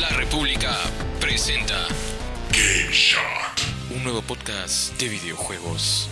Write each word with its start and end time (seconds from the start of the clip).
La 0.00 0.08
República 0.08 0.74
presenta 1.20 1.86
Game 2.52 2.90
Shot, 2.90 3.60
un 3.94 4.02
nuevo 4.02 4.22
podcast 4.22 4.98
de 4.98 5.08
videojuegos. 5.10 6.08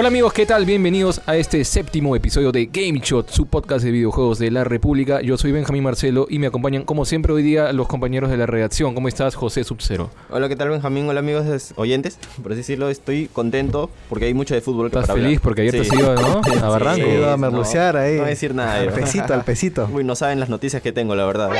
Hola 0.00 0.06
amigos, 0.10 0.32
¿qué 0.32 0.46
tal? 0.46 0.64
Bienvenidos 0.64 1.20
a 1.26 1.34
este 1.34 1.64
séptimo 1.64 2.14
episodio 2.14 2.52
de 2.52 2.66
Game 2.66 3.00
Shot, 3.02 3.30
su 3.30 3.46
podcast 3.46 3.84
de 3.84 3.90
videojuegos 3.90 4.38
de 4.38 4.48
la 4.52 4.62
República. 4.62 5.20
Yo 5.22 5.36
soy 5.36 5.50
Benjamín 5.50 5.82
Marcelo 5.82 6.28
y 6.30 6.38
me 6.38 6.46
acompañan 6.46 6.84
como 6.84 7.04
siempre 7.04 7.32
hoy 7.32 7.42
día 7.42 7.72
los 7.72 7.88
compañeros 7.88 8.30
de 8.30 8.36
la 8.36 8.46
redacción. 8.46 8.94
¿Cómo 8.94 9.08
estás, 9.08 9.34
José 9.34 9.64
Subcero? 9.64 10.08
Hola, 10.30 10.48
¿qué 10.48 10.54
tal 10.54 10.68
Benjamín? 10.68 11.08
Hola 11.08 11.18
amigos 11.18 11.72
oyentes. 11.74 12.16
Por 12.40 12.52
así 12.52 12.58
decirlo, 12.58 12.90
estoy 12.90 13.26
contento 13.26 13.90
porque 14.08 14.26
hay 14.26 14.34
mucho 14.34 14.54
de 14.54 14.60
fútbol. 14.60 14.88
que 14.88 14.98
¿Estás 15.00 15.08
para 15.08 15.14
feliz 15.20 15.38
hablar. 15.38 15.42
porque 15.42 15.62
ayer 15.62 15.72
te 15.72 15.82
Sí. 15.84 15.90
has 15.90 15.98
ido 16.00 16.14
¿no? 16.14 16.42
a 16.64 16.68
Barranco? 16.68 17.04
Sí, 17.04 17.10
Se 17.10 17.18
iba 17.18 17.28
a 17.32 17.36
no, 17.36 17.38
merlucear 17.38 17.96
ahí. 17.96 18.12
No 18.12 18.18
voy 18.20 18.26
a 18.26 18.30
decir 18.30 18.54
nada. 18.54 18.74
Al 18.78 18.92
pesito, 18.92 19.34
al 19.34 19.42
pesito. 19.44 19.90
Uy, 19.92 20.04
no 20.04 20.14
saben 20.14 20.38
las 20.38 20.48
noticias 20.48 20.80
que 20.80 20.92
tengo, 20.92 21.16
la 21.16 21.26
verdad. 21.26 21.50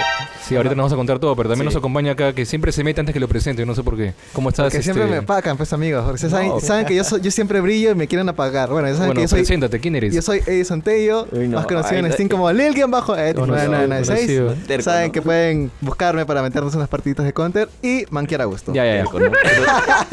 Sí, 0.47 0.55
ahorita 0.55 0.77
nos 0.77 0.85
vamos 0.85 0.93
a 0.93 0.97
contar 0.97 1.19
todo, 1.19 1.35
pero 1.35 1.49
también 1.49 1.69
Sí. 1.69 1.75
nos 1.75 1.77
acompaña 1.81 2.13
acá 2.13 2.33
que 2.35 2.47
siempre 2.47 2.71
se 2.71 2.85
mete 2.85 3.01
antes 3.01 3.13
que 3.13 3.19
lo 3.21 3.27
presente, 3.27 3.67
no 3.67 3.75
sé 3.75 3.83
por 3.83 3.97
qué. 3.97 4.15
¿Cómo 4.33 4.51
estás? 4.51 4.73
Que 4.73 4.81
siempre 4.81 5.07
este? 5.07 5.17
me 5.17 5.23
pagan, 5.23 5.57
pues 5.57 5.73
amigos. 5.73 6.05
Porque 6.05 6.21
saben, 6.21 6.51
No. 6.51 6.61
saben 6.61 6.87
que 6.87 6.95
yo 6.95 7.31
siempre 7.33 7.61
brillo 7.61 7.91
y 7.91 7.95
me 7.97 8.07
quieren 8.07 8.28
apagar. 8.29 8.69
Bueno, 8.71 8.89
ya 8.89 8.95
saben 8.95 9.09
Bueno, 9.09 9.19
que 9.21 9.23
yo 9.25 9.29
soy, 9.29 9.39
preséntate, 9.41 9.81
¿quién 9.81 9.97
eres? 9.97 10.15
yo 10.15 10.23
soy 10.23 10.41
Edison 10.47 10.83
Tello, 10.83 11.27
Uy, 11.33 11.49
no. 11.49 11.57
más 11.57 11.67
conocido 11.67 12.01
Ay, 12.01 12.07
en. 12.07 12.13
Steam 12.13 12.29
como 12.29 12.51
Lilgian 12.53 12.91
bajo 12.91 13.17
Ed 13.17 13.35
Conocido, 13.35 13.71
9996. 13.73 14.41
conocido. 14.41 14.67
Terco, 14.67 14.83
Saben 14.85 15.13
que 15.13 15.23
pueden 15.23 15.71
buscarme 15.81 16.25
para 16.27 16.43
meternos 16.43 16.75
unas 16.75 16.89
partiditas 16.89 17.25
de 17.27 17.33
counter 17.33 17.69
y 17.83 18.05
manquear 18.11 18.43
a 18.43 18.45
gusto. 18.47 18.73
Ya, 18.73 18.85
ya, 18.85 19.05
ya. 19.05 19.11
Pero, 19.13 19.33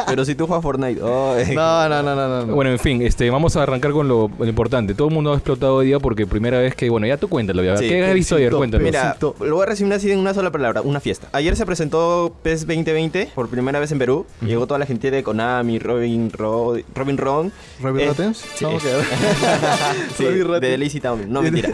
pero 0.07 0.25
si 0.25 0.35
tú 0.35 0.47
juegas 0.47 0.63
Fortnite. 0.63 1.01
ay. 1.01 1.55
No, 1.55 1.89
no, 1.89 2.03
no, 2.03 2.15
no, 2.15 2.27
no, 2.27 2.45
no. 2.45 2.55
Bueno, 2.55 2.71
en 2.71 2.79
fin, 2.79 3.01
este, 3.01 3.29
vamos 3.29 3.55
a 3.55 3.63
arrancar 3.63 3.91
con 3.91 4.07
lo, 4.07 4.29
lo 4.37 4.45
importante. 4.45 4.93
Todo 4.93 5.07
el 5.09 5.13
mundo 5.13 5.31
ha 5.31 5.35
explotado 5.35 5.75
hoy 5.75 5.87
día 5.87 5.99
porque 5.99 6.25
primera 6.27 6.59
vez 6.59 6.75
que, 6.75 6.89
bueno, 6.89 7.07
ya 7.07 7.17
tú 7.17 7.27
cuéntalo, 7.29 7.63
ya. 7.63 7.77
Sí, 7.77 7.87
¿Qué 7.87 8.03
has 8.05 8.13
visto 8.13 8.35
ayer? 8.35 8.51
Cuéntalo. 8.53 8.83
Mira, 8.83 9.17
lo 9.21 9.33
voy 9.55 9.63
a 9.63 9.65
resumir 9.65 9.93
así 9.93 10.11
en 10.11 10.19
una 10.19 10.33
sola 10.33 10.51
palabra, 10.51 10.81
una 10.81 10.99
fiesta. 10.99 11.27
Ayer 11.31 11.55
se 11.55 11.65
presentó 11.65 12.33
PES 12.43 12.61
2020 12.67 13.29
por 13.35 13.49
primera 13.49 13.79
vez 13.79 13.91
en 13.91 13.99
Perú. 13.99 14.25
Llegó 14.41 14.67
toda 14.67 14.79
la 14.79 14.85
gente 14.85 15.11
de 15.11 15.23
Konami, 15.23 15.79
Robin, 15.79 16.31
Ro- 16.31 16.77
Robin 16.93 17.17
Ron. 17.17 17.51
Robin 17.81 18.04
Eh, 18.05 18.09
Rottens. 18.09 18.37
sí. 18.55 18.65
¿Cómo 18.65 18.79
quedó? 18.79 19.01
Sí, 20.17 20.25
de 20.25 20.77
Lazy 20.77 20.99
Town. 20.99 21.25
No, 21.31 21.41
mentira. 21.41 21.69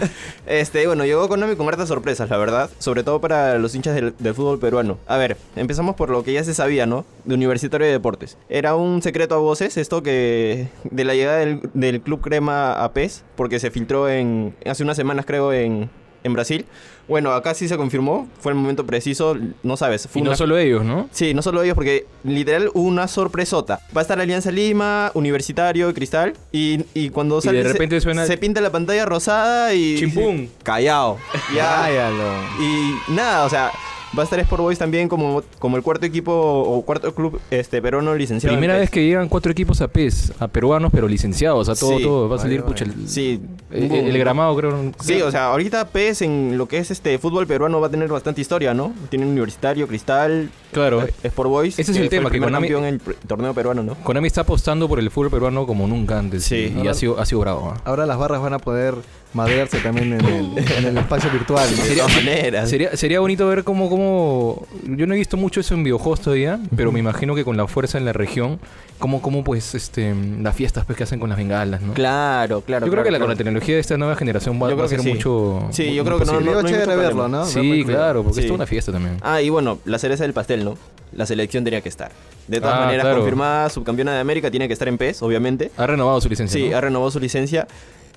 Este, 0.45 0.87
bueno, 0.87 1.05
llegó 1.05 1.27
Konami 1.27 1.55
con 1.55 1.67
hartas 1.67 1.87
sorpresas, 1.87 2.29
la 2.29 2.37
verdad. 2.37 2.69
Sobre 2.79 3.03
todo 3.03 3.21
para 3.21 3.57
los 3.57 3.75
hinchas 3.75 3.95
del, 3.95 4.13
del 4.17 4.33
fútbol 4.33 4.59
peruano. 4.59 4.97
A 5.07 5.17
ver, 5.17 5.37
empezamos 5.55 5.95
por 5.95 6.09
lo 6.09 6.23
que 6.23 6.33
ya 6.33 6.43
se 6.43 6.53
sabía, 6.53 6.85
¿no? 6.85 7.05
De 7.25 7.35
Universitario 7.35 7.85
de 7.85 7.93
Deportes. 7.93 8.37
Era 8.49 8.75
un 8.75 9.01
secreto 9.01 9.35
a 9.35 9.39
voces 9.39 9.77
esto 9.77 10.01
que... 10.03 10.67
De 10.83 11.03
la 11.03 11.13
llegada 11.13 11.37
del, 11.39 11.61
del 11.73 12.01
Club 12.01 12.21
Crema 12.21 12.83
a 12.83 12.91
PES. 12.93 13.23
Porque 13.35 13.59
se 13.59 13.71
filtró 13.71 14.09
en... 14.09 14.55
Hace 14.65 14.83
unas 14.83 14.97
semanas, 14.97 15.25
creo, 15.25 15.53
en... 15.53 15.89
En 16.23 16.33
Brasil. 16.33 16.65
Bueno, 17.07 17.31
acá 17.33 17.53
sí 17.53 17.67
se 17.67 17.75
confirmó. 17.77 18.27
Fue 18.39 18.51
el 18.51 18.57
momento 18.57 18.85
preciso. 18.85 19.35
No 19.63 19.75
sabes. 19.75 20.07
Y 20.13 20.21
no 20.21 20.35
solo 20.35 20.57
ellos, 20.57 20.85
¿no? 20.85 21.09
Sí, 21.11 21.33
no 21.33 21.41
solo 21.41 21.61
ellos, 21.63 21.75
porque 21.75 22.05
literal 22.23 22.69
hubo 22.73 22.87
una 22.87 23.07
sorpresota. 23.07 23.79
Va 23.95 24.01
a 24.01 24.03
estar 24.03 24.19
Alianza 24.19 24.51
Lima, 24.51 25.11
Universitario, 25.15 25.93
Cristal. 25.93 26.33
Y, 26.51 26.85
y 26.93 27.09
cuando 27.09 27.39
Y 27.39 27.41
sale. 27.41 27.57
de 27.57 27.63
se- 27.65 27.73
repente 27.73 27.99
suena- 28.01 28.25
Se 28.25 28.37
pinta 28.37 28.61
la 28.61 28.71
pantalla 28.71 29.05
rosada 29.05 29.73
y. 29.73 29.97
Chimpún. 29.97 30.49
Callao. 30.63 31.17
Ya. 31.55 31.81
Cállalo. 31.81 32.33
Y 32.61 33.11
nada, 33.13 33.45
o 33.45 33.49
sea. 33.49 33.71
Va 34.17 34.23
a 34.23 34.25
estar 34.25 34.39
Sport 34.41 34.61
Boys 34.61 34.77
también 34.77 35.07
como, 35.07 35.41
como 35.57 35.77
el 35.77 35.83
cuarto 35.83 36.05
equipo 36.05 36.33
o 36.33 36.81
cuarto 36.81 37.15
club 37.15 37.39
este 37.49 37.81
peruano 37.81 38.13
licenciado. 38.13 38.53
en 38.53 38.59
Primera 38.59 38.77
vez 38.77 38.89
que 38.89 39.05
llegan 39.05 39.29
cuatro 39.29 39.51
equipos 39.53 39.79
a 39.79 39.87
PES, 39.87 40.33
a 40.39 40.49
peruanos, 40.49 40.91
pero 40.93 41.07
licenciados, 41.07 41.69
a 41.69 41.75
todo, 41.75 41.97
Sí. 41.97 42.03
todo. 42.03 42.27
Va 42.27 42.35
a 42.35 42.39
salir, 42.39 42.61
pucha, 42.63 42.83
el, 42.83 43.07
Sí. 43.07 43.39
el, 43.71 43.89
el 43.89 44.17
gramado, 44.17 44.53
creo. 44.57 44.91
Sí, 44.99 45.21
o 45.21 45.31
sea, 45.31 45.45
ahorita 45.51 45.87
PES 45.87 46.23
en 46.23 46.57
lo 46.57 46.67
que 46.67 46.77
es 46.79 46.91
este 46.91 47.17
fútbol 47.19 47.47
peruano 47.47 47.79
va 47.79 47.87
a 47.87 47.89
tener 47.89 48.09
bastante 48.09 48.41
historia, 48.41 48.73
¿no? 48.73 48.91
Tiene 49.09 49.25
Universitario, 49.25 49.87
Cristal, 49.87 50.49
Claro. 50.73 51.03
eh, 51.03 51.13
Sport 51.23 51.49
Boys. 51.49 51.79
Ese 51.79 51.91
es 51.93 51.97
el 51.97 52.03
fue 52.03 52.09
tema, 52.09 52.25
que 52.29 52.31
primer 52.31 52.49
Konami- 52.49 52.53
campeón 52.53 52.85
en 52.85 52.93
el 52.95 53.01
torneo 53.27 53.53
peruano, 53.53 53.81
¿no? 53.81 53.95
Konami 54.03 54.27
está 54.27 54.41
apostando 54.41 54.89
por 54.89 54.99
el 54.99 55.09
fútbol 55.09 55.31
peruano 55.31 55.65
como 55.65 55.87
nunca 55.87 56.19
antes. 56.19 56.43
Sí. 56.43 56.73
Y, 56.77 56.81
y 56.83 56.87
ha, 56.89 56.93
sido, 56.93 57.17
ha 57.17 57.25
sido 57.25 57.39
bravo. 57.39 57.73
¿ah? 57.77 57.81
Ahora 57.85 58.05
las 58.05 58.17
barras 58.17 58.41
van 58.41 58.53
a 58.53 58.59
poder 58.59 58.95
madrearse 59.33 59.79
también 59.79 60.13
en 60.13 60.25
el, 60.25 60.57
en 60.77 60.85
el 60.85 60.97
espacio 60.97 61.29
virtual. 61.31 61.67
De 61.75 61.95
todas 61.95 62.15
maneras. 62.15 62.69
Sería, 62.69 62.95
sería 62.97 63.19
bonito 63.19 63.47
ver 63.47 63.63
cómo, 63.63 63.89
cómo... 63.89 64.67
Yo 64.85 65.07
no 65.07 65.13
he 65.13 65.17
visto 65.17 65.37
mucho 65.37 65.59
eso 65.61 65.73
en 65.73 65.83
videojuegos 65.83 66.21
todavía, 66.21 66.59
pero 66.75 66.91
me 66.91 66.99
imagino 66.99 67.33
que 67.35 67.43
con 67.43 67.55
la 67.57 67.67
fuerza 67.67 67.97
en 67.97 68.05
la 68.05 68.13
región, 68.13 68.59
cómo, 68.99 69.21
cómo 69.21 69.43
pues, 69.43 69.73
este, 69.75 70.13
las 70.41 70.55
fiestas 70.55 70.85
pues, 70.85 70.97
que 70.97 71.03
hacen 71.03 71.19
con 71.19 71.29
las 71.29 71.37
bengalas, 71.37 71.81
¿no? 71.81 71.93
Claro, 71.93 72.61
claro. 72.61 72.85
yo 72.85 72.91
creo 72.91 73.03
claro, 73.03 73.05
que 73.05 73.11
la, 73.11 73.19
con 73.19 73.29
la 73.29 73.35
tecnología 73.35 73.75
de 73.75 73.81
esta 73.81 73.97
nueva 73.97 74.15
generación 74.15 74.61
va, 74.61 74.67
a 74.83 74.87
ser 74.87 75.01
sí. 75.01 75.09
mucho... 75.13 75.67
Sí, 75.71 75.93
yo 75.93 76.03
creo 76.03 76.19
que 76.19 76.25
no- 76.25 76.31
posible. 76.33 76.51
Sería 76.61 76.77
hay 76.79 76.85
mucho 76.87 76.97
verlo. 76.97 77.27
¿no? 77.27 77.45
Sí, 77.45 77.83
claro, 77.85 78.23
porque 78.23 78.35
Sí. 78.35 78.39
es 78.41 78.47
toda 78.47 78.55
una 78.55 78.65
fiesta 78.67 78.91
también. 78.91 79.17
Ah, 79.21 79.41
y 79.41 79.49
bueno, 79.49 79.79
la 79.85 79.97
cereza 79.99 80.23
del 80.23 80.33
pastel, 80.33 80.63
¿no? 80.63 80.77
La 81.13 81.25
selección 81.25 81.63
tenía 81.63 81.81
que 81.81 81.89
estar. 81.89 82.11
De 82.47 82.59
todas 82.59 82.75
Ah, 82.77 82.85
maneras, 82.85 83.03
claro. 83.03 83.17
confirmada 83.17 83.69
subcampeona 83.69 84.13
de 84.13 84.19
América, 84.19 84.49
tiene 84.49 84.67
que 84.67 84.73
estar 84.73 84.87
en 84.87 84.97
PES, 84.97 85.21
obviamente. 85.23 85.71
Ha 85.77 85.85
renovado 85.87 86.19
su 86.21 86.29
licencia, 86.29 86.59
Sí, 86.59 86.69
¿no? 86.69 86.77
ha 86.77 86.81
renovado 86.81 87.11
su 87.11 87.19
licencia. 87.19 87.67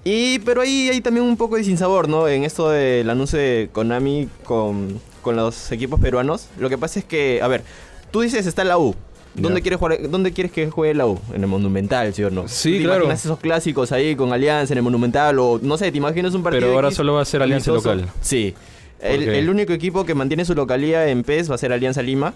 Y, 0.05 0.39
pero 0.41 0.61
ahí 0.61 0.91
hay 0.91 1.01
también 1.01 1.25
un 1.25 1.37
poco 1.37 1.57
de 1.57 1.65
sinsabor, 1.65 2.09
¿no? 2.09 2.29
En 2.29 2.45
esto 2.45 2.69
del 2.71 3.09
anuncio 3.09 3.39
de 3.39 3.71
Konami 3.73 4.29
con, 4.45 5.01
con 5.23 5.35
los 5.35 5.73
equipos 5.73 5.99
peruanos. 5.99 6.49
Lo 6.59 6.69
que 6.69 6.77
pasa 6.77 6.99
es 6.99 7.05
que, 7.07 7.41
a 7.43 7.49
ver, 7.49 7.63
tú 8.11 8.21
dices 8.21 8.47
está 8.47 8.65
la 8.65 8.79
U. 8.79 8.95
¿Dónde 9.35 9.63
quieres, 9.63 9.81
jugar, 9.81 9.99
¿Dónde 10.09 10.33
quieres 10.33 10.53
que 10.53 10.71
juegue 10.71 10.95
la 10.95 11.07
U? 11.07 11.19
En 11.35 11.41
el 11.43 11.49
Monumental, 11.49 12.15
¿sí 12.15 12.23
o 12.23 12.31
no? 12.31 12.47
Sí, 12.47 12.79
¿Te 12.79 12.85
claro. 12.85 13.05
imaginas 13.05 13.25
esos 13.25 13.41
clásicos 13.41 13.91
ahí 13.91 14.15
con 14.15 14.33
Alianza 14.33 14.75
en 14.75 14.79
el 14.79 14.85
Monumental? 14.85 15.39
O 15.41 15.59
no 15.61 15.77
sé, 15.77 15.91
¿te 15.91 15.99
imaginas 15.99 16.35
un 16.35 16.45
partido 16.45 16.61
Pero 16.61 16.75
ahora 16.75 16.89
X 16.89 16.97
solo 16.99 17.15
va 17.15 17.23
a 17.23 17.25
ser 17.25 17.43
Alianza 17.43 17.73
local. 17.73 18.09
Sí. 18.21 18.55
¿Por 19.01 19.11
El, 19.11 19.29
el 19.29 19.51
único 19.51 19.73
equipo 19.73 20.05
que 20.05 20.15
mantiene 20.15 20.45
su 20.45 20.55
localía 20.55 21.09
en 21.09 21.25
PES 21.25 21.51
va 21.51 21.57
a 21.57 21.59
ser 21.59 21.73
Alianza 21.73 22.01
Lima. 22.01 22.33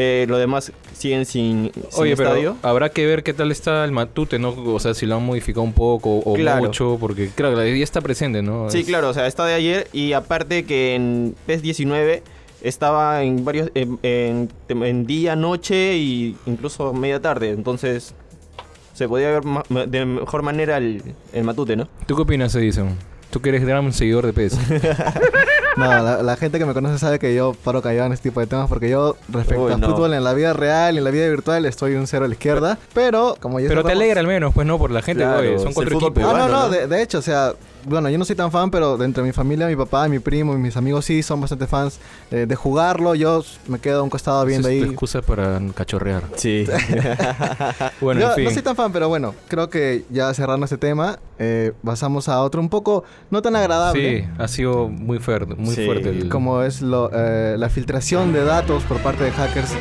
Eh, 0.00 0.26
los 0.28 0.38
demás 0.38 0.70
siguen 0.96 1.26
sin, 1.26 1.72
sin 1.90 2.00
Oye, 2.02 2.16
pero 2.16 2.56
habrá 2.62 2.90
que 2.90 3.04
ver 3.04 3.24
qué 3.24 3.34
tal 3.34 3.50
está 3.50 3.84
el 3.84 3.90
Matute, 3.90 4.38
¿no? 4.38 4.50
O 4.50 4.78
sea, 4.78 4.94
si 4.94 5.06
lo 5.06 5.16
han 5.16 5.26
modificado 5.26 5.62
un 5.62 5.72
poco 5.72 6.18
o 6.18 6.34
Claro. 6.34 6.62
mucho, 6.66 6.98
porque 7.00 7.30
claro, 7.34 7.56
la 7.56 7.66
idea 7.66 7.82
está 7.82 8.00
presente, 8.00 8.40
¿no? 8.40 8.70
Sí, 8.70 8.78
Es- 8.80 8.86
claro, 8.86 9.08
o 9.08 9.12
sea, 9.12 9.26
está 9.26 9.44
de 9.44 9.54
ayer 9.54 9.88
y 9.92 10.12
aparte 10.12 10.64
que 10.64 10.94
en 10.94 11.34
PES 11.46 11.62
19 11.62 12.22
estaba 12.62 13.24
en 13.24 13.44
varios 13.44 13.72
en, 13.74 13.98
en- 14.04 14.48
en 14.68 15.04
día, 15.04 15.34
noche 15.34 15.96
y 15.96 16.36
incluso 16.46 16.92
media 16.92 17.20
tarde, 17.20 17.50
entonces 17.50 18.14
se 18.94 19.08
podía 19.08 19.30
ver 19.30 19.44
ma- 19.44 19.64
de 19.86 20.04
mejor 20.04 20.42
manera 20.42 20.76
el, 20.76 21.02
el 21.32 21.42
matute, 21.42 21.74
¿no? 21.74 21.88
¿Tú 22.06 22.14
qué 22.14 22.22
opinas, 22.22 22.54
Edison? 22.54 22.96
Tú 23.30 23.40
que 23.42 23.48
eres 23.48 23.64
gran 23.66 23.92
seguidor 23.92 24.24
de 24.26 24.32
PES. 24.32 24.56
No, 25.78 26.02
la, 26.02 26.22
la 26.22 26.36
gente 26.36 26.58
que 26.58 26.66
me 26.66 26.74
conoce 26.74 26.98
sabe 26.98 27.18
que 27.18 27.34
yo 27.34 27.54
paro 27.64 27.80
callado 27.82 28.06
en 28.06 28.12
este 28.12 28.30
tipo 28.30 28.40
de 28.40 28.46
temas 28.46 28.68
porque 28.68 28.90
yo 28.90 29.16
respecto 29.28 29.64
Uy, 29.64 29.72
a 29.72 29.76
no. 29.76 29.88
fútbol 29.90 30.14
en 30.14 30.24
la 30.24 30.34
vida 30.34 30.52
real 30.52 30.94
y 30.94 30.98
en 30.98 31.04
la 31.04 31.10
vida 31.10 31.28
virtual 31.28 31.64
estoy 31.66 31.94
un 31.94 32.06
cero 32.06 32.24
a 32.24 32.28
la 32.28 32.34
izquierda, 32.34 32.78
pero 32.94 33.36
como 33.40 33.60
ya 33.60 33.68
pero 33.68 33.84
te 33.84 33.92
alegra 33.92 34.20
al 34.20 34.26
menos, 34.26 34.52
pues 34.54 34.66
no, 34.66 34.78
por 34.78 34.90
la 34.90 35.02
gente, 35.02 35.22
Claro, 35.24 35.58
son 35.58 35.72
cuatro 35.72 35.98
equipos. 35.98 36.02
Ah, 36.04 36.08
no, 36.08 36.14
peruano, 36.14 36.48
no, 36.48 36.62
¿no? 36.64 36.68
de, 36.70 36.86
de 36.86 37.02
hecho, 37.02 37.18
o 37.18 37.22
sea, 37.22 37.54
bueno, 37.84 38.10
yo 38.10 38.18
no 38.18 38.24
soy 38.24 38.34
tan 38.36 38.50
fan, 38.50 38.70
pero 38.70 38.96
de 38.96 39.04
entre 39.04 39.22
mi 39.22 39.32
familia, 39.32 39.66
mi 39.68 39.76
papá, 39.76 40.08
mi 40.08 40.18
primo 40.18 40.52
y 40.54 40.56
mis 40.58 40.76
amigos 40.76 41.04
sí 41.04 41.22
son 41.22 41.40
bastante 41.40 41.66
fans 41.66 41.98
eh, 42.30 42.44
de 42.46 42.54
jugarlo. 42.56 43.14
Yo 43.14 43.42
me 43.68 43.78
quedo 43.78 44.00
a 44.00 44.02
un 44.02 44.10
costado 44.10 44.44
viendo 44.44 44.68
Esa 44.68 44.74
es 44.74 44.80
tu 44.80 44.84
ahí. 44.86 44.90
excusa 44.90 45.22
para 45.22 45.60
cachorrear. 45.74 46.24
Sí. 46.36 46.66
Bueno, 48.00 48.20
Yo 48.20 48.28
en 48.30 48.34
fin. 48.34 48.44
no 48.44 48.50
soy 48.50 48.62
tan 48.62 48.76
fan, 48.76 48.92
pero 48.92 49.08
bueno, 49.08 49.34
creo 49.48 49.68
que 49.70 50.04
ya 50.10 50.32
cerrando 50.34 50.64
este 50.64 50.76
tema, 50.78 51.18
eh, 51.38 51.72
pasamos 51.84 52.28
a 52.28 52.42
otro 52.42 52.60
un 52.60 52.68
poco 52.68 53.04
no 53.30 53.42
tan 53.42 53.56
agradable. 53.56 54.20
Sí, 54.22 54.28
ha 54.38 54.48
sido 54.48 54.88
muy 54.88 55.18
fuerte, 55.18 55.54
muy 55.54 55.74
Sí, 55.74 55.84
fuerte. 55.84 56.10
El... 56.10 56.28
Como 56.28 56.62
es 56.62 56.82
lo, 56.82 57.10
eh, 57.12 57.56
la 57.58 57.68
filtración 57.68 58.32
de 58.32 58.44
datos 58.44 58.82
por 58.84 58.98
parte 58.98 59.24
de 59.24 59.30
hackers 59.30 59.72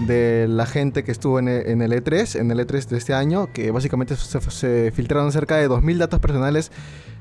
de 0.00 0.46
la 0.48 0.66
gente 0.66 1.04
que 1.04 1.12
estuvo 1.12 1.38
en 1.38 1.48
el, 1.48 1.66
en 1.66 1.82
el 1.82 1.92
E3, 1.92 2.38
en 2.40 2.50
el 2.50 2.60
E3 2.60 2.86
de 2.88 2.96
este 2.98 3.12
año, 3.12 3.48
que 3.52 3.70
básicamente 3.70 4.16
se, 4.16 4.40
se 4.40 4.92
filtraron 4.94 5.30
cerca 5.32 5.56
de 5.56 5.68
2.000 5.68 5.98
datos 5.98 6.20
personales 6.20 6.70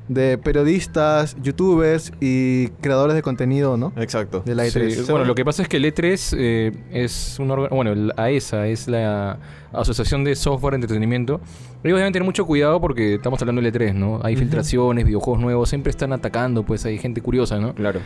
de 0.08 0.38
periodistas, 0.40 1.36
youtubers 1.42 2.12
y 2.20 2.70
creadores 2.82 3.16
de 3.16 3.22
contenido, 3.22 3.78
¿no? 3.78 3.94
Exacto. 3.98 4.42
De 4.44 4.56
la 4.56 4.66
E3. 4.66 4.90
Sí, 4.92 5.12
Bueno, 5.12 5.26
lo 5.26 5.36
que 5.36 5.46
pasa 5.46 5.62
es 5.62 5.68
que 5.70 5.78
el 5.78 5.86
E3 5.86 6.36
eh, 6.38 6.72
es 6.92 7.38
un 7.40 7.52
órgano, 7.52 7.76
bueno, 7.76 7.92
el 7.92 8.12
AESA 8.18 8.68
es 8.68 8.88
la 8.88 9.38
Asociación 9.74 10.24
de 10.24 10.36
Software 10.36 10.72
de 10.72 10.76
Entretenimiento. 10.78 11.42
Ellos 11.84 11.98
deben 11.98 12.12
tener 12.12 12.26
mucho 12.26 12.46
cuidado 12.46 12.82
porque 12.82 13.16
estamos 13.16 13.42
hablando 13.42 13.62
del 13.62 13.74
E3, 13.74 13.94
¿no? 13.94 14.20
Hay 14.24 14.36
filtraciones, 14.36 15.06
videojuegos 15.06 15.42
nuevos, 15.42 15.70
siempre 15.70 15.90
están 15.92 16.12
atacando, 16.12 16.64
pues 16.64 16.86
hay 16.86 16.98
gente 16.98 17.22
curiosa, 17.22 17.58
¿no? 17.60 17.74
Claro. 17.74 18.00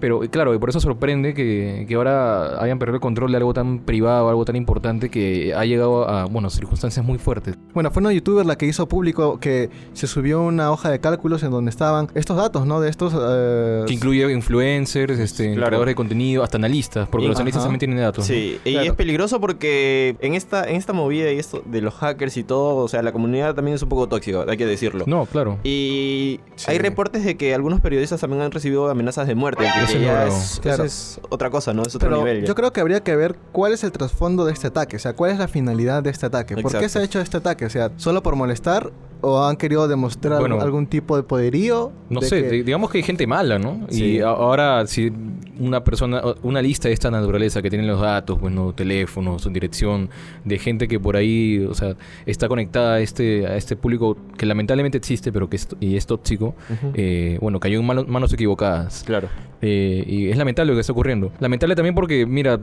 Pero 0.00 0.20
claro, 0.30 0.54
y 0.54 0.58
por 0.58 0.68
eso 0.70 0.80
sorprende 0.80 1.34
que, 1.34 1.86
que 1.88 1.94
ahora 1.94 2.62
hayan 2.62 2.78
perdido 2.78 2.96
el 2.96 3.00
control 3.00 3.30
de 3.32 3.38
algo 3.38 3.52
tan 3.54 3.80
privado, 3.80 4.28
algo 4.28 4.44
tan 4.44 4.56
importante 4.56 5.08
que 5.10 5.54
ha 5.54 5.64
llegado 5.64 6.08
a, 6.08 6.26
bueno, 6.26 6.50
circunstancias 6.50 7.04
muy 7.04 7.18
fuertes. 7.18 7.56
Bueno, 7.74 7.90
fue 7.90 8.00
una 8.00 8.12
youtuber 8.12 8.46
la 8.46 8.56
que 8.56 8.66
hizo 8.66 8.86
público 8.88 9.40
que 9.40 9.70
se 9.92 10.06
subió 10.06 10.42
una 10.42 10.70
hoja 10.70 10.90
de 10.90 11.00
cálculos 11.00 11.42
en 11.42 11.50
donde 11.50 11.70
estaban 11.70 12.08
estos 12.14 12.36
datos, 12.36 12.66
¿no? 12.66 12.80
De 12.80 12.88
estos... 12.90 13.12
eh, 13.18 13.84
Que 13.86 13.94
incluye 13.94 14.32
influencers, 14.32 15.18
este, 15.18 15.52
Claro. 15.54 15.66
creadores 15.68 15.92
de 15.92 15.96
contenido, 15.96 16.42
hasta 16.42 16.56
analistas, 16.58 17.08
porque 17.08 17.26
Y- 17.26 17.28
los 17.28 17.36
analistas 17.38 17.60
ajá. 17.62 17.66
también 17.66 17.78
tienen 17.80 17.98
datos. 17.98 18.28
¿no? 18.28 18.34
Sí, 18.34 18.58
y 18.64 18.72
Claro. 18.72 18.86
es 18.90 18.96
peligroso 18.96 19.40
porque 19.40 20.16
en 20.20 20.34
esta, 20.34 20.64
en 20.68 20.76
esta 20.76 20.92
movida 21.06 21.32
y 21.32 21.38
esto 21.38 21.62
de 21.64 21.80
los 21.80 21.94
hackers 21.94 22.36
y 22.36 22.44
todo, 22.44 22.76
o 22.76 22.88
sea, 22.88 23.02
la 23.02 23.12
comunidad 23.12 23.54
también 23.54 23.74
es 23.74 23.82
un 23.82 23.88
poco 23.88 24.08
tóxica, 24.08 24.44
hay 24.48 24.56
que 24.56 24.66
decirlo. 24.66 25.04
No, 25.06 25.26
claro. 25.26 25.58
Y 25.64 26.40
Sí. 26.56 26.70
hay 26.70 26.78
reportes 26.78 27.24
de 27.24 27.36
que 27.36 27.54
algunos 27.54 27.80
periodistas 27.80 28.20
también 28.20 28.42
han 28.42 28.50
recibido 28.50 28.88
amenazas 28.90 29.26
de 29.26 29.34
muerte. 29.34 29.64
que 29.64 29.84
Eso 29.84 29.98
ya 29.98 30.26
es, 30.26 30.58
claro. 30.62 30.84
eso 30.84 31.18
es 31.18 31.20
otra 31.30 31.50
cosa, 31.50 31.72
¿no? 31.74 31.82
Es 31.82 31.94
otro 31.94 32.08
Pero 32.08 32.18
nivel. 32.20 32.40
ya. 32.42 32.46
yo 32.46 32.54
creo 32.54 32.72
que 32.72 32.80
habría 32.80 33.00
que 33.02 33.14
ver 33.16 33.36
cuál 33.52 33.72
es 33.72 33.84
el 33.84 33.92
trasfondo 33.92 34.44
de 34.44 34.52
este 34.52 34.66
ataque, 34.68 34.96
o 34.96 34.98
sea, 34.98 35.14
cuál 35.14 35.30
es 35.32 35.38
la 35.38 35.48
finalidad 35.48 36.02
de 36.02 36.10
este 36.10 36.26
ataque. 36.26 36.56
¿Por 36.56 36.76
qué 36.78 36.88
se 36.88 36.98
ha 36.98 37.02
hecho 37.02 37.20
este 37.20 37.36
ataque? 37.38 37.64
O 37.66 37.70
sea, 37.70 37.90
¿solo 37.96 38.22
por 38.22 38.36
molestar 38.36 38.90
o 39.22 39.42
han 39.44 39.56
querido 39.56 39.88
demostrar 39.88 40.40
Bueno. 40.40 40.60
algún 40.60 40.86
tipo 40.86 41.16
de 41.16 41.22
poderío? 41.22 41.90
No 42.10 42.20
de 42.20 42.26
sé, 42.28 42.42
que- 42.48 42.62
digamos 42.62 42.90
que 42.90 42.98
hay 42.98 43.04
gente 43.04 43.26
mala, 43.26 43.58
¿no? 43.58 43.86
Sí. 43.88 44.04
Y 44.16 44.20
ahora, 44.20 44.86
si 44.86 45.12
una 45.58 45.82
persona, 45.82 46.22
una 46.42 46.60
lista 46.62 46.88
de 46.88 46.94
esta 46.94 47.10
naturaleza 47.10 47.62
que 47.62 47.70
tiene 47.70 47.86
los 47.86 48.00
datos, 48.00 48.38
bueno, 48.40 48.72
teléfonos, 48.74 49.42
su 49.42 49.50
dirección, 49.50 50.10
de 50.44 50.58
gente 50.58 50.86
que 50.88 50.95
por 51.00 51.16
ahí, 51.16 51.58
o 51.68 51.74
sea, 51.74 51.96
está 52.26 52.48
conectada 52.48 52.94
a 52.94 53.00
este, 53.00 53.46
a 53.46 53.56
este 53.56 53.76
público 53.76 54.16
que 54.36 54.46
lamentablemente 54.46 54.98
existe, 54.98 55.32
pero 55.32 55.48
que 55.48 55.56
es, 55.56 55.68
y 55.80 55.96
es 55.96 56.06
tóxico, 56.06 56.54
Ujú. 56.70 56.92
eh, 56.94 57.38
bueno, 57.40 57.60
cayó 57.60 57.78
en 57.80 57.86
mano- 57.86 58.04
manos 58.06 58.32
equivocadas. 58.32 59.02
Claro. 59.06 59.28
Eh, 59.62 60.04
y 60.06 60.28
es 60.28 60.36
lamentable 60.36 60.72
lo 60.72 60.76
que 60.76 60.80
está 60.80 60.92
ocurriendo. 60.92 61.32
Lamentable 61.40 61.74
también 61.74 61.94
porque, 61.94 62.26
mira, 62.26 62.60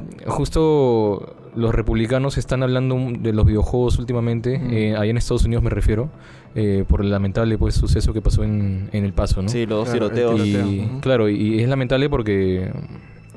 justo 0.53 1.35
los 1.55 1.73
republicanos 1.73 2.37
están 2.37 2.63
hablando 2.63 2.97
de 3.19 3.33
los 3.33 3.45
videojuegos 3.45 3.97
últimamente, 3.99 4.61
eh, 4.71 4.95
ahí 4.97 5.09
en 5.09 5.17
Estados 5.17 5.45
Unidos 5.45 5.63
me 5.63 5.69
refiero, 5.69 6.09
eh, 6.55 6.83
por 6.87 7.01
el 7.01 7.09
lamentable 7.09 7.57
pues 7.57 7.73
suceso 7.75 8.13
que 8.13 8.21
pasó 8.21 8.43
en, 8.43 8.89
en 8.91 9.05
El 9.05 9.13
Paso, 9.13 9.41
¿no? 9.41 9.49
Sí, 9.49 9.65
los 9.65 9.89
Claro, 9.89 10.11
tiroteos. 10.11 10.47
y, 10.47 10.51
tiroteo, 10.51 10.99
claro, 11.01 11.29
y 11.29 11.59
es 11.59 11.67
lamentable 11.67 12.09
porque, 12.09 12.71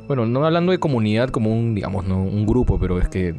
bueno, 0.07 0.27
no 0.27 0.45
hablando 0.45 0.73
de 0.73 0.79
comunidad 0.79 1.31
como 1.31 1.51
un, 1.51 1.75
digamos, 1.75 2.07
no 2.07 2.23
un 2.23 2.45
grupo, 2.47 2.79
pero 2.79 2.99
es 3.01 3.09
que 3.09 3.35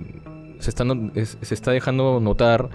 se 0.59 0.71
es- 1.15 1.37
se 1.41 1.53
está 1.53 1.71
dejando 1.71 2.19
notar 2.19 2.69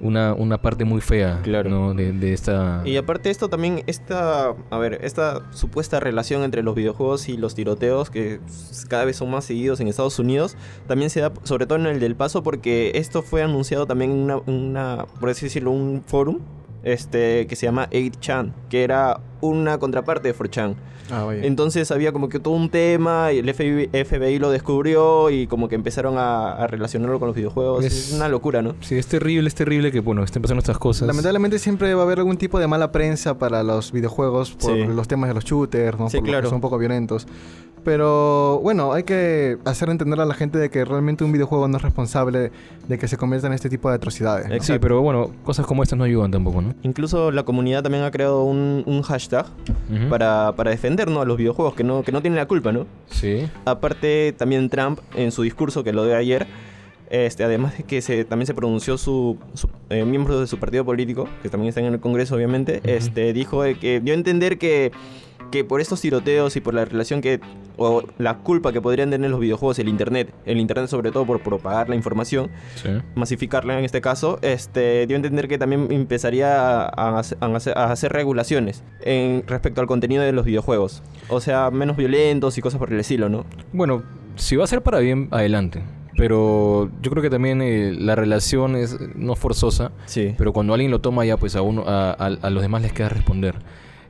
una, 0.00 0.34
una 0.34 0.60
parte 0.60 0.84
muy 0.84 1.00
fea 1.00 1.40
Claro. 1.42 1.70
¿no? 1.70 1.94
de, 1.94 2.12
de 2.12 2.32
esta... 2.32 2.82
Y 2.84 2.96
aparte 2.96 3.30
esto 3.30 3.48
también, 3.48 3.82
esta, 3.86 4.54
a 4.70 4.78
ver, 4.78 4.98
esta 5.02 5.50
supuesta 5.52 6.00
relación 6.00 6.42
entre 6.42 6.62
los 6.62 6.74
videojuegos 6.74 7.28
y 7.28 7.36
los 7.36 7.54
tiroteos 7.54 8.10
que 8.10 8.40
cada 8.88 9.04
vez 9.04 9.16
son 9.16 9.30
más 9.30 9.44
seguidos 9.44 9.80
en 9.80 9.88
Estados 9.88 10.18
Unidos, 10.18 10.56
también 10.88 11.10
se 11.10 11.20
da 11.20 11.32
sobre 11.44 11.66
todo 11.66 11.78
en 11.78 11.86
el 11.86 12.00
del 12.00 12.16
Paso 12.16 12.42
porque 12.42 12.92
esto 12.96 13.22
fue 13.22 13.42
anunciado 13.42 13.86
también 13.86 14.10
en 14.10 14.18
una, 14.18 14.36
una 14.46 15.06
por 15.20 15.30
así 15.30 15.46
decirlo, 15.46 15.70
un 15.70 16.02
forum 16.06 16.40
este 16.82 17.46
que 17.46 17.56
se 17.56 17.64
llama 17.66 17.88
8chan, 17.90 18.52
que 18.68 18.84
era 18.84 19.20
una 19.48 19.78
contraparte 19.78 20.28
de 20.28 20.34
4chan. 20.36 20.74
Ah, 21.10 21.24
vaya. 21.24 21.44
Entonces 21.44 21.90
había 21.90 22.12
como 22.12 22.28
que 22.28 22.40
todo 22.40 22.54
un 22.54 22.70
tema 22.70 23.32
y 23.32 23.38
el 23.38 23.52
FBI, 23.54 23.88
FBI 24.04 24.38
lo 24.38 24.50
descubrió 24.50 25.28
y 25.30 25.46
como 25.46 25.68
que 25.68 25.74
empezaron 25.74 26.16
a, 26.18 26.52
a 26.52 26.66
relacionarlo 26.66 27.18
con 27.18 27.28
los 27.28 27.36
videojuegos. 27.36 27.84
Es- 27.84 28.10
Es 28.10 28.12
una 28.14 28.28
locura, 28.28 28.62
¿no? 28.62 28.74
Sí, 28.80 28.96
es 28.96 29.06
terrible, 29.06 29.46
es 29.48 29.54
terrible 29.54 29.92
que, 29.92 30.00
bueno, 30.00 30.22
estén 30.24 30.40
pasando 30.42 30.60
estas 30.60 30.78
cosas. 30.78 31.06
Lamentablemente 31.06 31.58
siempre 31.58 31.92
va 31.94 32.02
a 32.02 32.04
haber 32.04 32.18
algún 32.18 32.36
tipo 32.36 32.58
de 32.58 32.66
mala 32.66 32.90
prensa 32.92 33.38
para 33.38 33.62
los 33.62 33.92
videojuegos 33.92 34.52
por 34.52 34.74
Sí. 34.74 34.84
los 34.86 35.06
temas 35.08 35.28
de 35.28 35.34
los 35.34 35.44
shooters, 35.44 35.98
¿no? 35.98 36.08
Sí, 36.08 36.16
por 36.18 36.26
los 36.26 36.30
claro. 36.30 36.42
que 36.42 36.48
son 36.48 36.56
un 36.56 36.60
poco 36.62 36.78
violentos. 36.78 37.26
Pero 37.84 38.60
bueno, 38.62 38.94
hay 38.94 39.02
que 39.02 39.58
hacer 39.66 39.90
entender 39.90 40.18
a 40.18 40.24
la 40.24 40.32
gente 40.32 40.58
de 40.58 40.70
que 40.70 40.86
realmente 40.86 41.22
un 41.22 41.32
videojuego 41.32 41.68
no 41.68 41.76
es 41.76 41.82
responsable 41.82 42.50
de 42.88 42.98
que 42.98 43.08
se 43.08 43.18
convierta 43.18 43.46
en 43.46 43.52
este 43.52 43.68
tipo 43.68 43.90
de 43.90 43.96
atrocidades. 43.96 44.48
¿no? 44.48 44.54
Sí, 44.62 44.78
pero 44.80 45.02
bueno, 45.02 45.30
cosas 45.44 45.66
como 45.66 45.82
estas 45.82 45.98
no 45.98 46.04
ayudan 46.04 46.30
tampoco, 46.30 46.62
¿no? 46.62 46.74
Incluso 46.82 47.30
la 47.30 47.42
comunidad 47.42 47.82
también 47.82 48.04
ha 48.04 48.10
creado 48.10 48.42
un, 48.44 48.84
un 48.86 49.02
hashtag 49.02 49.33
Para, 50.08 50.52
para 50.56 50.70
defender 50.70 51.10
¿no? 51.10 51.20
a 51.20 51.24
los 51.24 51.36
videojuegos 51.36 51.74
que 51.74 51.84
no, 51.84 52.02
que 52.02 52.10
no 52.12 52.20
tienen 52.22 52.36
la 52.38 52.46
culpa, 52.46 52.72
¿no? 52.72 52.86
Sí. 53.10 53.46
Aparte, 53.64 54.34
también 54.36 54.68
Trump, 54.70 54.98
en 55.14 55.30
su 55.32 55.42
discurso 55.42 55.84
que 55.84 55.92
lo 55.92 56.04
dio 56.06 56.16
ayer, 56.16 56.46
este, 57.10 57.44
además 57.44 57.76
de 57.76 57.84
que 57.84 58.00
se, 58.02 58.24
también 58.24 58.46
se 58.46 58.54
pronunció 58.54 58.96
su, 58.98 59.36
su- 59.54 59.68
eh, 59.90 60.04
miembro 60.04 60.40
de 60.40 60.46
su 60.46 60.58
partido 60.58 60.84
político, 60.84 61.28
que 61.42 61.48
también 61.48 61.68
está 61.68 61.80
en 61.80 61.86
el 61.92 62.00
Congreso, 62.00 62.34
obviamente, 62.34 62.80
este, 62.84 63.32
dijo 63.32 63.62
de 63.62 63.76
que 63.76 64.00
dio 64.00 64.14
a 64.14 64.16
entender 64.16 64.58
que, 64.58 64.90
que 65.54 65.64
por 65.64 65.80
estos 65.80 66.00
tiroteos 66.00 66.56
y 66.56 66.60
por 66.60 66.74
la 66.74 66.84
relación 66.84 67.20
que, 67.20 67.38
o 67.76 68.02
la 68.18 68.38
culpa 68.38 68.72
que 68.72 68.80
podrían 68.80 69.10
tener 69.10 69.30
los 69.30 69.38
videojuegos, 69.38 69.78
el 69.78 69.88
Internet, 69.88 70.34
el 70.46 70.58
Internet 70.58 70.88
sobre 70.88 71.12
todo 71.12 71.24
por 71.24 71.40
propagar 71.40 71.88
la 71.88 71.94
información, 71.94 72.50
Sí. 72.74 72.88
masificarla 73.14 73.78
en 73.78 73.84
este 73.84 74.00
caso, 74.00 74.38
este, 74.42 75.06
dio 75.06 75.14
a 75.14 75.18
entender 75.18 75.46
que 75.46 75.56
también 75.58 75.86
empezaría 75.92 76.82
a, 76.86 77.18
a 77.18 77.18
hacer- 77.20 77.78
a 77.78 77.94
regulaciones 78.08 78.82
en, 79.02 79.44
respecto 79.46 79.80
al 79.80 79.86
contenido 79.86 80.22
de 80.24 80.32
los 80.32 80.44
videojuegos. 80.44 81.02
O 81.28 81.40
sea, 81.40 81.70
menos 81.70 81.96
violentos 81.96 82.58
y 82.58 82.60
cosas 82.60 82.78
por 82.80 82.92
el 82.92 82.98
estilo, 82.98 83.28
¿no? 83.28 83.44
Bueno, 83.72 84.02
si 84.34 84.56
va 84.56 84.64
a 84.64 84.66
ser 84.66 84.82
para 84.82 84.98
bien, 84.98 85.28
adelante. 85.30 85.82
Pero 86.16 86.90
yo 87.02 87.10
creo 87.10 87.22
que 87.22 87.30
también 87.30 87.60
eh, 87.62 87.92
la 87.96 88.14
relación 88.14 88.76
es 88.76 88.96
no 89.16 89.34
forzosa, 89.36 89.90
Sí. 90.06 90.34
pero 90.38 90.52
cuando 90.52 90.72
alguien 90.74 90.90
lo 90.90 91.00
toma 91.00 91.24
ya, 91.24 91.36
pues 91.36 91.56
a 91.56 91.62
uno, 91.62 91.84
a, 91.86 92.10
a- 92.12 92.26
a 92.40 92.50
los 92.50 92.62
demás 92.62 92.82
les 92.82 92.92
queda 92.92 93.08
responder. 93.08 93.56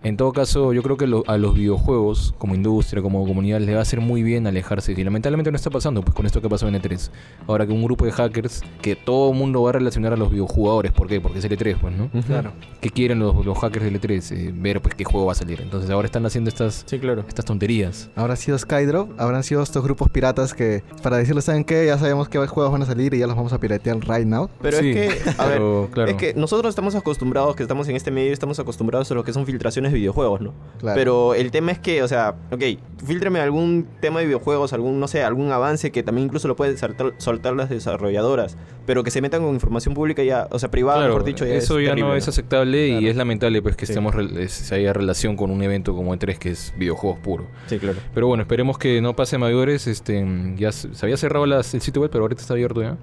En 0.04 0.16
todo 0.16 0.32
caso, 0.32 0.72
yo 0.72 0.82
creo 0.82 0.96
que 0.96 1.06
lo- 1.06 1.24
a 1.26 1.36
los 1.38 1.54
videojuegos, 1.54 2.34
como 2.38 2.54
industria, 2.54 3.02
como 3.02 3.26
comunidad, 3.26 3.58
les 3.60 3.74
va 3.74 3.78
a 3.80 3.82
hacer 3.82 4.00
muy 4.00 4.22
bien 4.22 4.46
alejarse. 4.46 4.92
Y 4.92 5.02
lamentablemente 5.02 5.50
no 5.50 5.56
está 5.56 5.70
pasando, 5.70 6.02
pues 6.02 6.14
con 6.14 6.26
esto 6.26 6.40
que 6.42 6.48
pasó 6.48 6.68
en 6.68 6.74
E3. 6.74 7.10
Ahora 7.46 7.66
que 7.66 7.72
un 7.72 7.82
grupo 7.82 8.04
de 8.04 8.12
hackers, 8.12 8.60
que 8.82 8.96
todo 8.96 9.32
el 9.32 9.38
mundo 9.38 9.62
va 9.62 9.70
a 9.70 9.72
relacionar 9.72 10.12
a 10.12 10.16
los 10.16 10.30
videojugadores. 10.30 10.92
¿Por 10.92 11.08
qué? 11.08 11.20
Porque 11.20 11.38
es 11.38 11.44
el 11.46 11.52
E3, 11.58 11.76
pues, 11.80 11.96
¿no? 11.96 12.10
Claro. 12.26 12.52
¿Qué 12.80 12.90
quieren 12.90 13.18
los, 13.18 13.44
los 13.46 13.56
hackers 13.58 13.84
del 13.84 13.98
E3? 14.00 14.30
Eh, 14.32 14.52
ver, 14.54 14.82
pues, 14.82 14.94
qué 14.94 15.04
juego 15.04 15.26
va 15.26 15.32
a 15.32 15.36
salir. 15.36 15.60
Entonces 15.62 15.88
ahora 15.90 16.04
están 16.06 16.26
haciendo 16.26 16.50
estas, 16.50 16.84
Sí, 16.86 16.98
claro. 16.98 17.24
estas 17.26 17.46
tonterías. 17.46 18.10
Habrá 18.14 18.36
sido 18.36 18.58
Skydrop, 18.58 19.18
habrán 19.18 19.42
sido 19.42 19.62
estos 19.62 19.82
grupos 19.82 20.10
piratas 20.10 20.52
que, 20.52 20.82
para 21.02 21.16
decirles, 21.16 21.46
¿saben 21.46 21.64
qué? 21.64 21.86
Ya 21.86 21.96
sabemos 21.98 22.28
qué 22.28 22.38
juegos 22.46 22.70
van 22.72 22.82
a 22.82 22.86
salir 22.86 23.14
y 23.14 23.18
ya 23.20 23.26
los 23.26 23.36
vamos 23.36 23.54
a 23.54 23.58
piratear 23.58 23.96
right 24.00 24.26
now. 24.26 24.50
Pero 24.60 24.80
Sí, 24.80 24.90
es 24.90 24.94
que, 25.22 25.30
a 25.38 25.46
ver, 25.46 25.54
pero, 25.58 25.88
claro. 25.92 26.10
es 26.10 26.16
que 26.18 26.34
nosotros 26.34 26.68
estamos 26.68 26.94
acostumbrados, 26.94 27.56
que 27.56 27.62
estamos 27.62 27.88
en 27.88 27.96
este 27.96 28.10
medio, 28.10 28.34
estamos 28.34 28.58
acostumbrados 28.58 29.10
a 29.10 29.14
lo 29.14 29.24
que 29.24 29.32
son 29.32 29.46
filtraciones 29.46 29.93
videojuegos, 29.94 30.40
¿no? 30.40 30.52
Claro. 30.78 30.96
Pero 30.98 31.34
el 31.34 31.50
tema 31.50 31.72
es 31.72 31.78
que, 31.78 32.02
o 32.02 32.08
sea, 32.08 32.34
ok, 32.50 32.62
filtrame 33.06 33.40
algún 33.40 33.86
tema 34.00 34.20
de 34.20 34.26
videojuegos, 34.26 34.74
algún, 34.74 35.00
no 35.00 35.08
sé, 35.08 35.22
algún 35.22 35.50
avance 35.50 35.90
que 35.90 36.02
también 36.02 36.26
incluso 36.26 36.46
lo 36.46 36.56
pueden 36.56 36.76
soltar, 36.76 37.14
soltar 37.16 37.54
las 37.54 37.70
desarrolladoras, 37.70 38.58
pero 38.84 39.02
que 39.02 39.10
se 39.10 39.22
metan 39.22 39.42
con 39.42 39.54
información 39.54 39.94
pública 39.94 40.22
ya, 40.24 40.46
o 40.50 40.58
sea, 40.58 40.70
privada, 40.70 40.98
Claro, 40.98 41.14
mejor 41.14 41.24
dicho, 41.24 41.46
ya 41.46 41.54
eso 41.54 41.78
es 41.78 41.84
ya 41.86 41.90
terrible, 41.92 42.10
no 42.10 42.16
es 42.16 42.28
aceptable 42.28 42.88
Claro. 42.88 43.00
y 43.00 43.08
es 43.08 43.16
lamentable 43.16 43.62
pues 43.62 43.76
que 43.76 43.86
Sí. 43.86 43.92
estemos 43.92 44.14
se 44.50 44.74
haya 44.74 44.92
relación 44.92 45.36
con 45.36 45.50
un 45.50 45.62
evento 45.62 45.94
como 45.94 46.14
E3 46.14 46.36
que 46.38 46.50
es 46.50 46.74
videojuegos 46.76 47.18
puro. 47.20 47.46
Sí, 47.66 47.78
claro. 47.78 47.98
Pero 48.12 48.26
bueno, 48.26 48.42
esperemos 48.42 48.76
que 48.76 49.00
no 49.00 49.16
pase 49.16 49.38
mayores. 49.38 49.86
Este, 49.86 50.26
ya 50.56 50.70
se, 50.72 50.94
se 50.94 51.06
había 51.06 51.16
cerrado 51.16 51.46
las- 51.46 51.72
el 51.72 51.80
sitio 51.80 52.02
web, 52.02 52.10
pero 52.10 52.24
ahorita 52.24 52.42
está 52.42 52.52
abierto 52.52 52.82
ya. 52.82 52.98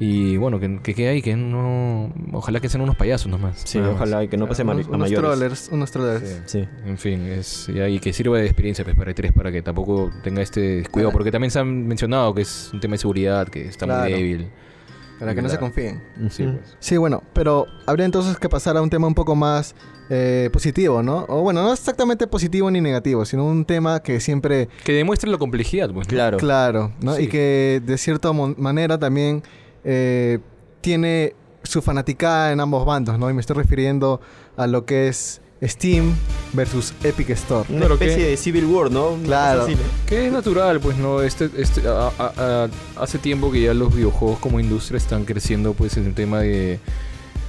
Y 0.00 0.36
bueno, 0.36 0.60
que, 0.60 0.80
que 0.80 0.94
quede 0.94 1.08
ahí, 1.08 1.22
que 1.22 1.34
no... 1.34 2.12
Ojalá 2.32 2.60
que 2.60 2.68
sean 2.68 2.82
unos 2.82 2.94
payasos 2.96 3.26
nomás. 3.30 3.60
Sí, 3.64 3.78
nada 3.78 3.90
más. 3.90 3.96
ojalá 4.00 4.22
y 4.22 4.28
que 4.28 4.36
no 4.36 4.46
pase 4.46 4.62
a 4.62 4.64
ma- 4.64 4.74
unos, 4.74 4.86
unos 4.86 5.10
trollers, 5.10 5.68
unos 5.72 5.90
trollers. 5.90 6.42
Sí. 6.46 6.60
Sí. 6.60 6.68
En 6.86 6.98
fin, 6.98 7.26
es, 7.26 7.68
y 7.68 7.98
que 7.98 8.12
sirva 8.12 8.38
de 8.38 8.44
experiencia 8.46 8.84
pues, 8.84 8.96
para 8.96 9.12
E3 9.12 9.32
para 9.32 9.50
que 9.50 9.60
tampoco 9.60 10.10
tenga 10.22 10.40
este 10.40 10.60
descuido. 10.60 11.08
Claro. 11.08 11.12
Porque 11.12 11.32
también 11.32 11.50
se 11.50 11.58
han 11.58 11.88
mencionado 11.88 12.32
que 12.32 12.42
es 12.42 12.70
un 12.72 12.78
tema 12.78 12.92
de 12.92 12.98
seguridad, 12.98 13.48
que 13.48 13.66
está 13.66 13.86
Claro. 13.86 14.02
muy 14.04 14.12
débil. 14.12 14.48
Para 15.18 15.34
que 15.34 15.42
no 15.42 15.48
se 15.48 15.58
confíen. 15.58 16.00
Sí, 16.30 16.44
pues. 16.44 16.76
Sí, 16.78 16.96
bueno, 16.96 17.24
pero 17.32 17.66
habría 17.86 18.06
entonces 18.06 18.38
que 18.38 18.48
pasar 18.48 18.76
a 18.76 18.82
un 18.82 18.88
tema 18.90 19.08
un 19.08 19.16
poco 19.16 19.34
más 19.34 19.74
eh, 20.10 20.48
positivo, 20.52 21.02
¿no? 21.02 21.24
O 21.28 21.42
bueno, 21.42 21.60
no 21.64 21.72
exactamente 21.72 22.28
positivo 22.28 22.70
ni 22.70 22.80
negativo, 22.80 23.24
sino 23.24 23.44
un 23.44 23.64
tema 23.64 24.00
que 24.00 24.20
siempre, 24.20 24.68
Que 24.84 24.92
demuestre 24.92 25.28
la 25.28 25.38
complejidad, 25.38 25.90
pues. 25.92 26.06
¿no? 26.06 26.10
Claro. 26.12 26.38
claro, 26.38 26.92
¿no? 27.02 27.16
Sí. 27.16 27.24
Y 27.24 27.26
que 27.26 27.82
de 27.84 27.98
cierta 27.98 28.32
manera 28.32 28.96
también 28.96 29.42
eh, 29.84 30.38
tiene 30.80 31.34
su 31.62 31.82
fanaticada 31.82 32.52
en 32.52 32.60
ambos 32.60 32.84
bandos, 32.86 33.18
¿no? 33.18 33.28
Y 33.30 33.34
me 33.34 33.40
estoy 33.40 33.56
refiriendo 33.56 34.20
a 34.56 34.66
lo 34.66 34.84
que 34.86 35.08
es 35.08 35.40
Steam 35.62 36.14
versus 36.52 36.94
Epic 37.02 37.30
Store. 37.30 37.64
Una 37.74 37.86
especie 37.86 38.16
que- 38.16 38.26
de 38.30 38.36
Civil 38.36 38.64
War, 38.66 38.90
¿no? 38.90 39.16
Claro. 39.24 39.66
Que 40.06 40.26
es 40.26 40.32
natural, 40.32 40.80
pues 40.80 40.96
no, 40.96 41.20
este, 41.20 41.50
este, 41.58 41.86
a- 41.88 42.10
a- 42.18 42.32
a- 42.96 43.02
hace 43.02 43.18
tiempo 43.18 43.50
que 43.50 43.62
ya 43.62 43.74
los 43.74 43.94
videojuegos 43.94 44.38
como 44.38 44.60
industria 44.60 44.98
están 44.98 45.24
creciendo 45.24 45.74
pues 45.74 45.96
en 45.96 46.06
el 46.06 46.14
tema 46.14 46.40
de, 46.40 46.78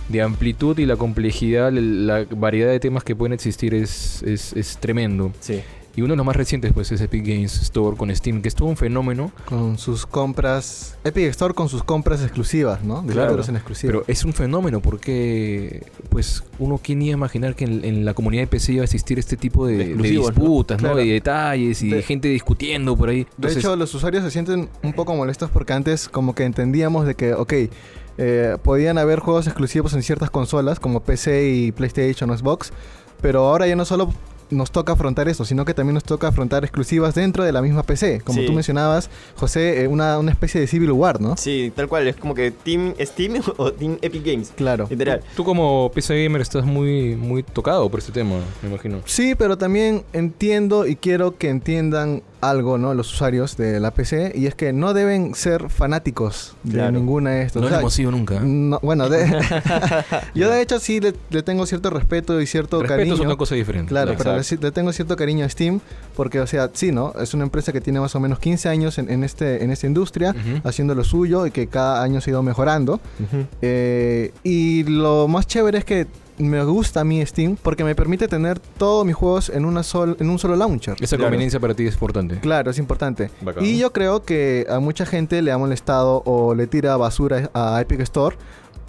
de 0.10 0.22
amplitud 0.24 0.78
y 0.80 0.86
la 0.88 0.96
complejidad, 0.98 1.72
la 1.72 2.26
variedad 2.32 2.72
de 2.72 2.80
temas 2.80 3.04
que 3.04 3.16
pueden 3.16 3.34
existir 3.34 3.74
es, 3.76 4.24
es, 4.24 4.54
es 4.54 4.78
tremendo. 4.80 5.32
Sí. 5.40 5.62
Y 5.96 6.02
uno 6.02 6.14
de 6.14 6.18
los 6.18 6.26
más 6.26 6.36
recientes 6.36 6.72
pues 6.72 6.92
es 6.92 7.02
Epic 7.02 7.26
Games 7.26 7.62
Store 7.62 7.98
con 7.98 8.16
Steam, 8.16 8.42
que 8.42 8.48
es 8.48 8.56
todo 8.56 8.70
un 8.70 8.78
fenómeno, 8.78 9.32
Con 9.46 9.78
sus 9.78 10.06
compras, 10.06 10.98
Epic 11.04 11.26
Store 11.26 11.54
con 11.54 11.68
sus 11.68 11.84
compras 11.84 12.22
exclusivas, 12.22 12.84
¿no? 12.84 13.02
De 13.02 13.14
Claro, 13.14 13.34
en 13.44 13.56
exclusiva. 13.56 13.92
pero 13.92 14.06
es 14.08 14.24
un 14.24 14.32
fenómeno 14.34 14.80
porque 14.82 15.84
pues 16.10 16.44
uno 16.60 16.80
quién 16.82 17.02
iba 17.02 17.14
a 17.16 17.18
imaginar 17.18 17.56
que 17.56 17.66
en, 17.66 17.84
en 17.84 18.06
la 18.06 18.14
comunidad 18.14 18.44
de 18.44 18.48
PC 18.48 18.74
iba 18.74 18.82
a 18.82 18.86
existir 18.86 19.20
este 19.20 19.36
tipo 19.36 19.66
de, 19.66 19.78
De 19.78 19.96
de 19.96 20.10
disputas, 20.10 20.82
¿no? 20.82 20.96
De 20.96 21.06
detalles 21.06 21.82
y 21.82 21.90
De- 21.90 22.02
gente 22.04 22.28
discutiendo 22.30 22.96
por 22.96 23.10
ahí. 23.10 23.28
De 23.38 23.52
hecho, 23.52 23.76
los 23.76 23.94
usuarios 23.94 24.24
se 24.24 24.32
sienten 24.32 24.70
un 24.84 24.94
poco 24.94 25.16
molestos 25.16 25.50
porque 25.50 25.74
antes 25.74 26.08
como 26.08 26.34
que 26.36 26.44
entendíamos 26.46 27.06
de 27.06 27.16
que, 27.16 27.34
ok, 27.34 27.54
eh, 28.18 28.58
podían 28.64 28.98
haber 28.98 29.20
juegos 29.20 29.48
exclusivos 29.48 29.94
en 29.94 30.04
ciertas 30.04 30.30
consolas 30.30 30.80
como 30.80 31.02
PC 31.02 31.50
y 31.50 31.72
PlayStation 31.72 32.30
o 32.30 32.38
Xbox, 32.38 32.72
pero 33.22 33.48
ahora 33.48 33.68
ya 33.68 33.76
no 33.76 33.86
solo 33.86 34.14
nos 34.50 34.72
toca 34.72 34.94
afrontar 34.94 35.28
eso, 35.30 35.46
sino 35.46 35.66
que 35.66 35.74
también 35.74 35.94
nos 35.94 36.04
toca 36.04 36.28
afrontar 36.28 36.64
exclusivas 36.64 37.16
dentro 37.16 37.44
de 37.44 37.52
la 37.52 37.62
misma 37.62 37.84
PC. 37.84 38.22
Como 38.22 38.40
Sí. 38.40 38.46
tú 38.46 38.54
mencionabas, 38.54 39.10
José, 39.36 39.84
eh, 39.84 39.88
una, 39.88 40.18
una 40.20 40.32
especie 40.32 40.60
de 40.62 40.68
Civil 40.68 40.92
War, 40.92 41.22
¿no? 41.22 41.38
Sí, 41.38 41.72
tal 41.76 41.88
cual. 41.88 42.08
Es 42.08 42.16
como 42.16 42.34
que 42.34 42.52
Team 42.52 42.94
Steam 43.00 43.42
o 43.58 43.72
Team 43.74 43.98
Epic 44.02 44.26
Games. 44.26 44.52
Claro. 44.56 44.88
Literal. 44.90 45.22
Tú 45.36 45.44
como 45.44 45.92
PC 45.94 46.24
Gamer 46.24 46.42
estás 46.42 46.66
muy, 46.66 47.16
muy 47.16 47.44
tocado 47.44 47.90
por 47.90 48.00
este 48.00 48.12
tema, 48.12 48.36
me 48.62 48.70
imagino. 48.70 49.02
Sí, 49.06 49.36
pero 49.36 49.58
también 49.58 50.04
entiendo 50.14 50.88
y 50.88 50.96
quiero 50.96 51.38
que 51.38 51.50
entiendan 51.50 52.24
algo, 52.42 52.78
¿no? 52.78 52.94
Los 52.94 53.12
usuarios 53.14 53.58
de 53.58 53.80
la 53.80 53.92
PC, 53.92 54.32
y 54.36 54.46
es 54.48 54.56
que 54.56 54.72
no 54.74 54.94
deben 54.94 55.36
ser 55.36 55.70
fanáticos 55.70 56.56
de 56.64 56.92
ninguna 56.92 57.32
de 57.32 57.42
estas. 57.44 57.62
No 57.62 57.68
O 57.68 57.70
lo 57.70 57.70
sea, 57.70 57.80
hemos 57.80 57.94
sido 57.94 58.12
nunca. 58.12 58.40
no, 58.42 58.80
bueno, 58.82 59.10
de- 59.10 59.26
yo 60.36 60.50
de 60.50 60.62
hecho 60.62 60.80
sí 60.80 61.00
le, 61.00 61.14
le 61.30 61.44
tengo 61.44 61.66
cierto 61.66 61.90
respeto 61.90 62.40
y 62.42 62.46
cierto 62.48 62.80
Respeto 62.80 62.98
cariño. 62.98 63.14
es 63.16 63.20
una 63.20 63.36
cosa 63.36 63.56
diferente. 63.56 63.90
Claro, 63.90 64.14
pero 64.18 64.38
le, 64.38 64.72
tengo 64.72 64.92
cierto 64.94 65.16
cariño 65.16 65.46
a 65.46 65.50
Steam 65.50 65.80
porque, 66.16 66.40
o 66.40 66.48
sea, 66.48 66.70
sí, 66.74 66.92
¿no? 66.92 67.14
Es 67.20 67.34
una 67.34 67.44
empresa 67.44 67.72
que 67.74 67.82
tiene 67.82 68.00
más 68.00 68.16
o 68.16 68.20
menos 68.20 68.40
15 68.40 68.70
años 68.70 68.98
en, 68.98 69.10
en 69.10 69.24
este, 69.24 69.64
en 69.64 69.72
esta 69.72 69.88
industria, 69.88 70.36
haciendo 70.64 70.96
lo 70.96 71.04
suyo 71.04 71.46
y 71.46 71.52
que 71.52 71.68
cada 71.68 72.02
año 72.04 72.22
se 72.22 72.30
ha 72.30 72.32
ido 72.32 72.44
mejorando. 72.44 73.00
Eh, 73.62 74.32
y 74.44 74.84
lo 74.84 75.28
más 75.28 75.48
chévere 75.48 75.78
es 75.80 75.86
que 75.86 76.08
me 76.40 76.64
gusta 76.64 77.02
a 77.02 77.04
mí 77.04 77.24
Steam 77.26 77.56
porque 77.62 77.84
me 77.84 77.94
permite 77.96 78.28
tener 78.28 78.60
todos 78.60 79.06
mis 79.06 79.16
juegos 79.16 79.50
en, 79.50 79.66
una 79.66 79.84
sol, 79.84 80.18
en 80.20 80.30
un 80.30 80.40
solo 80.40 80.56
launcher. 80.56 80.96
Esa 81.00 81.16
Claro. 81.18 81.30
conveniencia 81.30 81.60
para 81.60 81.74
ti 81.74 81.86
es 81.86 81.94
importante. 81.94 82.40
Claro, 82.40 82.72
es 82.72 82.78
importante. 82.80 83.30
Bacán. 83.42 83.64
Y 83.66 83.78
yo 83.78 83.92
creo 83.94 84.24
que 84.24 84.66
a 84.70 84.80
mucha 84.80 85.06
gente 85.06 85.42
le 85.42 85.52
ha 85.52 85.58
molestado 85.58 86.24
o 86.26 86.56
le 86.56 86.66
tira 86.68 86.96
basura 86.98 87.50
a 87.54 87.80
Epic 87.82 88.00
Store 88.02 88.36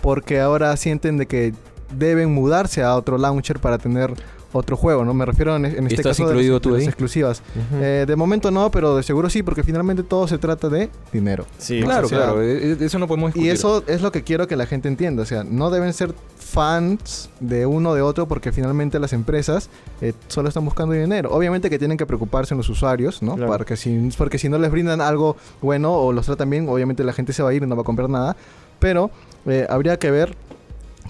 porque 0.00 0.40
ahora 0.40 0.76
sienten 0.76 1.18
de 1.18 1.26
que 1.26 1.52
deben 1.96 2.32
mudarse 2.32 2.82
a 2.82 2.94
otro 2.96 3.18
launcher 3.18 3.58
para 3.58 3.76
tener 3.78 4.14
otro 4.52 4.76
juego, 4.76 5.04
¿no? 5.04 5.14
Me 5.14 5.24
refiero 5.24 5.54
en, 5.56 5.64
en 5.64 5.72
este 5.86 5.94
¿Estás 5.96 6.16
caso 6.16 6.22
de 6.24 6.28
las- 6.28 6.32
incluido 6.34 6.54
de 6.54 6.60
tú 6.60 6.70
las 6.70 6.82
exclusivas. 6.84 7.42
Eh, 7.74 8.04
de 8.06 8.16
momento 8.16 8.50
no, 8.50 8.70
pero 8.70 8.96
de 8.96 9.02
seguro 9.02 9.30
sí, 9.30 9.42
porque 9.42 9.62
finalmente 9.62 10.02
todo 10.02 10.26
se 10.26 10.38
trata 10.38 10.68
de 10.68 10.90
dinero. 11.12 11.46
Sí, 11.58 11.80
claro, 11.82 12.06
o 12.06 12.08
sea, 12.08 12.18
claro. 12.18 12.42
eh, 12.42 12.72
eh, 12.72 12.76
Eso 12.80 12.98
no 12.98 13.06
podemos 13.06 13.30
Y 13.30 13.34
discutir. 13.34 13.52
eso 13.52 13.84
es 13.86 14.02
lo 14.02 14.10
que 14.12 14.22
quiero 14.24 14.46
que 14.48 14.56
la 14.56 14.66
gente 14.66 14.88
entienda. 14.88 15.22
O 15.22 15.26
sea, 15.26 15.44
no 15.44 15.70
deben 15.70 15.92
ser 15.92 16.12
fans 16.38 17.30
de 17.38 17.64
uno 17.66 17.90
o 17.90 17.94
de 17.94 18.02
otro 18.02 18.26
porque 18.26 18.50
finalmente 18.52 18.98
las 18.98 19.12
empresas 19.12 19.70
eh, 20.00 20.12
solo 20.28 20.48
están 20.48 20.64
buscando 20.64 20.94
dinero. 20.94 21.30
Obviamente 21.32 21.70
que 21.70 21.78
tienen 21.78 21.96
que 21.96 22.06
preocuparse 22.06 22.54
en 22.54 22.58
los 22.58 22.68
usuarios, 22.68 23.22
¿no? 23.22 23.36
Claro. 23.36 23.52
Porque, 23.52 23.76
si, 23.76 24.10
porque 24.18 24.38
si 24.38 24.48
no 24.48 24.58
les 24.58 24.70
brindan 24.70 25.00
algo 25.00 25.36
bueno 25.62 25.92
o 25.94 26.12
los 26.12 26.26
tratan 26.26 26.50
bien, 26.50 26.68
obviamente 26.68 27.04
la 27.04 27.12
gente 27.12 27.32
se 27.32 27.42
va 27.42 27.50
a 27.50 27.54
ir 27.54 27.62
y 27.62 27.66
no 27.66 27.76
va 27.76 27.82
a 27.82 27.84
comprar 27.84 28.10
nada. 28.10 28.36
Pero 28.80 29.10
eh, 29.46 29.66
habría 29.70 29.98
que 29.98 30.10
ver 30.10 30.34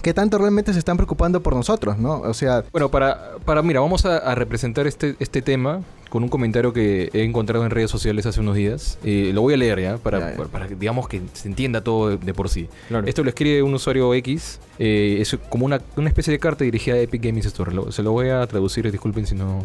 qué 0.01 0.13
tanto 0.13 0.37
realmente 0.37 0.73
se 0.73 0.79
están 0.79 0.97
preocupando 0.97 1.41
por 1.43 1.55
nosotros, 1.55 1.97
¿no? 1.97 2.19
O 2.21 2.33
sea, 2.33 2.63
Bueno, 2.71 2.89
para, 2.89 3.31
para 3.45 3.61
mira, 3.61 3.79
vamos 3.79 4.05
a, 4.05 4.17
a 4.17 4.35
representar 4.35 4.87
este, 4.87 5.15
este 5.19 5.41
tema 5.41 5.81
con 6.09 6.23
un 6.23 6.29
comentario 6.29 6.73
que 6.73 7.09
he 7.13 7.23
encontrado 7.23 7.63
en 7.63 7.71
redes 7.71 7.89
sociales 7.89 8.25
hace 8.25 8.39
unos 8.41 8.55
días. 8.55 8.97
Eh, 9.03 9.31
lo 9.33 9.41
voy 9.41 9.53
a 9.53 9.57
leer 9.57 9.79
ya, 9.81 9.97
para, 9.97 10.19
Ya, 10.19 10.37
ya. 10.37 10.43
para- 10.45 10.67
digamos 10.67 11.07
que 11.07 11.21
se 11.33 11.47
entienda 11.47 11.81
todo 11.83 12.09
de, 12.09 12.17
de 12.17 12.33
por 12.33 12.49
sí. 12.49 12.67
Claro. 12.89 13.07
Esto 13.07 13.23
lo 13.23 13.29
escribe 13.29 13.63
un 13.63 13.73
usuario 13.73 14.13
X. 14.15 14.59
eh, 14.79 15.17
es 15.21 15.37
como 15.49 15.65
una, 15.65 15.79
una 15.95 16.09
especie 16.09 16.31
de 16.33 16.39
carta 16.39 16.63
dirigida 16.65 16.95
a 16.95 16.99
Epic 16.99 17.23
Games 17.23 17.45
Store. 17.45 17.73
Lo- 17.73 17.91
se 17.91 18.03
lo 18.03 18.11
voy 18.11 18.29
a 18.29 18.45
traducir, 18.47 18.91
disculpen 18.91 19.25
si 19.25 19.35
no... 19.35 19.63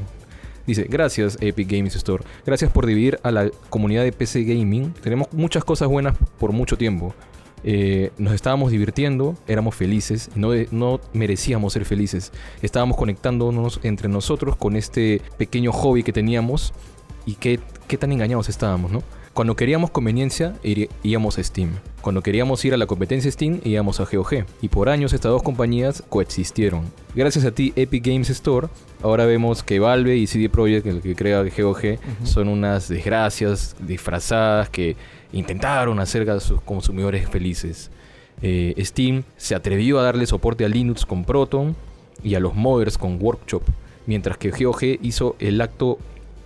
Dice, 0.69 0.85
gracias 0.91 1.39
Epic 1.41 1.71
Games 1.71 1.95
Store. 1.97 2.25
Gracias 2.45 2.71
por 2.73 2.87
dividir 2.87 3.19
a 3.23 3.31
la 3.31 3.49
comunidad 3.71 4.03
de 4.03 4.11
PC 4.13 4.43
Gaming. 4.45 4.93
Tenemos 5.01 5.29
muchas 5.33 5.65
cosas 5.65 5.87
buenas 5.89 6.17
por 6.39 6.51
mucho 6.53 6.77
tiempo. 6.77 7.15
Eh, 7.69 8.13
nos 8.17 8.33
estábamos 8.33 8.71
divirtiendo, 8.71 9.35
éramos 9.49 9.75
felices, 9.75 10.31
no, 10.37 10.51
no 10.71 11.01
merecíamos 11.13 11.73
ser 11.73 11.85
felices. 11.85 12.33
Estábamos 12.63 12.97
conectándonos 12.97 13.81
entre 13.83 14.09
nosotros 14.09 14.55
con 14.55 14.77
este 14.77 15.21
pequeño 15.37 15.73
hobby 15.73 16.05
que 16.05 16.13
teníamos 16.13 16.73
y 17.27 17.35
qué, 17.35 17.59
qué 17.89 17.99
tan 17.99 18.13
engañados 18.13 18.49
estábamos, 18.49 18.93
¿no? 18.93 19.03
Cuando 19.37 19.55
queríamos 19.55 19.91
conveniencia, 19.91 20.55
íbamos 21.03 21.37
a 21.37 21.45
Steam. 21.45 21.69
Cuando 22.01 22.23
queríamos 22.23 22.65
ir 22.65 22.73
a 22.73 22.79
la 22.79 22.87
competencia 22.87 23.31
Steam, 23.31 23.61
íbamos 23.65 24.01
a 24.01 24.07
GOG. 24.11 24.47
Y 24.63 24.69
por 24.69 24.89
años 24.89 25.13
estas 25.13 25.31
dos 25.31 25.43
compañías 25.43 26.03
coexistieron. 26.09 26.85
Gracias 27.15 27.45
a 27.45 27.51
ti, 27.51 27.71
Epic 27.77 28.07
Games 28.07 28.31
Store, 28.31 28.69
ahora 29.03 29.27
vemos 29.27 29.63
que 29.63 29.79
Valve 29.79 30.17
y 30.17 30.27
CD 30.27 30.49
Projekt, 30.49 30.87
el 30.87 31.03
que 31.03 31.15
crea 31.15 31.43
GOG, 31.43 31.99
son 32.25 32.49
unas 32.49 32.89
desgracias 32.89 33.77
disfrazadas 33.79 34.71
que 34.71 34.97
intentaron 35.35 36.01
hacer 36.01 36.31
a 36.31 36.41
sus 36.41 36.63
consumidores 36.63 37.29
felices. 37.29 37.91
Eh, 38.41 38.73
Steam 38.79 39.25
se 39.37 39.55
atrevió 39.55 39.99
a 39.99 40.05
darle 40.05 40.25
soporte 40.25 40.65
a 40.65 40.69
Linux 40.71 41.05
con 41.05 41.27
Proton 41.27 41.77
y 42.23 42.37
a 42.37 42.41
los 42.41 42.55
modders 42.55 42.97
con 42.97 43.19
Workshop, 43.21 43.65
mientras 44.07 44.39
que 44.39 44.49
GOG 44.49 44.99
hizo 45.03 45.37
el 45.41 45.61
acto 45.61 45.99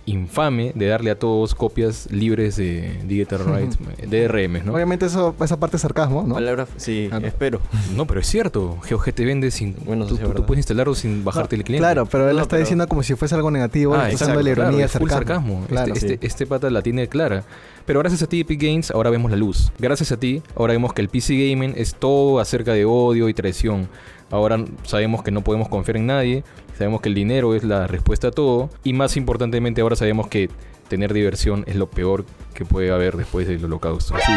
infame 0.05 0.71
de 0.75 0.87
darle 0.87 1.11
a 1.11 1.15
todos 1.19 1.53
copias 1.55 2.07
libres 2.11 2.55
de 2.55 2.99
Digital 3.05 3.39
Rights, 3.45 3.77
DRM, 4.09 4.65
¿no? 4.65 4.73
obviamente 4.73 5.05
eso, 5.05 5.35
esa 5.41 5.57
parte 5.59 5.75
es 5.77 5.81
sarcasmo, 5.83 6.23
¿no? 6.27 6.33
Palabra, 6.35 6.67
sí, 6.77 7.09
Ah, 7.11 7.19
espero. 7.23 7.61
No, 7.95 8.05
pero 8.07 8.19
es 8.19 8.27
cierto, 8.27 8.77
GOG 8.89 9.13
te 9.13 9.25
vende 9.25 9.51
sin... 9.51 9.75
Bueno, 9.85 10.05
tú, 10.05 10.15
sí, 10.15 10.15
es 10.15 10.19
tú- 10.21 10.25
tú 10.27 10.33
verdad. 10.33 10.45
puedes 10.47 10.59
instalarlo 10.59 10.95
sin 10.95 11.23
bajarte 11.23 11.55
el 11.55 11.63
cliente. 11.63 11.81
Claro, 11.83 12.05
pero 12.07 12.29
él 12.29 12.35
No, 12.35 12.41
está 12.41 12.51
pero- 12.51 12.61
diciendo 12.61 12.87
como 12.87 13.03
si 13.03 13.15
fuese 13.15 13.35
algo 13.35 13.51
negativo, 13.51 13.93
Ah, 13.95 14.09
usando 14.11 14.35
la 14.41 14.53
claro, 14.53 14.69
ironía, 14.69 14.85
es 14.85 14.91
full 14.91 15.09
sarcasmo. 15.09 15.65
Claro. 15.67 15.93
Este, 15.93 16.07
Sí. 16.07 16.13
este, 16.13 16.27
este 16.27 16.45
pata 16.47 16.69
la 16.69 16.81
tiene 16.81 17.07
clara. 17.07 17.43
Pero 17.85 17.99
gracias 17.99 18.21
a 18.23 18.27
ti, 18.27 18.41
Epic 18.41 18.61
Games, 18.61 18.91
ahora 18.91 19.09
vemos 19.09 19.29
la 19.31 19.37
luz. 19.37 19.71
Gracias 19.79 20.11
a 20.11 20.17
ti, 20.17 20.41
ahora 20.55 20.73
vemos 20.73 20.93
que 20.93 21.01
el 21.01 21.09
PC 21.09 21.33
Gaming 21.51 21.73
es 21.77 21.95
todo 21.95 22.39
acerca 22.39 22.73
de 22.73 22.85
odio 22.85 23.29
y 23.29 23.33
traición. 23.33 23.87
Ahora 24.29 24.63
sabemos 24.83 25.23
que 25.23 25.31
no 25.31 25.41
podemos 25.41 25.67
confiar 25.67 25.97
en 25.97 26.05
nadie. 26.07 26.43
Sabemos 26.81 27.01
que 27.01 27.09
el 27.09 27.15
dinero 27.15 27.53
es 27.53 27.63
la 27.63 27.85
respuesta 27.85 28.29
a 28.29 28.31
todo. 28.31 28.71
Y 28.83 28.93
más 28.93 29.15
importantemente, 29.15 29.81
ahora 29.81 29.95
sabemos 29.95 30.27
que 30.27 30.49
tener 30.91 31.13
diversión 31.13 31.63
es 31.67 31.75
lo 31.77 31.89
peor 31.89 32.25
que 32.53 32.65
puede 32.65 32.91
haber 32.91 33.15
después 33.15 33.47
del 33.47 33.63
holocausto. 33.63 34.13
Sí, 34.17 34.31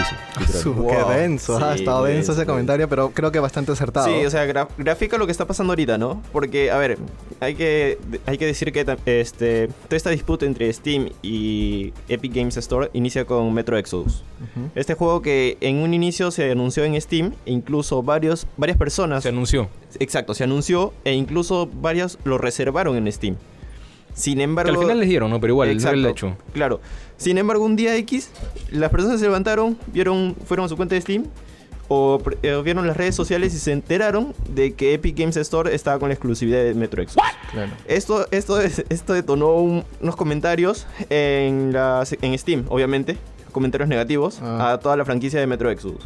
sí, 0.46 0.68
Wow. 0.68 0.88
Qué 0.88 1.14
denso, 1.20 1.58
ah, 1.58 1.72
ha 1.72 1.74
Sí, 1.74 1.80
estado 1.80 2.04
denso 2.04 2.32
ese 2.32 2.46
comentario, 2.46 2.88
pero 2.88 3.10
creo 3.10 3.32
que 3.32 3.40
bastante 3.40 3.72
acertado. 3.72 4.06
Sí, 4.06 4.24
o 4.24 4.30
sea, 4.30 4.46
gra- 4.46 4.68
grafica 4.78 5.18
lo 5.18 5.26
que 5.26 5.32
está 5.32 5.46
pasando 5.46 5.72
ahorita, 5.72 5.98
¿no? 5.98 6.22
Porque, 6.32 6.70
a 6.70 6.78
ver, 6.78 6.96
hay 7.40 7.56
que, 7.56 7.98
hay 8.24 8.38
que 8.38 8.46
decir 8.46 8.72
que 8.72 8.80
este, 9.06 9.66
toda 9.88 9.96
esta 9.96 10.10
disputa 10.10 10.46
entre 10.46 10.72
Steam 10.72 11.10
y 11.22 11.92
Epic 12.08 12.32
Games 12.34 12.56
Store 12.56 12.88
inicia 12.92 13.24
con 13.24 13.52
Metro 13.52 13.76
Exodus. 13.76 14.22
Este 14.76 14.94
juego 14.94 15.20
que 15.20 15.56
en 15.60 15.76
un 15.78 15.92
inicio 15.92 16.30
se 16.30 16.50
anunció 16.52 16.84
en 16.84 17.00
Steam 17.00 17.32
e 17.46 17.50
incluso 17.52 18.02
varios, 18.02 18.46
varias 18.56 18.78
personas... 18.78 19.22
Se 19.24 19.30
anunció. 19.30 19.68
Exacto, 19.98 20.34
se 20.34 20.44
anunció 20.44 20.92
e 21.04 21.12
incluso 21.14 21.68
varios 21.80 22.18
lo 22.24 22.38
reservaron 22.38 22.96
en 22.96 23.10
Steam. 23.12 23.36
Sin 24.14 24.38
Que 24.38 24.44
embargo... 24.44 24.72
al 24.72 24.78
final 24.78 25.00
les 25.00 25.08
dieron, 25.08 25.30
¿no? 25.30 25.40
Pero 25.40 25.52
igual, 25.52 25.68
era 25.68 25.72
el 25.72 25.78
Exacto, 25.78 26.08
hecho. 26.08 26.36
Claro. 26.52 26.80
Sin 27.16 27.36
embargo, 27.38 27.64
un 27.64 27.76
día 27.76 27.94
X, 27.96 28.30
las 28.70 28.90
personas 28.90 29.18
se 29.20 29.26
levantaron, 29.26 29.76
vieron, 29.92 30.34
fueron 30.46 30.66
a 30.66 30.68
su 30.68 30.76
cuenta 30.76 30.94
de 30.94 31.00
Steam 31.00 31.24
o, 31.88 32.20
eh, 32.42 32.60
vieron 32.64 32.86
las 32.86 32.96
redes 32.96 33.14
sociales 33.14 33.54
y 33.54 33.58
se 33.58 33.72
enteraron 33.72 34.34
de 34.48 34.72
que 34.72 34.94
Epic 34.94 35.18
Games 35.18 35.36
Store 35.36 35.74
estaba 35.74 35.98
con 35.98 36.08
la 36.08 36.14
exclusividad 36.14 36.62
de 36.64 36.74
Metro 36.74 37.02
Exodus. 37.02 37.22
Claro. 37.52 37.72
Esto, 37.86 38.26
esto, 38.30 38.60
es- 38.60 38.84
esto 38.88 39.12
detonó 39.12 39.52
un- 39.54 39.84
unos 40.00 40.16
comentarios 40.16 40.86
en, 41.10 41.72
la, 41.72 42.04
en 42.22 42.38
Steam, 42.38 42.64
obviamente. 42.68 43.16
Comentarios 43.52 43.88
negativos 43.88 44.40
Ah. 44.42 44.72
a 44.72 44.78
toda 44.80 44.96
la 44.96 45.04
franquicia 45.04 45.38
de 45.38 45.46
Metro 45.46 45.70
Exodus. 45.70 46.02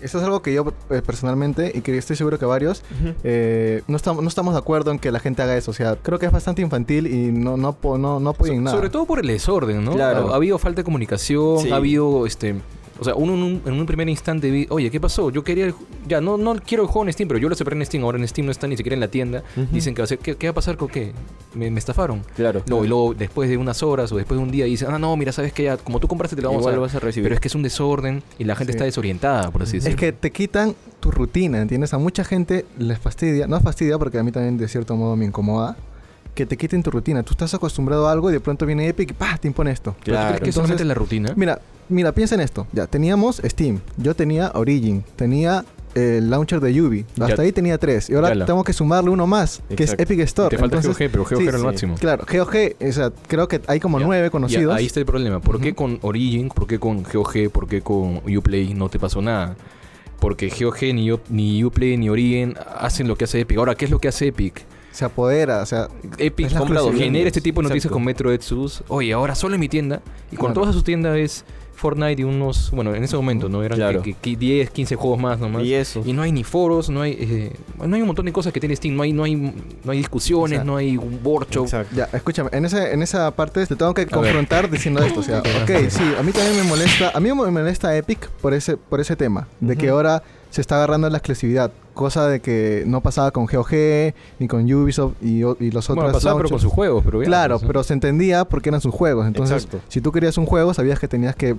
Eso 0.00 0.18
es 0.18 0.24
algo 0.24 0.42
que 0.42 0.52
yo 0.54 0.72
eh, 0.90 1.02
personalmente, 1.04 1.72
y 1.74 1.80
que 1.80 1.96
estoy 1.96 2.16
seguro 2.16 2.38
que 2.38 2.44
varios, 2.46 2.82
eh, 3.24 3.82
no, 3.88 3.96
estamos, 3.96 4.22
no 4.22 4.28
estamos 4.28 4.54
de 4.54 4.58
acuerdo 4.58 4.90
en 4.90 4.98
que 4.98 5.10
la 5.10 5.20
gente 5.20 5.42
haga 5.42 5.56
eso. 5.56 5.70
O 5.70 5.74
sea, 5.74 5.96
creo 5.96 6.18
que 6.18 6.26
es 6.26 6.32
bastante 6.32 6.62
infantil 6.62 7.06
y 7.06 7.32
no, 7.32 7.56
no, 7.56 7.76
no, 7.98 8.20
no 8.20 8.30
apoyen 8.30 8.56
So- 8.56 8.62
nada. 8.62 8.76
Sobre 8.76 8.90
todo 8.90 9.04
por 9.06 9.20
el 9.20 9.26
desorden, 9.26 9.84
¿no? 9.84 9.92
Claro. 9.92 10.28
Ha, 10.30 10.32
ha 10.32 10.36
habido 10.36 10.58
falta 10.58 10.80
de 10.80 10.84
comunicación, 10.84 11.60
Sí. 11.60 11.70
ha 11.70 11.76
habido 11.76 12.26
este. 12.26 12.54
O 13.00 13.04
sea, 13.04 13.14
uno 13.14 13.32
en 13.34 13.42
un, 13.42 13.62
en 13.64 13.72
un 13.72 13.86
primer 13.86 14.08
instante 14.08 14.50
vi, 14.50 14.66
oye, 14.70 14.90
¿qué 14.90 15.00
pasó? 15.00 15.30
Yo 15.30 15.42
quería 15.42 15.64
el 15.64 15.72
ju- 15.72 15.86
ya 16.06 16.20
no 16.20 16.36
no 16.36 16.54
quiero 16.56 16.82
el 16.84 16.88
juego 16.88 17.06
en 17.06 17.12
Steam, 17.12 17.28
pero 17.28 17.40
yo 17.40 17.48
lo 17.48 17.54
separé 17.54 17.76
en 17.76 17.86
Steam, 17.86 18.04
ahora 18.04 18.18
en 18.18 18.28
Steam 18.28 18.44
no 18.44 18.52
está 18.52 18.66
ni 18.66 18.76
siquiera 18.76 18.94
en 18.94 19.00
la 19.00 19.08
tienda. 19.08 19.42
Dicen 19.72 19.94
que 19.94 20.02
va 20.02 20.04
a 20.04 20.06
ser, 20.06 20.18
¿qué, 20.18 20.36
qué 20.36 20.48
va 20.48 20.50
a 20.50 20.54
pasar 20.54 20.76
con 20.76 20.88
qué? 20.88 21.12
Me, 21.54 21.70
me 21.70 21.78
estafaron. 21.78 22.22
Claro. 22.36 22.62
No, 22.68 22.84
y 22.84 22.88
luego 22.88 23.14
después 23.14 23.48
de 23.48 23.56
unas 23.56 23.82
horas 23.82 24.12
o 24.12 24.16
después 24.16 24.38
de 24.38 24.44
un 24.44 24.50
día 24.50 24.66
dicen, 24.66 24.88
ah, 24.90 24.98
no, 24.98 25.16
mira, 25.16 25.32
sabes 25.32 25.52
que 25.52 25.64
ya, 25.64 25.76
como 25.78 25.98
tú 25.98 26.06
compraste 26.08 26.36
te 26.36 26.42
lo 26.42 26.48
vamos 26.48 26.60
Igual 26.62 26.74
a 26.74 26.76
lo 26.76 26.82
vas 26.82 26.94
a 26.94 27.00
recibir. 27.00 27.24
Pero 27.24 27.34
es 27.34 27.40
que 27.40 27.48
es 27.48 27.54
un 27.54 27.62
desorden 27.62 28.22
y 28.38 28.44
la 28.44 28.54
gente 28.54 28.72
Sí. 28.72 28.76
está 28.76 28.84
desorientada, 28.84 29.50
por 29.50 29.62
así 29.62 29.78
decirlo. 29.78 29.94
Es 29.94 30.00
que 30.00 30.12
te 30.12 30.30
quitan 30.30 30.74
tu 31.00 31.10
rutina, 31.10 31.60
¿entiendes? 31.60 31.94
A 31.94 31.98
mucha 31.98 32.22
gente 32.24 32.66
les 32.78 32.98
fastidia, 32.98 33.46
no 33.46 33.58
fastidia 33.60 33.98
porque 33.98 34.18
a 34.18 34.22
mí 34.22 34.30
también 34.30 34.58
de 34.58 34.68
cierto 34.68 34.94
modo 34.96 35.16
me 35.16 35.24
incomoda, 35.24 35.76
que 36.40 36.46
te 36.46 36.56
quiten 36.56 36.82
tu 36.82 36.90
rutina. 36.90 37.22
Tú 37.22 37.32
estás 37.32 37.52
acostumbrado 37.54 38.08
a 38.08 38.12
algo 38.12 38.30
y 38.30 38.32
de 38.32 38.40
pronto 38.40 38.64
viene 38.66 38.88
Epic 38.88 39.10
y 39.10 39.14
¡pah! 39.14 39.36
te 39.38 39.46
impone 39.48 39.70
esto. 39.72 39.92
¿Pero 39.92 40.04
tú 40.04 40.10
Claro. 40.12 40.26
crees 40.28 40.40
que 40.40 40.44
Entonces, 40.50 40.54
solamente 40.54 40.84
la 40.84 40.94
rutina? 40.94 41.32
Mira, 41.36 41.60
mira, 41.88 42.12
piensa 42.12 42.34
en 42.34 42.40
esto. 42.40 42.66
Ya, 42.72 42.86
teníamos 42.86 43.42
Steam, 43.44 43.80
yo 43.98 44.14
tenía 44.14 44.50
Origin, 44.54 45.04
tenía 45.16 45.64
el 45.94 46.30
launcher 46.30 46.60
de 46.60 46.72
Yubi. 46.72 47.04
Hasta 47.20 47.36
Ya. 47.36 47.42
ahí 47.42 47.52
tenía 47.52 47.76
tres. 47.76 48.08
Y 48.08 48.14
ahora 48.14 48.28
Ya 48.28 48.34
la- 48.36 48.46
tengo 48.46 48.62
que 48.64 48.72
sumarle 48.72 49.10
uno 49.10 49.26
más, 49.26 49.60
que 49.76 49.82
es. 49.84 49.92
Epic 49.98 50.20
Store. 50.20 50.48
te 50.48 50.56
falta 50.56 50.76
Entonces, 50.76 50.98
GOG, 50.98 51.10
pero 51.10 51.24
GOG 51.24 51.36
sí, 51.38 51.42
era 51.48 51.56
el 51.56 51.60
sí. 51.60 51.66
máximo. 51.66 51.94
Claro, 51.96 52.24
GOG, 52.30 52.76
o 52.88 52.92
sea, 52.92 53.10
creo 53.26 53.48
que 53.48 53.60
hay 53.66 53.80
como 53.80 53.98
Ya. 53.98 54.06
nueve 54.06 54.26
Ya, 54.26 54.30
conocidos. 54.30 54.74
ahí 54.76 54.86
está 54.86 55.00
el 55.00 55.06
problema. 55.06 55.40
¿Por 55.40 55.60
qué 55.60 55.74
con 55.74 55.98
Origin, 56.02 56.48
por 56.48 56.66
qué 56.66 56.78
con 56.78 57.02
GOG, 57.02 57.50
por 57.50 57.66
qué 57.68 57.82
con 57.82 58.22
Uplay 58.34 58.72
no 58.72 58.88
te 58.88 58.98
pasó 58.98 59.20
nada? 59.20 59.56
Porque 60.20 60.48
GOG, 60.48 60.94
ni, 60.94 61.10
U- 61.12 61.20
ni 61.28 61.64
Uplay, 61.64 61.96
ni 61.96 62.08
Origin 62.08 62.54
hacen 62.78 63.08
lo 63.08 63.16
que 63.16 63.24
hace 63.24 63.40
Epic. 63.40 63.58
Ahora, 63.58 63.74
¿qué 63.74 63.86
es 63.86 63.90
lo 63.90 63.98
que 63.98 64.08
hace 64.08 64.28
Epic? 64.28 64.62
Se 64.92 65.04
apodera, 65.04 65.62
o 65.62 65.66
sea... 65.66 65.88
Epic 66.18 66.56
compra, 66.56 66.80
genera 66.96 67.28
este 67.28 67.40
tipo 67.40 67.60
de 67.60 67.64
noticias 67.68 67.84
Exacto. 67.86 67.94
con 67.94 68.04
Metro 68.04 68.32
Exodus. 68.32 68.82
Oye, 68.88 69.12
ahora 69.12 69.34
solo 69.34 69.54
en 69.54 69.60
mi 69.60 69.68
tienda. 69.68 70.02
Y 70.32 70.36
cuando 70.36 70.54
Claro. 70.54 70.54
tú 70.54 70.60
vas 70.60 70.70
a 70.70 70.72
su 70.78 70.82
tienda 70.82 71.16
es 71.16 71.44
Fortnite 71.76 72.20
y 72.20 72.24
unos... 72.24 72.70
Bueno, 72.72 72.94
en 72.94 73.02
ese 73.02 73.16
momento, 73.16 73.48
¿no? 73.48 73.62
Eran 73.62 73.78
Claro. 73.78 74.02
que, 74.02 74.12
que 74.12 74.36
10, 74.36 74.68
15 74.70 74.96
juegos 74.96 75.18
más 75.18 75.38
nomás. 75.38 75.62
Y 75.62 75.72
eso. 75.72 76.02
Y 76.04 76.12
no 76.12 76.20
hay 76.22 76.30
ni 76.32 76.44
foros, 76.44 76.90
no 76.90 77.00
hay... 77.02 77.12
eh, 77.18 77.52
no 77.86 77.94
hay 77.96 78.02
un 78.02 78.06
montón 78.08 78.26
de 78.26 78.32
cosas 78.32 78.52
que 78.52 78.60
tiene 78.60 78.76
Steam. 78.76 78.94
No 78.96 79.02
hay, 79.02 79.12
no 79.14 79.24
hay, 79.24 79.34
no 79.36 79.92
hay 79.92 79.98
discusiones, 79.98 80.58
Exacto. 80.58 80.70
no 80.72 80.76
hay 80.76 80.96
un 80.98 81.20
workshop. 81.24 81.64
Exacto. 81.64 81.94
Ya, 81.96 82.08
escúchame, 82.12 82.50
en, 82.52 82.64
ese, 82.66 82.92
en 82.92 83.02
esa 83.02 83.30
parte 83.30 83.64
te 83.66 83.76
tengo 83.76 83.94
que 83.94 84.06
confrontar 84.06 84.68
diciendo 84.68 85.02
esto. 85.02 85.20
O 85.20 85.22
sea, 85.22 85.38
ok, 85.62 85.70
sí, 85.88 86.02
a 86.18 86.22
mí 86.22 86.32
también 86.32 86.56
me 86.56 86.64
molesta, 86.64 87.12
a 87.14 87.20
mí 87.20 87.32
me 87.32 87.50
molesta 87.50 87.96
Epic 87.96 88.28
por 88.42 88.52
ese, 88.52 88.76
por 88.76 89.00
ese 89.00 89.16
tema, 89.16 89.48
de 89.60 89.76
que 89.76 89.88
ahora 89.88 90.22
se 90.50 90.60
está 90.60 90.76
agarrando 90.76 91.08
la 91.08 91.18
exclusividad, 91.18 91.72
cosa 91.94 92.28
de 92.28 92.40
que 92.40 92.84
no 92.86 93.00
pasaba 93.00 93.30
con 93.30 93.46
GOG, 93.46 94.12
ni 94.38 94.48
con 94.48 94.70
Ubisoft 94.72 95.14
y, 95.22 95.40
los 95.40 95.54
otros 95.90 95.96
Bueno, 95.96 96.12
pasaba 96.12 96.36
pero 96.38 96.48
con 96.50 96.60
sus 96.60 96.72
juegos, 96.72 97.02
pero 97.04 97.22
ya, 97.22 97.26
Claro, 97.26 97.58
pues, 97.58 97.66
pero 97.66 97.82
se 97.82 97.92
entendía 97.94 98.44
porque 98.44 98.68
eran 98.70 98.80
sus 98.80 98.94
juegos. 98.94 99.26
Entonces, 99.26 99.64
Exacto. 99.64 99.80
si 99.88 100.00
tú 100.00 100.12
querías 100.12 100.36
un 100.38 100.46
juego, 100.46 100.74
sabías 100.74 100.98
que 100.98 101.08
tenías 101.08 101.34
que 101.36 101.56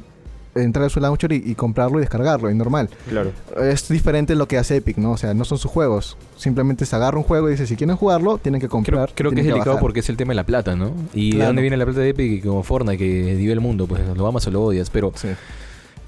entrar 0.54 0.88
a 0.88 0.90
su 0.90 1.00
launcher 1.00 1.32
y, 1.32 1.36
y 1.46 1.56
comprarlo 1.56 2.00
y 2.00 2.02
descargarlo, 2.02 2.50
es 2.50 2.56
normal. 2.56 2.90
Claro. 3.08 3.32
Es 3.62 3.88
diferente 3.88 4.36
lo 4.36 4.50
que 4.50 4.58
hace 4.58 4.76
Epic, 4.76 4.98
¿no? 4.98 5.12
O 5.14 5.18
sea, 5.18 5.34
no 5.34 5.46
son 5.46 5.58
sus 5.58 5.72
juegos. 5.72 6.18
Simplemente 6.36 6.86
se 6.86 6.94
agarra 6.94 7.18
un 7.18 7.24
juego 7.24 7.48
y 7.48 7.52
dice, 7.52 7.66
si 7.68 7.78
quieren 7.78 7.96
jugarlo, 7.96 8.38
tienen 8.38 8.60
que 8.60 8.68
comprar. 8.68 9.12
creo 9.16 9.32
que 9.32 9.40
es 9.40 9.46
delicado 9.46 9.70
bajar. 9.72 9.82
porque 9.82 10.02
es 10.02 10.10
el 10.10 10.18
tema 10.18 10.32
de 10.32 10.36
la 10.36 10.44
plata, 10.46 10.76
¿no? 10.76 10.92
Y 11.14 11.38
de 11.38 11.46
dónde 11.46 11.62
viene 11.62 11.78
la 11.78 11.86
plata 11.86 12.02
de 12.02 12.10
Epic 12.10 12.32
y 12.34 12.42
como 12.42 12.64
Fortnite 12.64 12.98
que 12.98 13.36
vive 13.36 13.54
el 13.54 13.62
mundo, 13.62 13.88
pues 13.88 14.02
lo 14.18 14.28
amas 14.28 14.46
o 14.48 14.52
lo 14.52 14.62
odias. 14.64 14.90
Pero 14.90 15.14
Sí. 15.16 15.30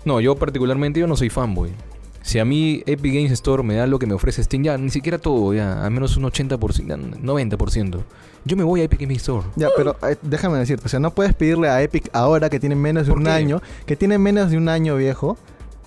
no, 0.03 0.19
yo 0.19 0.35
particularmente 0.35 0.99
yo 0.99 1.07
no 1.07 1.15
soy 1.15 1.29
fanboy. 1.29 1.69
Si 2.23 2.39
a 2.39 2.45
mí 2.45 2.81
Epic 2.85 3.13
Games 3.13 3.31
Store 3.33 3.63
me 3.63 3.75
da 3.75 3.85
lo 3.85 3.99
que 3.99 4.07
me 4.07 4.13
ofrece 4.13 4.41
Steam, 4.43 4.63
ya 4.63 4.77
ni 4.77 4.89
siquiera 4.89 5.17
todo, 5.19 5.53
ya, 5.53 5.85
al 5.85 5.91
menos 5.91 6.15
un 6.15 6.23
80%, 6.23 6.87
ya, 6.87 6.95
90%. 6.97 7.99
Yo 8.45 8.57
me 8.57 8.63
voy 8.63 8.79
a 8.81 8.85
Epic 8.85 9.01
Games 9.01 9.17
Store. 9.17 9.45
Ya, 9.57 9.67
pero 9.75 9.95
eh, 10.09 10.15
déjame 10.21 10.57
decirte, 10.57 10.85
o 10.85 10.89
sea, 10.89 10.99
no 11.01 11.11
puedes 11.11 11.33
pedirle 11.33 11.67
a 11.67 11.81
Epic 11.81 12.09
ahora 12.13 12.49
que 12.49 12.59
tiene 12.61 12.75
menos 12.75 13.05
de 13.05 13.11
¿Por 13.11 13.19
un 13.19 13.25
qué? 13.25 13.31
año, 13.31 13.61
que 13.85 13.97
tiene 13.97 14.17
menos 14.17 14.51
de 14.51 14.57
un 14.57 14.69
año 14.69 14.95
viejo, 14.95 15.37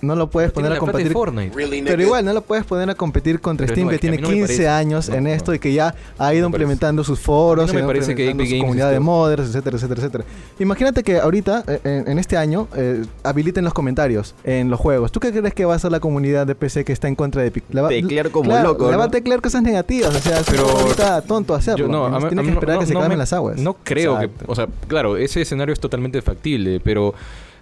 no 0.01 0.15
lo 0.15 0.29
puedes 0.29 0.51
poner 0.51 0.71
a 0.71 0.75
la 0.75 0.79
plata 0.79 0.97
de 0.99 1.03
competir. 1.11 1.13
Fortnite. 1.13 1.83
Pero 1.85 2.01
igual, 2.01 2.23
no 2.25 2.33
lo 2.33 2.41
puedes 2.41 2.65
poner 2.65 2.89
a 2.89 2.95
competir 2.95 3.39
contra 3.39 3.65
Pero 3.65 3.75
Steam, 3.75 3.85
no, 3.87 3.89
que 3.91 3.95
a 3.95 3.99
tiene 3.99 4.17
no 4.17 4.27
me 4.29 4.33
15 4.35 4.47
parece. 4.47 4.69
años 4.69 5.09
No, 5.09 5.15
en 5.15 5.23
no. 5.25 5.29
esto 5.31 5.53
y 5.53 5.59
que 5.59 5.73
ya 5.73 5.95
ha 6.17 6.33
ido 6.33 6.45
implementando 6.45 7.03
sus 7.03 7.19
foros, 7.19 7.69
A 7.69 7.73
me 7.73 7.83
parece 7.83 8.13
que 8.15 8.31
su 8.31 8.37
Games 8.37 8.53
comunidad 8.61 8.91
de 8.91 8.99
modders, 8.99 9.47
etcétera, 9.49 9.77
etcétera, 9.77 9.99
etcétera. 10.01 10.23
Imagínate 10.59 11.03
que 11.03 11.17
ahorita, 11.19 11.63
eh, 11.67 11.79
en, 11.83 12.11
en 12.11 12.19
este 12.19 12.37
año, 12.37 12.67
eh, 12.75 13.03
habiliten 13.23 13.63
los 13.63 13.73
comentarios 13.73 14.35
en 14.43 14.69
los 14.69 14.79
juegos. 14.79 15.11
¿Tú 15.11 15.19
qué 15.19 15.31
crees 15.31 15.53
que 15.53 15.65
va 15.65 15.75
a 15.75 15.79
ser 15.79 15.91
la 15.91 15.99
comunidad 15.99 16.45
de 16.47 16.55
PC 16.55 16.85
que 16.85 16.93
está 16.93 17.07
en 17.07 17.15
contra 17.15 17.41
de 17.41 17.47
Epic? 17.49 17.63
La 17.71 17.81
va- 17.83 17.89
Teclear 17.89 18.29
como 18.31 18.49
claro, 18.49 18.69
loco, 18.69 18.91
Le 18.91 18.97
va 18.97 19.03
a 19.03 19.07
¿no? 19.07 19.11
teclear 19.11 19.41
cosas 19.41 19.61
negativas, 19.63 20.15
o 20.15 20.19
sea, 20.19 20.41
Pero- 20.49 20.67
ahorita 20.69 21.21
tonto 21.21 21.53
hacerlo. 21.55 21.85
Yo 21.85 21.91
no, 21.91 22.05
a 22.05 22.19
mí- 22.19 22.27
tiene 22.27 22.41
a 22.41 22.45
que 22.45 22.51
esperar 22.51 22.75
no- 22.75 22.79
que 22.81 22.85
se 22.87 22.93
calmen 22.93 23.09
me- 23.09 23.17
las 23.17 23.33
aguas. 23.33 23.57
No 23.57 23.75
creo 23.83 24.15
Exacto. 24.21 24.45
que, 24.45 24.51
o 24.51 24.55
sea, 24.55 24.67
claro, 24.87 25.17
ese 25.17 25.41
escenario 25.41 25.73
es 25.73 25.79
totalmente 25.79 26.21
factible, 26.21 26.79
pero 26.83 27.13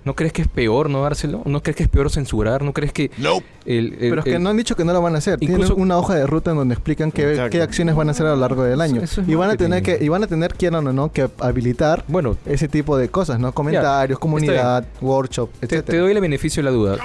¿no 0.06 0.16
crees 0.16 0.32
que 0.32 0.44
es 0.44 0.48
peor 0.48 0.90
no 0.90 1.02
dárselo? 1.02 1.42
¿No 1.46 1.62
crees 1.62 1.76
que 1.76 1.84
es 1.84 1.90
peor 1.90 2.10
censurar? 2.10 2.62
¿No 2.64 2.72
crees 2.72 2.94
que 2.94 3.12
el, 3.66 3.94
el- 3.94 3.96
Pero 4.00 4.20
es 4.20 4.24
que 4.26 4.36
el- 4.36 4.44
no 4.44 4.50
han 4.50 4.58
dicho 4.58 4.76
que 4.76 4.86
no 4.86 4.94
lo 4.94 5.02
van 5.02 5.16
a 5.16 5.18
hacer. 5.18 5.38
Incluso- 5.42 5.74
Tienen 5.74 5.82
una 5.82 5.98
hoja 5.98 6.16
de 6.16 6.26
ruta 6.28 6.52
en 6.52 6.58
donde 6.58 6.74
explican 6.76 7.12
qué, 7.12 7.40
acciones 7.62 7.96
van 7.96 8.08
a 8.08 8.12
hacer 8.12 8.26
a 8.28 8.30
lo 8.30 8.38
largo 8.38 8.64
del 8.64 8.80
año. 8.80 9.02
Eso 9.02 9.22
es 9.22 9.28
y 9.28 9.36
van 9.36 9.50
a 9.50 9.58
tener 9.58 9.84
que 9.84 9.98
y 10.00 10.08
van 10.08 10.24
a 10.24 10.28
tener 10.28 10.54
quieran 10.54 10.88
o 10.88 10.94
no 10.94 11.12
que 11.12 11.28
habilitar 11.40 12.06
bueno, 12.08 12.38
ese 12.46 12.68
tipo 12.68 12.98
de 12.98 13.10
cosas, 13.10 13.40
¿no? 13.40 13.52
Comentarios, 13.52 14.20
comunidad, 14.20 14.86
workshop, 15.02 15.50
Te, 15.60 15.66
etcétera. 15.66 15.84
te 15.86 15.98
doy 15.98 16.12
el 16.14 16.22
beneficio 16.22 16.62
de 16.64 16.70
la 16.70 16.76
duda. 16.76 16.98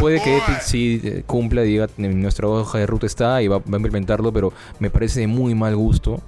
Puede 0.00 0.20
que 0.22 0.36
Epic 0.38 0.60
sí 0.60 1.00
eh, 1.02 1.22
cumpla, 1.26 1.62
diga, 1.62 1.88
en 1.98 2.20
nuestra 2.20 2.46
hoja 2.48 2.78
de 2.78 2.86
ruta 2.86 3.06
está 3.06 3.40
y 3.42 3.48
va, 3.48 3.58
va 3.58 3.64
a 3.72 3.76
implementarlo, 3.76 4.32
pero 4.32 4.52
me 4.78 4.90
parece 4.90 5.20
de 5.20 5.26
muy 5.26 5.54
mal 5.54 5.74
gusto 5.76 6.20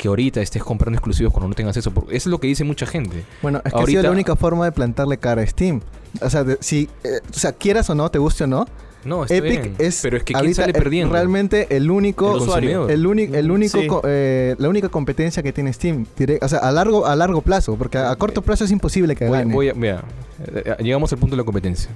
que 0.00 0.08
ahorita 0.08 0.40
estés 0.40 0.62
comprando 0.64 0.96
exclusivos 0.96 1.30
cuando 1.30 1.48
no 1.48 1.54
tengas 1.54 1.76
eso. 1.76 1.90
Porque 1.90 2.16
eso 2.16 2.28
es 2.28 2.30
lo 2.30 2.38
que 2.38 2.46
dice 2.46 2.64
mucha 2.64 2.86
gente. 2.86 3.22
Bueno, 3.42 3.60
es 3.64 3.72
que 3.72 3.78
ha 3.80 3.84
sido 3.86 4.02
la 4.02 4.10
única 4.10 4.34
forma 4.34 4.64
de 4.64 4.72
plantarle 4.72 5.18
cara 5.18 5.42
a 5.42 5.46
Steam. 5.46 5.82
O 6.22 6.30
sea, 6.30 6.42
de- 6.42 6.56
si 6.60 6.88
eh, 7.04 7.20
o 7.28 7.38
sea, 7.38 7.52
quieras 7.52 7.90
o 7.90 7.94
no, 7.94 8.10
te 8.10 8.18
guste 8.18 8.44
o 8.44 8.46
no, 8.46 8.66
No, 9.04 9.24
está 9.24 9.36
Epic 9.36 9.50
bien, 9.62 9.74
es 9.78 10.00
pero 10.02 10.16
es 10.16 10.22
que 10.22 10.32
quién 10.32 10.38
ahorita 10.38 10.62
sale 10.62 10.72
es 10.72 10.78
perdiendo. 10.78 11.12
realmente 11.12 11.66
el 11.76 11.90
único 11.90 12.32
El 12.32 12.38
consumidor. 12.38 12.90
el, 12.90 13.06
el 13.34 13.50
único 13.50 13.78
Sí. 13.80 13.86
co- 13.86 14.00
eh, 14.06 14.54
la 14.58 14.68
única 14.70 14.88
competencia 14.88 15.42
que 15.42 15.52
tiene 15.52 15.70
Steam, 15.72 16.06
direct- 16.18 16.42
o 16.42 16.48
sea, 16.48 16.60
a 16.60 16.72
largo 16.72 17.04
a 17.06 17.14
largo 17.14 17.42
plazo, 17.42 17.76
porque 17.76 17.98
a, 17.98 18.10
a 18.10 18.16
corto 18.16 18.40
plazo 18.42 18.64
es 18.64 18.70
imposible 18.70 19.14
que 19.16 19.26
Voy, 19.26 19.38
gane. 19.38 19.52
voy 19.54 19.68
a- 19.68 19.74
vea, 19.74 20.02
eh, 20.54 20.76
llegamos 20.82 21.12
al 21.12 21.18
punto 21.18 21.36
de 21.36 21.42
la 21.42 21.44
competencia. 21.44 21.90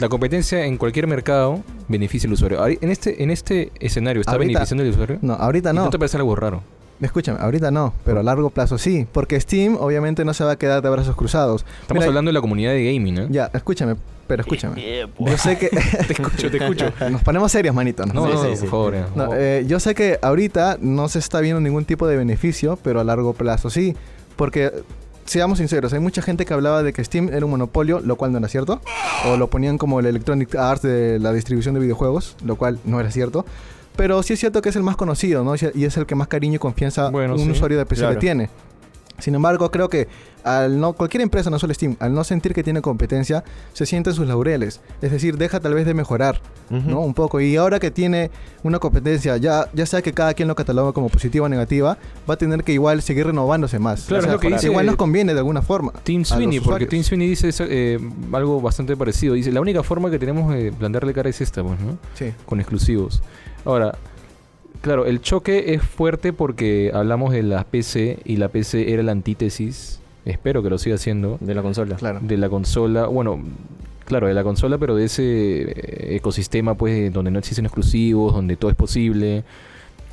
La 0.00 0.08
competencia 0.08 0.64
en 0.66 0.76
cualquier 0.78 1.06
mercado 1.06 1.60
beneficia 1.88 2.26
al 2.26 2.32
usuario. 2.32 2.64
En 2.66 2.90
este, 2.90 3.22
en 3.22 3.30
este 3.30 3.70
escenario, 3.78 4.20
¿está 4.20 4.32
Ahorita- 4.32 4.46
beneficiando 4.60 4.82
al 4.84 4.90
usuario? 4.90 5.18
no, 5.22 5.34
ahorita 5.34 5.70
¿Y 5.70 5.74
no. 5.74 5.84
¿No 5.84 5.90
te 5.90 5.98
parece 5.98 6.16
algo 6.16 6.34
raro? 6.34 6.62
Escúchame, 7.00 7.38
ahorita 7.40 7.70
no, 7.70 7.94
pero 8.04 8.20
a 8.20 8.22
largo 8.22 8.50
plazo 8.50 8.76
sí, 8.76 9.06
porque 9.10 9.40
Steam 9.40 9.76
obviamente 9.80 10.24
no 10.24 10.34
se 10.34 10.44
va 10.44 10.52
a 10.52 10.56
quedar 10.56 10.82
de 10.82 10.90
brazos 10.90 11.16
cruzados. 11.16 11.64
Estamos 11.80 12.02
Mira, 12.02 12.08
hablando 12.08 12.28
de 12.28 12.34
la 12.34 12.40
comunidad 12.42 12.72
de 12.72 12.92
gaming, 12.92 13.18
¿eh? 13.18 13.26
Ya, 13.30 13.50
escúchame, 13.54 13.96
pero 14.26 14.42
escúchame. 14.42 15.06
Yo 15.18 15.38
sé 15.38 15.56
que 15.56 15.68
Te 16.06 16.12
escucho, 16.12 16.50
te 16.50 16.58
escucho. 16.58 16.92
nos 17.10 17.22
ponemos 17.22 17.50
serios, 17.50 17.74
manito. 17.74 18.04
¿no? 18.04 18.12
No, 18.12 18.26
Sí, 18.26 18.32
no, 18.34 18.56
sí, 18.56 18.60
por 18.60 18.68
favor. 18.68 18.94
No, 19.16 19.30
eh, 19.34 19.64
yo 19.66 19.80
sé 19.80 19.94
que 19.94 20.18
ahorita 20.20 20.76
no 20.80 21.08
se 21.08 21.18
está 21.18 21.40
viendo 21.40 21.60
ningún 21.60 21.86
tipo 21.86 22.06
de 22.06 22.16
beneficio, 22.16 22.78
pero 22.82 23.00
a 23.00 23.04
largo 23.04 23.32
plazo 23.32 23.70
sí. 23.70 23.96
Porque, 24.36 24.70
seamos 25.24 25.58
sinceros, 25.58 25.92
hay 25.94 26.00
mucha 26.00 26.20
gente 26.22 26.44
que 26.44 26.52
hablaba 26.52 26.82
de 26.82 26.92
que 26.92 27.02
Steam 27.02 27.30
era 27.32 27.44
un 27.44 27.50
monopolio, 27.50 28.00
lo 28.00 28.16
cual 28.16 28.32
no 28.32 28.38
era 28.38 28.48
cierto. 28.48 28.80
O 29.26 29.36
lo 29.36 29.48
ponían 29.48 29.78
como 29.78 30.00
el 30.00 30.06
Electronic 30.06 30.54
Arts 30.54 30.82
de 30.82 31.18
la 31.18 31.32
distribución 31.32 31.74
de 31.74 31.80
videojuegos, 31.80 32.36
lo 32.44 32.56
cual 32.56 32.78
no 32.84 33.00
era 33.00 33.10
cierto. 33.10 33.46
Pero 33.96 34.22
sí 34.22 34.32
es 34.32 34.40
cierto 34.40 34.62
que 34.62 34.70
es 34.70 34.76
el 34.76 34.82
más 34.82 34.96
conocido, 34.96 35.44
¿no? 35.44 35.54
Y 35.74 35.84
es 35.84 35.96
el 35.96 36.06
que 36.06 36.14
más 36.14 36.28
cariño 36.28 36.56
y 36.56 36.58
confianza 36.58 37.10
Bueno, 37.10 37.34
un 37.34 37.40
sí, 37.40 37.50
usuario 37.50 37.78
de 37.78 37.86
PC 37.86 38.08
le 38.08 38.16
tiene. 38.16 38.50
Sin 39.20 39.34
embargo, 39.34 39.70
creo 39.70 39.88
que 39.88 40.08
al 40.42 40.80
no, 40.80 40.94
cualquier 40.94 41.20
empresa, 41.22 41.50
no 41.50 41.58
solo 41.58 41.74
Steam, 41.74 41.96
al 42.00 42.14
no 42.14 42.24
sentir 42.24 42.54
que 42.54 42.62
tiene 42.62 42.80
competencia, 42.80 43.44
se 43.74 43.84
siente 43.86 44.10
en 44.10 44.16
sus 44.16 44.26
laureles. 44.26 44.80
Es 45.02 45.10
decir, 45.12 45.36
deja 45.36 45.60
tal 45.60 45.74
vez 45.74 45.86
de 45.86 45.94
mejorar. 45.94 46.40
¿no? 46.70 47.00
Un 47.00 47.14
poco. 47.14 47.40
Y 47.40 47.56
ahora 47.56 47.80
que 47.80 47.90
tiene 47.90 48.30
una 48.62 48.78
competencia, 48.78 49.36
ya, 49.36 49.68
ya 49.74 49.86
sea 49.86 50.02
que 50.02 50.12
cada 50.12 50.34
quien 50.34 50.46
lo 50.48 50.54
cataloga 50.54 50.92
como 50.92 51.08
positiva 51.08 51.46
o 51.46 51.48
negativa, 51.48 51.98
va 52.28 52.34
a 52.34 52.36
tener 52.36 52.62
que 52.62 52.72
igual 52.72 53.02
seguir 53.02 53.26
renovándose 53.26 53.78
más. 53.78 54.04
Claro, 54.06 54.24
es 54.26 54.32
lo 54.32 54.38
que 54.38 54.48
dice- 54.48 54.66
Igual 54.68 54.86
nos 54.86 54.96
conviene 54.96 55.32
de 55.34 55.38
alguna 55.40 55.62
forma. 55.62 55.92
Tim 56.04 56.24
Sweeney, 56.24 56.60
porque. 56.60 56.86
Tim 56.86 57.02
Sweeney 57.02 57.28
dice 57.28 57.50
eh, 57.60 57.98
algo 58.32 58.60
bastante 58.60 58.96
parecido. 58.96 59.34
Dice, 59.34 59.50
la 59.52 59.60
única 59.60 59.82
forma 59.82 60.10
que 60.10 60.18
tenemos 60.18 60.52
de 60.54 60.72
plantearle 60.72 61.12
cara 61.12 61.28
es 61.28 61.40
esta, 61.40 61.62
pues, 61.62 61.78
¿no? 61.80 61.98
Sí. 62.14 62.32
Con 62.46 62.60
exclusivos. 62.60 63.20
Ahora, 63.64 63.98
claro, 64.80 65.06
el 65.06 65.20
choque 65.20 65.74
es 65.74 65.82
fuerte 65.82 66.32
porque 66.32 66.90
hablamos 66.94 67.32
de 67.32 67.42
la 67.42 67.64
PC 67.64 68.18
y 68.24 68.36
la 68.36 68.48
PC 68.48 68.92
era 68.92 69.02
la 69.02 69.12
antítesis, 69.12 70.00
espero 70.24 70.62
que 70.62 70.70
lo 70.70 70.78
siga 70.78 70.98
siendo, 70.98 71.38
De 71.40 71.54
la 71.54 71.62
consola. 71.62 71.96
Claro. 71.96 72.20
de 72.22 72.36
la 72.36 72.48
consola, 72.48 73.06
bueno, 73.06 73.42
claro, 74.04 74.26
de 74.26 74.34
la 74.34 74.42
consola, 74.42 74.78
pero 74.78 74.96
de 74.96 75.04
ese 75.04 75.22
eh, 75.22 76.16
ecosistema, 76.16 76.74
pues, 76.74 77.12
donde 77.12 77.30
no 77.30 77.38
existen 77.38 77.66
exclusivos, 77.66 78.34
donde 78.34 78.56
todo 78.56 78.70
es 78.70 78.76
posible. 78.76 79.44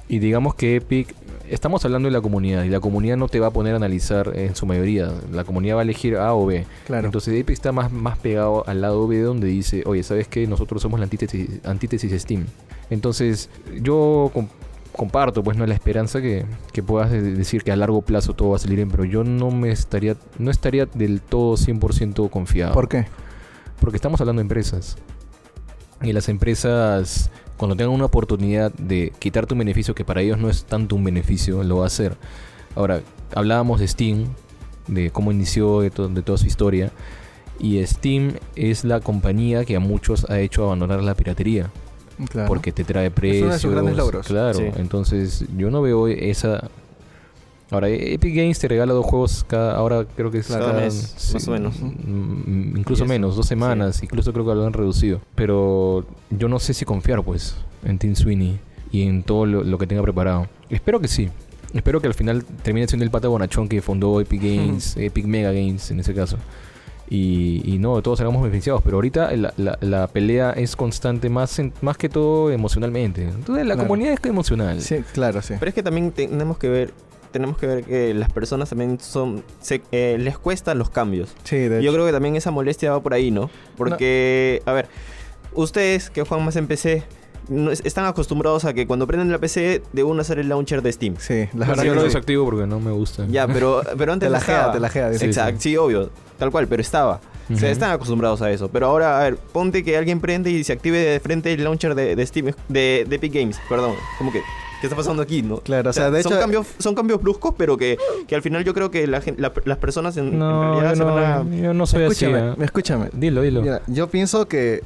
Y 0.10 0.20
digamos 0.20 0.56
que 0.56 0.78
Epic, 0.78 1.14
estamos 1.50 1.84
hablando 1.84 2.08
de 2.08 2.14
la 2.14 2.22
comunidad, 2.22 2.64
y 2.64 2.70
la 2.70 2.80
comunidad 2.80 3.18
no 3.18 3.28
te 3.28 3.40
va 3.40 3.48
a 3.48 3.52
poner 3.52 3.74
a 3.74 3.78
analizar 3.78 4.32
en 4.36 4.56
su 4.56 4.66
mayoría. 4.66 5.12
La 5.34 5.44
comunidad 5.44 5.76
va 5.76 5.80
a 5.82 5.84
elegir 5.84 6.16
A 6.16 6.34
o 6.34 6.46
B. 6.46 6.66
Claro. 6.86 7.06
Entonces 7.08 7.34
Epic 7.34 7.54
está 7.54 7.72
más, 7.72 7.92
más 7.92 8.18
pegado 8.18 8.64
al 8.68 8.82
lado 8.82 9.08
B 9.08 9.20
donde 9.20 9.48
dice, 9.48 9.84
oye, 9.86 10.04
¿sabes 10.04 10.28
qué? 10.28 10.48
Nosotros 10.48 10.82
somos 10.82 11.00
la 11.00 11.06
antítesis, 11.06 11.50
antítesis 11.66 12.22
Steam. 12.22 12.46
Entonces 12.90 13.50
yo 13.82 14.32
com- 14.34 14.48
comparto 14.96 15.44
pues 15.44 15.58
no 15.58 15.66
la 15.66 15.74
esperanza 15.74 16.22
que, 16.22 16.46
que 16.74 16.82
puedas 16.82 17.12
de- 17.12 17.22
decir 17.22 17.64
que 17.64 17.72
a 17.72 17.76
largo 17.76 18.02
plazo 18.02 18.34
todo 18.34 18.50
va 18.52 18.56
a 18.56 18.60
salir 18.60 18.78
bien, 18.78 18.90
pero 18.90 19.06
yo 19.06 19.24
no 19.24 19.52
me 19.52 19.72
estaría, 19.72 20.16
no 20.40 20.50
estaría 20.52 20.86
del 20.86 21.22
todo 21.22 21.56
100% 21.56 22.30
confiado. 22.30 22.74
¿Por 22.74 22.88
qué? 22.90 23.06
Porque 23.80 23.98
estamos 23.98 24.20
hablando 24.22 24.40
de 24.40 24.44
empresas. 24.44 24.98
Y 26.02 26.14
las 26.14 26.30
empresas, 26.30 27.30
cuando 27.58 27.76
tengan 27.76 27.94
una 27.94 28.06
oportunidad 28.06 28.72
de 28.74 29.12
quitarte 29.20 29.54
un 29.54 29.60
beneficio 29.60 29.94
que 29.96 30.06
para 30.06 30.22
ellos 30.22 30.38
no 30.38 30.50
es 30.50 30.64
tanto 30.66 30.96
un 30.96 31.04
beneficio, 31.04 31.64
lo 31.64 31.78
va 31.78 31.84
a 31.84 31.88
hacer. 31.88 32.16
Ahora, 32.76 33.02
hablábamos 33.36 33.80
de 33.80 33.88
Steam, 33.88 34.26
de 34.88 35.10
cómo 35.12 35.32
inició, 35.32 35.82
de, 35.82 35.90
to- 35.90 36.08
de 36.08 36.22
toda 36.22 36.38
su 36.38 36.46
historia. 36.48 36.92
Y 37.60 37.84
Steam 37.86 38.34
es 38.56 38.84
la 38.84 39.00
compañía 39.00 39.66
que 39.66 39.76
a 39.76 39.80
muchos 39.80 40.30
ha 40.30 40.40
hecho 40.40 40.64
abandonar 40.66 41.02
la 41.04 41.16
piratería. 41.16 41.72
Claro. 42.30 42.48
Porque 42.48 42.72
te 42.72 42.84
trae 42.84 43.08
uno 43.08 43.16
precios. 43.16 43.54
de 43.54 43.60
sus 43.60 43.72
grandes 43.72 43.96
logros. 43.98 44.26
Claro, 44.28 44.58
Sí. 44.58 44.66
entonces 44.78 45.46
yo 45.58 45.70
no 45.70 45.82
veo 45.82 46.08
esa... 46.08 46.70
Ahora, 47.70 47.90
Epic 47.90 48.34
Games 48.34 48.58
te 48.60 48.68
regala 48.70 48.94
dos 48.94 49.06
juegos 49.06 49.44
cada... 49.48 49.76
Ahora 49.76 50.06
creo 50.16 50.32
que 50.32 50.38
es 50.38 50.48
Cada 50.48 50.72
mes, 50.74 51.32
más 51.34 51.48
o 51.48 51.52
menos. 51.52 51.76
mm, 51.82 52.78
Incluso 52.78 53.06
menos, 53.06 53.36
dos 53.36 53.46
sí. 53.46 53.50
semanas. 53.50 54.02
Incluso 54.02 54.32
creo 54.32 54.46
que 54.46 54.56
lo 54.56 54.66
han 54.66 54.74
reducido. 54.74 55.20
Pero 55.36 56.06
yo 56.30 56.48
no 56.48 56.60
sé 56.60 56.74
si 56.74 56.86
confiar, 56.86 57.22
pues, 57.24 57.56
en 57.84 58.00
Tim 58.00 58.16
Sweeney 58.16 58.58
y 58.92 59.04
en 59.04 59.22
todo 59.24 59.46
lo, 59.46 59.64
lo 59.64 59.78
que 59.78 59.86
tenga 59.86 60.02
preparado. 60.02 60.48
Espero 60.70 61.00
que 61.02 61.10
sí. 61.10 61.30
Espero 61.74 62.00
que 62.00 62.08
al 62.08 62.14
final 62.14 62.46
termine 62.64 62.88
siendo 62.88 63.04
el 63.04 63.12
pata 63.12 63.28
bonachón 63.28 63.68
que 63.68 63.82
fundó 63.82 64.22
Epic 64.22 64.42
Games, 64.56 64.96
Epic 64.96 65.26
Mega 65.26 65.52
Games 65.52 65.92
en 65.92 66.00
ese 66.00 66.14
caso. 66.14 66.38
Y, 67.10 67.62
y 67.66 67.78
no, 67.80 68.02
todos 68.02 68.18
salgamos 68.20 68.42
beneficiados. 68.44 68.82
Pero 68.84 68.98
ahorita 68.98 69.32
la, 69.36 69.54
la- 69.58 69.78
la 69.82 70.08
pelea 70.08 70.52
es 70.52 70.76
constante, 70.76 71.30
más, 71.30 71.58
en- 71.60 71.74
más 71.82 71.98
que 71.98 72.10
todo 72.10 72.52
emocionalmente. 72.52 73.24
Entonces 73.24 73.66
la 73.66 73.76
Claro. 73.76 73.88
comunidad 73.88 74.14
es 74.14 74.26
emocional. 74.30 74.82
Sí, 74.82 74.98
claro, 75.14 75.42
sí. 75.42 75.54
Pero 75.60 75.70
es 75.70 75.76
que 75.76 75.84
también 75.84 76.12
tenemos 76.12 76.58
que 76.58 76.70
ver, 76.70 76.94
tenemos 77.32 77.58
que 77.58 77.68
ver 77.68 77.84
que 77.84 78.14
las 78.14 78.32
personas 78.32 78.70
también 78.70 79.00
son, 79.00 79.44
se- 79.62 79.82
eh, 79.92 80.18
les 80.20 80.38
cuestan 80.38 80.78
los 80.80 80.90
cambios. 80.90 81.34
Sí, 81.44 81.58
de 81.58 81.66
Y 81.66 81.84
Yo 81.84 81.90
hecho. 81.90 81.94
creo 81.94 82.06
que 82.08 82.12
también 82.12 82.36
esa 82.36 82.52
molestia 82.52 82.92
va 82.92 83.02
por 83.02 83.14
ahí, 83.14 83.32
¿no? 83.32 83.50
Porque, 83.78 84.62
a 84.66 84.74
ver, 84.74 84.88
ustedes 85.54 86.10
que 86.10 86.24
juegan 86.24 86.46
más 86.46 86.56
en 86.56 86.68
PC, 86.68 87.04
no 87.50 87.72
es- 87.72 87.82
están 87.86 88.06
acostumbrados 88.06 88.66
a 88.66 88.74
que 88.74 88.86
cuando 88.88 89.08
prenden 89.08 89.32
la 89.32 89.40
PC 89.40 89.82
de 89.94 90.04
uno 90.04 90.22
hacer 90.22 90.40
el 90.40 90.50
launcher 90.50 90.82
de 90.82 90.92
Steam. 90.92 91.16
Sí, 91.20 91.42
la 91.54 91.66
Pero 91.66 91.66
verdad 91.68 91.84
yo 91.84 91.94
lo 91.96 92.02
sí. 92.02 92.08
desactivo 92.08 92.46
porque 92.46 92.66
no 92.68 92.80
me 92.80 92.92
gusta. 92.92 93.26
Ya, 93.30 93.48
pero, 93.48 93.82
pero 93.98 94.14
antes 94.14 94.28
Te 94.28 94.32
la 94.32 94.38
estaba. 94.40 94.64
jea, 94.66 94.72
te 94.74 94.80
la 94.80 94.90
jea. 94.90 95.12
Exacto, 95.14 95.62
sí, 95.62 95.76
obvio. 95.78 96.10
Tal 96.38 96.52
cual, 96.52 96.68
pero 96.68 96.82
estaba. 96.82 97.20
O 97.46 97.56
sea, 97.56 97.56
Ujú. 97.58 97.66
están 97.68 97.92
acostumbrados 97.92 98.42
a 98.42 98.52
eso. 98.52 98.68
Pero 98.70 98.88
ahora, 98.88 99.20
a 99.20 99.24
ver, 99.24 99.38
ponte 99.38 99.84
que 99.84 99.96
alguien 99.98 100.20
prende 100.20 100.52
y 100.52 100.64
se 100.64 100.74
active 100.74 100.98
de 101.00 101.20
frente 101.22 101.54
el 101.54 101.64
launcher 101.64 101.96
de, 101.96 102.16
de 102.16 102.26
Steam, 102.26 102.52
de, 102.68 103.06
de 103.08 103.16
Epic 103.16 103.34
Games, 103.34 103.58
perdón. 103.70 103.94
Como 104.18 104.34
que, 104.34 104.42
¿qué 104.82 104.88
está 104.88 104.96
pasando 104.98 105.24
aquí, 105.24 105.42
no? 105.42 105.60
Claro, 105.62 105.90
o 105.90 105.94
sea, 105.94 106.12
de 106.12 106.22
son 106.24 106.34
hecho- 106.34 106.42
Cambios, 106.42 106.68
son 106.78 106.94
cambios 106.94 107.22
bruscos, 107.22 107.54
pero 107.58 107.78
que, 107.78 107.98
que 108.28 108.36
al 108.36 108.42
final 108.42 108.66
yo 108.66 108.74
creo 108.74 108.92
que 108.92 109.08
la, 109.08 109.22
gen- 109.22 109.36
la- 109.40 109.54
las 109.64 109.78
personas 109.78 110.18
en, 110.18 110.28
en 110.28 110.40
No, 110.40 110.74
realidad 110.74 110.90
yo 110.92 110.96
se 110.98 111.04
van 111.04 111.24
a... 111.24 111.44
no, 111.46 111.56
yo 111.56 111.74
no 111.74 111.86
soy 111.88 112.04
así. 112.04 112.26
Escúchame, 112.26 112.50
¿eh? 112.52 112.56
escúchame. 112.66 113.10
Dilo, 113.14 113.42
dilo. 113.42 113.62
Mira, 113.62 113.82
yo 113.88 114.10
pienso 114.10 114.46
que 114.50 114.84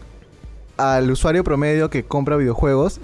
al 0.81 1.09
usuario 1.11 1.43
promedio 1.43 1.89
que 1.89 2.03
compra 2.03 2.35
videojuegos. 2.37 2.99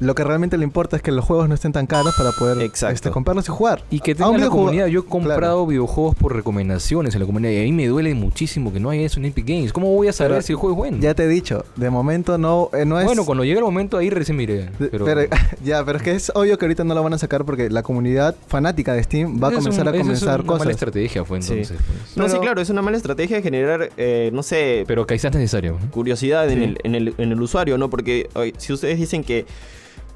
Lo 0.00 0.14
que 0.14 0.24
realmente 0.24 0.58
le 0.58 0.64
importa 0.64 0.96
es 0.96 1.02
que 1.02 1.12
los 1.12 1.24
juegos 1.24 1.48
no 1.48 1.54
estén 1.54 1.72
tan 1.72 1.86
caros 1.86 2.14
para 2.16 2.32
poder 2.32 2.60
Exacto. 2.62 2.94
este, 2.94 3.10
comprarlos 3.10 3.46
y 3.48 3.52
jugar. 3.52 3.84
Y 3.90 4.00
que 4.00 4.14
tenga 4.14 4.36
la 4.36 4.48
comunidad. 4.48 4.86
Yo 4.88 5.00
he 5.00 5.04
comprado 5.04 5.38
Claro. 5.38 5.66
videojuegos 5.66 6.16
por 6.16 6.34
recomendaciones 6.34 7.14
en 7.14 7.20
la 7.20 7.26
comunidad. 7.26 7.52
Y 7.52 7.60
a 7.60 7.62
mí 7.62 7.72
me 7.72 7.86
duele 7.86 8.12
muchísimo 8.14 8.72
que 8.72 8.80
no 8.80 8.90
haya 8.90 9.02
eso 9.02 9.20
en 9.20 9.26
Epic 9.26 9.46
Games. 9.46 9.72
¿Cómo 9.72 9.92
voy 9.94 10.08
a 10.08 10.12
saber 10.12 10.32
Pero 10.32 10.42
si 10.42 10.52
el 10.52 10.56
juego 10.58 10.74
es 10.74 10.78
bueno? 10.78 10.98
Ya 11.00 11.14
te 11.14 11.24
he 11.24 11.28
dicho, 11.28 11.64
de 11.76 11.88
momento 11.90 12.36
no, 12.38 12.68
eh, 12.72 12.84
no 12.84 12.98
es... 12.98 13.06
Bueno, 13.06 13.24
cuando 13.24 13.44
llegue 13.44 13.58
el 13.58 13.64
momento 13.64 13.96
ahí 13.98 14.10
recién 14.10 14.36
miré. 14.36 14.70
de- 14.78 14.88
Pero, 14.88 15.04
pero- 15.04 15.20
ya, 15.64 15.84
pero 15.84 15.98
es 15.98 16.02
que 16.04 16.12
es 16.14 16.32
obvio 16.34 16.58
que 16.58 16.64
ahorita 16.64 16.82
no 16.84 16.94
lo 16.94 17.02
van 17.02 17.14
a 17.14 17.18
sacar 17.18 17.44
porque 17.44 17.70
la 17.70 17.82
comunidad 17.82 18.34
fanática 18.48 18.94
de 18.94 19.02
Steam 19.04 19.40
va 19.42 19.48
a 19.48 19.52
comenzar 19.52 19.82
un- 19.86 19.88
a 19.88 19.90
ese 19.92 19.98
es 20.00 20.02
comenzar 20.06 20.40
una 20.40 20.46
cosas. 20.48 20.58
mala 20.60 20.70
estrategia 20.72 21.24
fue 21.24 21.42
Sí. 21.42 21.52
entonces. 21.52 21.78
pues. 21.86 22.16
No, 22.16 22.28
sí, 22.28 22.38
claro, 22.40 22.60
es 22.60 22.70
una 22.70 22.82
mala 22.82 22.96
estrategia 22.96 23.36
de 23.36 23.42
generar, 23.42 23.90
eh, 23.96 24.30
no 24.32 24.42
sé, 24.42 24.84
Pero 24.86 25.06
quizás 25.06 25.26
es 25.26 25.34
necesario. 25.36 25.78
curiosidad 25.90 26.50
en, 26.50 26.62
el, 26.62 26.78
en, 26.82 26.94
el, 26.94 27.14
en 27.18 27.32
el 27.32 27.40
usuario, 27.40 27.78
¿no? 27.78 27.88
Porque 27.90 28.28
oye, 28.34 28.52
si 28.58 28.72
ustedes 28.72 28.98
dicen 28.98 29.22
que, 29.22 29.46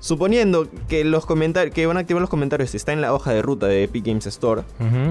suponiendo 0.07 0.69
que 0.89 1.05
los 1.05 1.27
comentarios, 1.27 1.75
que 1.75 1.85
van 1.87 1.97
a 1.97 2.01
activar 2.01 2.21
los 2.21 2.31
comentarios, 2.31 2.75
está 2.75 2.93
en 2.93 3.01
la 3.01 3.13
hoja 3.13 3.33
de 3.33 3.43
ruta 3.43 3.67
de 3.67 3.83
Epic 3.85 4.07
Games 4.07 4.27
Store, 4.27 4.63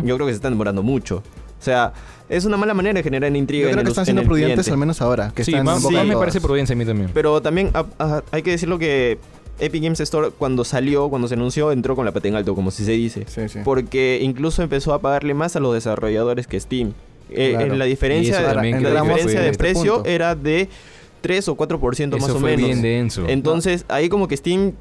yo 0.04 0.16
creo 0.16 0.26
que 0.26 0.32
se 0.34 0.38
están 0.38 0.54
demorando 0.54 0.84
mucho. 0.84 1.18
O 1.60 1.64
sea, 1.66 1.94
es 2.30 2.46
una 2.46 2.58
mala 2.58 2.74
manera 2.74 2.94
de 2.98 3.04
generar 3.04 3.36
intriga 3.36 3.64
Yo 3.64 3.70
en 3.70 3.74
creo 3.74 3.82
el 3.82 3.86
que 3.88 3.90
están 3.92 4.04
en 4.04 4.06
siendo 4.06 4.24
prudentes 4.24 4.54
cliente. 4.54 4.72
al 4.72 4.78
menos 4.78 5.02
ahora. 5.02 5.32
Que 5.36 5.44
sí, 5.44 5.52
están 5.52 5.66
más, 5.66 5.84
de 5.84 6.04
me 6.04 6.16
parece 6.16 6.40
prudencia 6.40 6.74
a 6.74 6.78
mí 6.78 6.86
también. 6.86 7.10
Pero 7.14 7.42
también 7.42 7.72
ah, 7.74 7.86
ah, 8.00 8.24
hay 8.32 8.42
que 8.42 8.52
decirlo 8.52 8.78
que 8.80 9.18
Epic 9.60 9.84
Games 9.84 10.00
Store 10.00 10.30
cuando 10.38 10.64
salió, 10.64 11.10
cuando 11.10 11.28
se 11.28 11.34
anunció, 11.34 11.72
entró 11.72 11.96
con 11.96 12.06
la 12.06 12.12
pata 12.12 12.28
en 12.28 12.36
alto, 12.36 12.56
como 12.56 12.72
si 12.72 12.86
se 12.86 12.92
dice. 12.92 13.26
Sí, 13.28 13.50
sí. 13.50 13.60
Porque 13.64 14.20
incluso 14.22 14.64
empezó 14.64 14.94
a 14.94 15.00
pagarle 15.02 15.34
más 15.34 15.56
a 15.56 15.60
los 15.60 15.74
desarrolladores 15.74 16.48
que 16.48 16.60
Steam. 16.60 16.94
Eh, 17.32 17.52
Claro. 17.56 17.74
en 17.74 17.80
la 17.80 17.88
Y 17.88 17.90
diferencia, 17.90 18.38
eso 18.40 18.48
de, 18.50 18.56
la 18.56 19.02
diferencia 19.02 19.46
este 19.48 19.58
precio 19.58 19.96
punto. 19.96 20.10
era 20.10 20.36
de 20.36 20.70
3 21.26 21.48
o 21.50 21.58
4% 21.58 22.12
más 22.20 22.30
Eso 22.30 22.38
o 22.38 22.40
fue 22.40 22.52
menos. 22.52 22.66
bien 22.68 22.82
denso. 22.84 23.24
Entonces, 23.28 23.84
ahí 23.88 24.10
como 24.10 24.28
que 24.28 24.38
Steam 24.38 24.74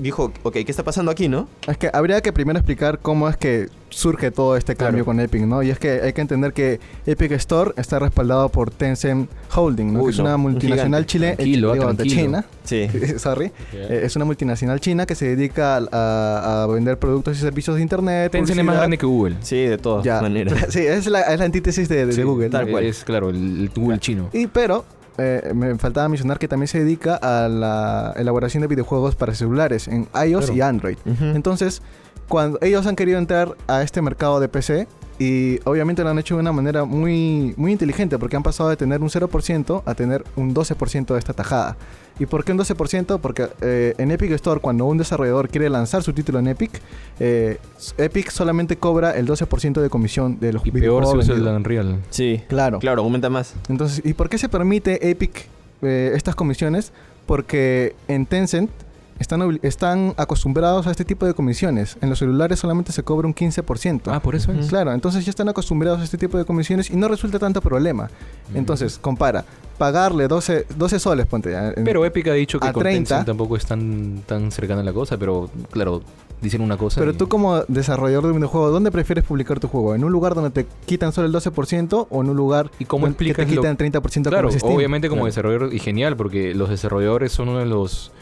dijo, 0.00 0.32
ok, 0.44 0.52
¿qué 0.54 0.64
está 0.68 0.84
pasando 0.84 1.10
aquí, 1.10 1.28
no? 1.28 1.48
Es 1.66 1.76
que 1.76 1.90
habría 1.92 2.20
que 2.20 2.32
primero 2.32 2.56
explicar 2.58 3.00
cómo 3.00 3.28
es 3.28 3.36
que 3.36 3.68
surge 3.90 4.30
todo 4.30 4.56
este 4.56 4.74
cambio 4.76 5.04
Claro. 5.04 5.16
con 5.16 5.20
Epic, 5.20 5.42
¿no? 5.42 5.62
Y 5.62 5.70
es 5.70 5.78
que 5.78 6.00
hay 6.02 6.12
que 6.12 6.20
entender 6.20 6.52
que 6.52 6.78
Epic 7.06 7.32
Store 7.32 7.72
está 7.76 7.98
respaldado 7.98 8.48
por 8.48 8.70
Tencent 8.70 9.28
Holding, 9.54 9.92
¿no? 9.92 10.00
Uy, 10.00 10.06
que 10.06 10.10
es 10.12 10.18
no, 10.18 10.24
una 10.24 10.34
un 10.36 10.42
multinacional 10.42 11.04
chilena, 11.06 11.34
Tranquilo, 11.36 11.72
ah. 11.72 11.94
China, 12.04 12.44
Sí. 12.64 12.88
sorry, 13.18 13.50
Eh, 13.72 14.02
es 14.04 14.14
una 14.14 14.24
multinacional 14.24 14.78
china 14.80 15.04
que 15.06 15.14
se 15.16 15.34
dedica 15.34 15.76
a, 15.90 16.66
vender 16.72 16.96
productos 16.98 17.36
y 17.38 17.40
servicios 17.40 17.74
de 17.76 17.82
internet. 17.82 18.30
Tencent 18.30 18.58
es 18.58 18.64
más 18.64 18.76
grande 18.76 18.98
que 18.98 19.06
Google. 19.06 19.36
Sí, 19.40 19.56
de 19.64 19.78
todas 19.78 20.22
maneras. 20.22 20.54
Sí, 20.70 20.80
es 20.80 21.06
la, 21.06 21.22
es 21.22 21.38
la 21.38 21.44
antítesis 21.44 21.88
de, 21.88 22.06
de 22.06 22.12
Sí, 22.12 22.22
Google. 22.22 22.50
tal 22.50 22.66
¿no? 22.66 22.72
cual. 22.72 22.84
Es 22.84 23.04
claro, 23.04 23.30
el, 23.30 23.36
el 23.62 23.70
Google 23.74 23.98
chino. 23.98 24.28
Y 24.32 24.46
pero 24.48 24.84
eh, 25.18 25.52
me 25.54 25.76
faltaba 25.78 26.08
mencionar 26.08 26.38
que 26.38 26.48
también 26.48 26.68
se 26.68 26.78
dedica 26.78 27.16
a 27.16 27.48
la 27.48 28.12
elaboración 28.16 28.60
de 28.62 28.66
videojuegos 28.68 29.16
para 29.16 29.34
celulares 29.34 29.88
en 29.88 30.08
iOS 30.14 30.46
Claro. 30.46 30.54
y 30.56 30.60
Android. 30.60 30.96
Entonces, 31.20 31.82
cuando 32.28 32.58
ellos 32.62 32.86
han 32.86 32.94
querido 32.96 33.18
entrar 33.18 33.56
a 33.66 33.82
este 33.82 34.00
mercado 34.02 34.38
de 34.40 34.48
PC 34.48 34.86
y 35.18 35.58
obviamente 35.64 36.02
lo 36.04 36.10
han 36.10 36.18
hecho 36.18 36.34
de 36.36 36.40
una 36.40 36.52
manera 36.52 36.84
muy, 36.84 37.54
muy 37.56 37.72
inteligente 37.72 38.18
porque 38.18 38.36
han 38.36 38.42
pasado 38.42 38.68
de 38.70 38.76
tener 38.76 39.00
un 39.02 39.08
0% 39.08 39.82
a 39.84 39.94
tener 39.94 40.24
un 40.36 40.54
12% 40.54 41.06
de 41.12 41.18
esta 41.18 41.32
tajada. 41.32 41.76
¿Y 42.20 42.26
por 42.26 42.44
qué 42.44 42.52
un 42.52 42.58
12%? 42.58 43.20
Porque 43.20 43.48
eh, 43.60 43.94
en 43.98 44.10
Epic 44.10 44.32
Store, 44.32 44.60
cuando 44.60 44.84
un 44.86 44.98
desarrollador 44.98 45.48
quiere 45.48 45.68
lanzar 45.70 46.02
su 46.02 46.12
título 46.12 46.38
en 46.40 46.48
Epic, 46.48 46.80
eh, 47.20 47.58
Epic 47.96 48.30
solamente 48.30 48.76
cobra 48.76 49.12
el 49.12 49.26
12% 49.26 49.80
de 49.80 49.88
comisión 49.90 50.38
de 50.40 50.52
los 50.52 50.66
Y 50.66 50.70
peor 50.70 50.74
si 50.74 50.80
videojuegos 50.80 51.24
usa 51.28 51.34
el. 51.36 51.46
Unreal. 51.46 52.00
Sí, 52.10 52.42
Claro. 52.48 52.78
claro, 52.80 53.02
aumenta 53.02 53.30
más. 53.30 53.54
Entonces, 53.68 54.02
¿y 54.04 54.14
por 54.14 54.28
qué 54.28 54.38
se 54.38 54.48
permite 54.48 55.10
Epic 55.10 55.46
eh, 55.82 56.12
estas 56.14 56.34
comisiones? 56.34 56.92
Porque 57.26 57.94
en 58.08 58.26
Tencent 58.26 58.70
están, 59.18 59.58
están 59.62 60.14
acostumbrados 60.16 60.86
a 60.86 60.90
este 60.90 61.04
tipo 61.04 61.26
de 61.26 61.34
comisiones. 61.34 61.96
En 62.00 62.08
los 62.10 62.18
celulares 62.18 62.58
solamente 62.58 62.92
se 62.92 63.02
cobra 63.02 63.26
un 63.26 63.34
15%. 63.34 64.02
Ah, 64.06 64.20
por 64.20 64.34
eso 64.34 64.52
es. 64.52 64.68
Claro, 64.68 64.92
entonces 64.92 65.24
ya 65.24 65.30
están 65.30 65.48
acostumbrados 65.48 66.00
a 66.00 66.04
este 66.04 66.18
tipo 66.18 66.38
de 66.38 66.44
comisiones 66.44 66.90
y 66.90 66.96
no 66.96 67.08
resulta 67.08 67.38
tanto 67.38 67.60
problema. 67.60 68.10
Entonces, 68.54 68.98
compara, 68.98 69.44
pagarle 69.76 70.28
12, 70.28 70.66
12 70.76 70.98
soles, 70.98 71.26
ponte 71.26 71.50
ya. 71.52 71.68
en- 71.76 71.84
Pero 71.84 72.04
Epic 72.04 72.28
ha 72.28 72.32
dicho 72.32 72.58
que 72.60 72.68
a 72.68 72.72
con 72.72 72.82
30. 72.82 73.08
Tencent 73.08 73.26
tampoco 73.26 73.56
es 73.56 73.66
tan, 73.66 74.22
tan 74.26 74.50
cercana 74.52 74.82
la 74.82 74.92
cosa, 74.92 75.16
pero 75.18 75.50
claro, 75.70 76.02
dicen 76.40 76.60
una 76.60 76.76
cosa. 76.76 77.00
Pero 77.00 77.12
y- 77.12 77.14
tú 77.16 77.28
como 77.28 77.58
desarrollador 77.68 78.24
de 78.24 78.30
un 78.30 78.36
videojuego, 78.36 78.70
¿dónde 78.70 78.90
prefieres 78.90 79.24
publicar 79.24 79.58
tu 79.60 79.68
juego? 79.68 79.94
¿En 79.94 80.04
un 80.04 80.12
lugar 80.12 80.34
donde 80.34 80.50
te 80.50 80.66
quitan 80.86 81.12
solo 81.12 81.26
el 81.26 81.32
12% 81.32 82.06
o 82.10 82.22
en 82.22 82.30
un 82.30 82.36
lugar 82.36 82.70
¿Y 82.78 82.84
cómo 82.84 83.06
donde 83.06 83.18
que 83.18 83.34
te 83.34 83.46
quitan 83.46 83.72
el 83.72 83.76
30% 83.76 84.30
Claro, 84.30 84.48
como 84.60 84.74
obviamente 84.74 85.08
como 85.08 85.20
Claro. 85.22 85.26
desarrollador, 85.26 85.74
y 85.74 85.78
genial, 85.80 86.16
porque 86.16 86.54
los 86.54 86.68
desarrolladores 86.70 87.32
son 87.32 87.48
uno 87.48 87.58
de 87.58 87.66
los... 87.66 88.12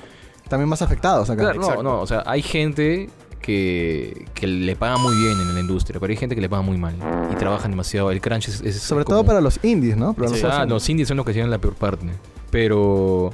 También 0.49 0.69
más 0.69 0.83
afectados 0.83 1.29
acá. 1.31 1.53
Claro, 1.53 1.61
no, 1.61 1.83
no, 1.83 2.01
o 2.01 2.07
sea, 2.07 2.23
hay 2.27 2.41
gente 2.43 3.09
que, 3.41 4.27
que 4.35 4.47
le 4.47 4.77
paga 4.77 4.97
muy 4.99 5.17
bien 5.17 5.41
en 5.41 5.55
la 5.55 5.61
industria, 5.61 5.99
pero 6.01 6.11
hay 6.11 6.17
gente 6.17 6.35
que 6.35 6.41
le 6.41 6.49
paga 6.49 6.63
muy 6.63 6.79
mal 6.79 6.95
y 7.33 7.37
trabajan 7.37 7.71
demasiado. 7.73 8.11
El 8.11 8.21
crunch 8.21 8.49
es... 8.49 8.61
es 8.61 8.81
Sobre 8.81 9.05
como- 9.05 9.19
todo 9.19 9.27
para 9.27 9.41
los 9.41 9.59
indies, 9.65 9.97
¿no? 9.97 10.15
Para 10.15 10.29
Sí. 10.29 10.41
los 10.43 10.45
Ah, 10.53 10.65
los 10.65 10.89
indies 10.89 11.09
son 11.09 11.17
los 11.17 11.27
que 11.27 11.33
tienen 11.33 11.51
la 11.51 11.59
peor 11.59 11.75
parte. 11.75 12.07
Pero, 12.51 13.33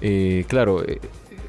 eh, 0.00 0.44
claro, 0.48 0.82
eh, 0.84 1.00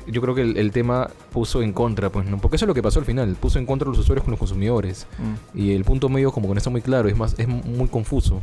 yo 0.07 0.21
creo 0.21 0.35
que 0.35 0.41
el, 0.41 0.57
el 0.57 0.71
tema 0.71 1.09
puso 1.31 1.61
en 1.61 1.73
contra, 1.73 2.09
pues, 2.09 2.27
¿no? 2.27 2.37
Porque 2.39 2.55
eso 2.57 2.65
es 2.65 2.67
lo 2.67 2.73
que 2.73 2.83
pasó 2.83 2.99
al 2.99 3.05
final. 3.05 3.35
Puso 3.39 3.57
en 3.59 3.65
contra 3.65 3.87
a 3.87 3.89
los 3.91 3.99
usuarios 3.99 4.23
con 4.23 4.31
los 4.31 4.39
consumidores. 4.39 5.07
Mm. 5.17 5.57
Y 5.59 5.71
el 5.73 5.83
punto 5.85 6.09
medio 6.09 6.31
como 6.31 6.47
que 6.47 6.53
no 6.55 6.57
está 6.57 6.69
muy 6.69 6.81
claro, 6.81 7.07
es 7.07 7.15
más, 7.17 7.35
es 7.37 7.47
muy 7.47 7.87
confuso. 7.87 8.41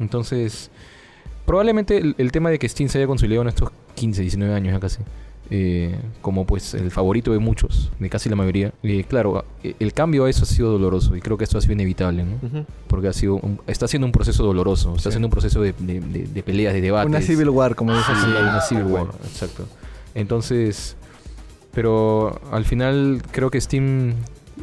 Entonces, 0.00 0.70
probablemente 1.46 1.98
el, 1.98 2.14
el 2.18 2.32
tema 2.32 2.50
de 2.50 2.58
que 2.58 2.68
Steam 2.68 2.88
se 2.88 2.98
haya 2.98 3.06
consolidado 3.06 3.42
en 3.42 3.48
estos 3.48 3.70
15, 3.94 4.22
19 4.22 4.54
años 4.54 4.72
ya 4.72 4.80
casi. 4.80 4.98
Eh, 5.50 5.94
como 6.22 6.46
pues 6.46 6.74
el 6.74 6.90
favorito 6.90 7.32
de 7.32 7.38
muchos, 7.38 7.90
de 7.98 8.08
casi 8.08 8.28
la 8.30 8.36
mayoría. 8.36 8.72
Eh, 8.82 9.04
claro, 9.08 9.44
el 9.62 9.92
cambio 9.92 10.24
a 10.24 10.30
eso 10.30 10.44
ha 10.44 10.46
sido 10.46 10.70
doloroso 10.70 11.14
y 11.16 11.20
creo 11.20 11.36
que 11.36 11.44
esto 11.44 11.58
ha 11.58 11.60
sido 11.60 11.74
inevitable, 11.74 12.24
¿no? 12.24 12.64
Porque 12.88 13.08
ha 13.08 13.12
sido 13.12 13.34
un- 13.36 13.60
está 13.66 13.86
siendo 13.88 14.06
un 14.06 14.12
proceso 14.12 14.42
doloroso, 14.44 14.90
está 14.96 15.10
Sí. 15.10 15.14
siendo 15.14 15.28
un 15.28 15.32
proceso 15.32 15.60
de, 15.60 15.74
de- 15.78 16.00
de- 16.00 16.26
de 16.26 16.42
peleas, 16.42 16.72
de 16.74 16.80
debates. 16.80 17.08
Una 17.08 17.20
Civil 17.20 17.50
War, 17.50 17.74
como 17.74 17.94
dicen. 17.96 18.14
Sí, 18.16 18.26
una 18.30 18.60
Civil 18.62 18.84
War, 18.84 19.06
exacto. 19.24 19.66
Entonces, 20.14 20.96
pero 21.72 22.40
al 22.52 22.64
final 22.64 23.22
creo 23.32 23.50
que 23.50 23.60
Steam, 23.60 24.14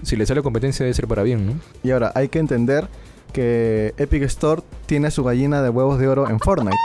si 0.04 0.16
le 0.16 0.26
sale 0.26 0.42
competencia, 0.42 0.84
debe 0.86 0.94
ser 0.94 1.08
para 1.08 1.24
bien, 1.24 1.46
¿no? 1.46 1.54
Y 1.84 1.92
ahora, 1.92 2.12
hay 2.16 2.30
que 2.30 2.40
entender 2.40 2.88
que 3.34 3.94
Epic 3.98 4.24
Store 4.24 4.62
tiene 4.86 5.12
su 5.12 5.24
gallina 5.24 5.62
de 5.62 5.70
huevos 5.70 6.00
de 6.00 6.08
oro 6.08 6.30
en 6.30 6.40
Fortnite. 6.40 6.76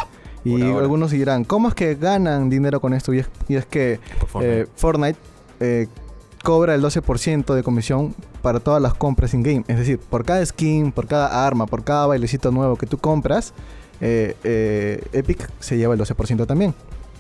Y 0.47 0.63
ahora. 0.63 0.81
algunos 0.81 1.11
dirán, 1.11 1.45
¿cómo 1.45 1.69
es 1.69 1.75
que 1.75 1.95
ganan 1.95 2.49
dinero 2.49 2.81
con 2.81 2.95
esto? 2.95 3.13
Y 3.13 3.19
es, 3.19 3.29
y 3.49 3.57
es 3.57 3.67
que 3.67 3.99
eh, 4.41 4.67
Fortnite 4.77 5.19
eh, 5.61 5.89
cobra 6.43 6.75
el 6.75 6.83
12% 6.83 7.55
de 7.55 7.63
comisión 7.63 8.15
para 8.43 8.61
todas 8.61 8.81
las 8.81 8.95
compras 8.95 9.35
in-game. 9.35 9.65
Es 9.67 9.79
decir, 9.79 9.99
por 9.99 10.25
cada 10.25 10.45
skin, 10.45 10.93
por 10.93 11.07
cada 11.07 11.47
arma, 11.47 11.67
por 11.67 11.83
cada 11.83 12.07
bailecito 12.07 12.53
nuevo 12.53 12.77
que 12.77 12.87
tú 12.87 12.99
compras, 12.99 13.53
eh, 14.01 15.03
Epic 15.13 15.51
se 15.59 15.77
lleva 15.77 15.95
el 15.95 16.01
12% 16.01 16.47
también. 16.47 16.75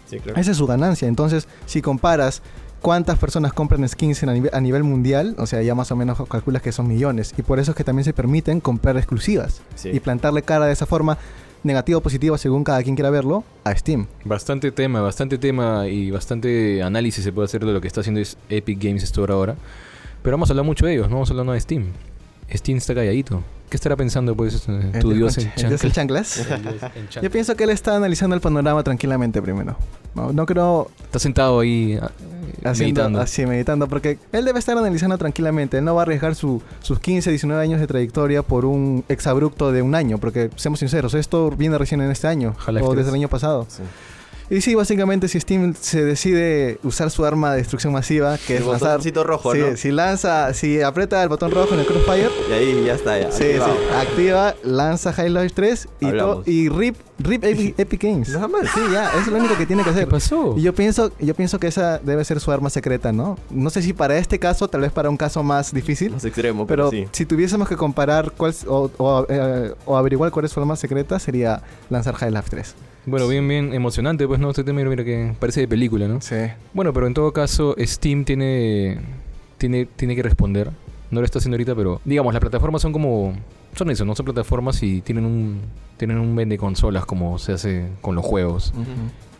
Sí, 0.09 0.21
claro. 0.21 0.41
Esa 0.41 0.53
es 0.53 0.57
su 0.57 0.67
ganancia. 0.67 1.09
Entonces, 1.09 1.49
si 1.67 1.83
comparas 1.83 2.43
cuántas 2.81 3.19
personas 3.19 3.53
compran 3.53 3.89
skins 3.89 4.23
a, 4.23 4.27
nivel, 4.27 4.51
a 4.53 4.61
nivel 4.61 4.85
mundial, 4.85 5.35
o 5.39 5.47
sea, 5.47 5.62
ya 5.62 5.75
más 5.75 5.91
o 5.91 5.97
menos 5.97 6.19
calculas 6.29 6.62
que 6.62 6.71
son 6.71 6.87
millones. 6.87 7.35
Y 7.37 7.43
por 7.43 7.59
eso 7.59 7.73
es 7.73 7.77
que 7.77 7.83
también 7.83 8.05
se 8.05 8.12
permiten 8.12 8.61
comprar 8.61 8.97
exclusivas. 8.97 9.62
Sí. 9.75 9.91
Y 9.93 9.99
plantarle 9.99 10.43
cara 10.43 10.67
de 10.67 10.73
esa 10.73 10.87
forma, 10.87 11.19
negativa 11.66 11.98
o 11.98 12.00
positiva, 12.00 12.38
según 12.38 12.64
cada 12.64 12.83
quien 12.83 12.94
quiera 12.94 13.11
verlo, 13.11 13.44
a 13.64 13.74
Steam. 13.74 14.07
Bastante 14.24 14.70
tema, 14.72 15.00
bastante 15.00 15.38
tema 15.38 15.87
y 15.88 16.11
bastante 16.11 16.83
análisis 16.83 17.24
se 17.24 17.33
puede 17.33 17.46
hacer 17.46 17.64
de 17.64 17.72
lo 17.72 17.81
que 17.81 17.88
está 17.88 18.00
haciendo 18.00 18.20
Epic 18.48 18.83
Games 18.83 19.02
Store 19.02 19.33
ahora. 19.33 19.57
Pero 20.22 20.35
vamos 20.35 20.48
a 20.50 20.52
hablar 20.52 20.64
mucho 20.64 20.87
de 20.87 20.94
ellos, 20.94 21.09
no 21.09 21.16
vamos 21.16 21.31
a 21.31 21.33
hablar 21.33 21.46
nada 21.46 21.55
de 21.55 21.61
Steam. 21.61 21.87
Steam 22.54 22.78
está 22.78 22.94
calladito. 22.94 23.42
¿Qué 23.68 23.76
estará 23.76 23.96
pensando, 23.96 24.37
pues, 24.37 24.62
tu 24.62 24.70
¿El 25.11 25.16
dios 25.16 25.38
en 25.38 25.52
el 25.56 25.68
dios 25.68 25.82
en 25.82 25.90
chanclas? 25.90 26.46
chanclas? 26.48 26.92
Yo 27.20 27.30
pienso 27.32 27.56
que 27.56 27.64
él 27.64 27.70
está 27.70 27.96
analizando 27.96 28.37
el 28.37 28.40
panorama 28.40 28.85
tranquilamente 28.85 29.42
primero. 29.42 29.76
No, 30.14 30.32
no 30.32 30.46
creo 30.46 30.88
Está 31.04 31.18
sentado 31.18 31.59
ahí 31.61 31.98
ah, 32.00 32.06
eh, 32.06 32.61
haciendo, 32.64 33.00
meditando. 33.00 33.20
así 33.20 33.44
meditando, 33.44 33.88
porque 33.88 34.18
él 34.30 34.44
debe 34.44 34.61
estar 34.61 34.78
analizando 34.78 35.18
tranquilamente. 35.18 35.78
Él 35.78 35.85
no 35.85 35.96
va 35.96 36.02
a 36.02 36.04
arriesgar 36.04 36.37
su- 36.37 36.62
sus 36.80 37.00
15, 37.00 37.28
19 37.30 37.61
años 37.61 37.80
de 37.80 37.88
trayectoria 37.88 38.42
por 38.42 38.64
un 38.64 39.04
exabrupto 39.09 39.72
de 39.72 39.82
un 39.82 39.96
año, 39.96 40.18
porque 40.18 40.48
seamos 40.54 40.78
sinceros, 40.78 41.14
esto 41.14 41.50
viene 41.50 41.76
recién 41.76 42.00
en 42.00 42.12
este 42.12 42.28
año, 42.28 42.54
o 42.56 42.64
3. 42.72 42.82
desde 42.94 43.09
el 43.09 43.14
año 43.16 43.28
pasado. 43.28 43.66
Sí. 43.68 43.82
Y 44.48 44.61
sí, 44.61 44.76
básicamente 44.76 45.26
si 45.26 45.40
Steam 45.40 45.74
se 45.74 46.04
decide 46.04 46.78
usar 46.85 47.11
su 47.11 47.24
arma 47.24 47.50
de 47.50 47.59
destrucción 47.59 47.92
masiva, 47.92 48.38
que 48.38 48.59
El 48.59 48.62
es 48.62 48.68
lanzar... 48.68 49.00
rojo, 49.26 49.52
Sí, 49.52 49.59
¿no? 49.59 49.76
si 49.76 49.90
lanza, 49.90 50.54
si 50.54 50.80
aprieta 50.82 51.20
el 51.22 51.28
botón 51.28 51.50
rojo 51.50 51.74
en 51.74 51.80
el 51.80 51.87
crossfire, 51.87 52.30
Y 52.48 52.52
ahí 52.52 52.85
ya 52.87 52.94
está, 52.94 53.18
ya. 53.18 53.32
sí, 53.32 53.42
activado. 53.44 53.72
sí, 53.74 53.94
activa, 53.96 54.54
lanza 54.62 55.12
High 55.12 55.30
Life 55.30 55.50
3 55.54 55.88
y, 56.00 56.12
to- 56.12 56.42
y 56.46 56.68
rip, 56.68 56.96
rip 57.18 57.42
Epic, 57.42 57.74
Epic 57.78 58.02
Games. 58.04 58.28
Nada 58.28 58.46
más. 58.46 58.70
Sí, 58.72 58.80
ya, 58.92 59.11
es 59.18 59.26
lo 59.26 59.37
único 59.37 59.56
que 59.56 59.66
tiene 59.66 59.82
que 59.82 59.90
¿Qué 59.90 59.96
hacer. 59.96 60.09
pasó? 60.09 60.54
Y 60.56 60.62
yo 60.62 60.72
pienso, 60.74 61.11
yo 61.18 61.35
pienso 61.35 61.59
que 61.59 61.66
esa 61.66 61.98
debe 61.98 62.24
ser 62.24 62.38
su 62.38 62.52
arma 62.52 62.70
secreta, 62.70 63.12
¿no? 63.12 63.37
No 63.50 63.70
sé 63.70 63.82
si 63.82 63.94
para 63.94 64.16
este 64.16 64.38
caso, 64.38 64.68
tal 64.68 64.82
vez 64.82 64.92
para 64.92 65.11
un 65.11 65.16
caso 65.16 65.42
más 65.42 65.72
difícil. 65.74 66.12
Más 66.12 66.24
extremo, 66.24 66.68
Pero 66.68 66.90
pero, 66.90 67.04
sí. 67.04 67.09
si 67.11 67.26
tuviésemos 67.26 67.68
que 67.68 67.76
comparar 67.76 68.30
cuál, 68.37 68.54
o, 68.68 68.90
o, 68.98 69.26
eh, 69.28 69.74
o 69.87 69.96
averiguar 69.96 70.30
cuál 70.30 70.44
es 70.44 70.52
su 70.52 70.61
arma 70.61 70.76
secreta, 70.76 71.18
sería 71.18 71.62
lanzar 71.90 72.14
High 72.14 72.30
Life 72.30 72.48
3. 72.50 72.74
Bueno, 73.07 73.29
bien, 73.29 73.47
bien 73.47 73.73
emocionante, 73.73 74.27
pues, 74.27 74.40
¿no? 74.40 74.51
Este 74.51 74.64
tema, 74.64 74.79
mira, 74.79 74.90
mira 74.90 75.05
que 75.05 75.33
parece 75.38 75.61
de 75.61 75.69
película, 75.69 76.09
¿no? 76.09 76.21
Sí. 76.21 76.35
Bueno, 76.75 76.92
pero 76.92 77.07
en 77.07 77.14
todo 77.14 77.33
caso, 77.33 77.77
Steam 77.79 78.25
tiene, 78.25 78.99
tiene, 79.59 79.87
tiene 79.87 80.16
que 80.16 80.23
responder. 80.25 80.71
No 81.11 81.21
lo 81.21 81.25
está 81.25 81.38
haciendo 81.38 81.55
ahorita, 81.55 81.77
pero 81.77 82.01
digamos, 82.05 82.35
las 82.35 82.40
plataformas 82.40 82.83
son 82.83 82.92
como. 82.92 83.33
Son 83.77 83.90
eso, 83.90 84.05
no 84.05 84.16
son 84.16 84.25
plataformas 84.25 84.83
y 84.83 85.03
tienen 85.03 85.25
un. 85.25 85.61
Tienen 85.97 86.19
un 86.19 86.35
vende 86.35 86.59
consolas 86.59 87.07
como 87.07 87.38
se 87.38 87.53
hace 87.53 87.87
con 88.01 88.16
los 88.16 88.25
juegos. 88.25 88.75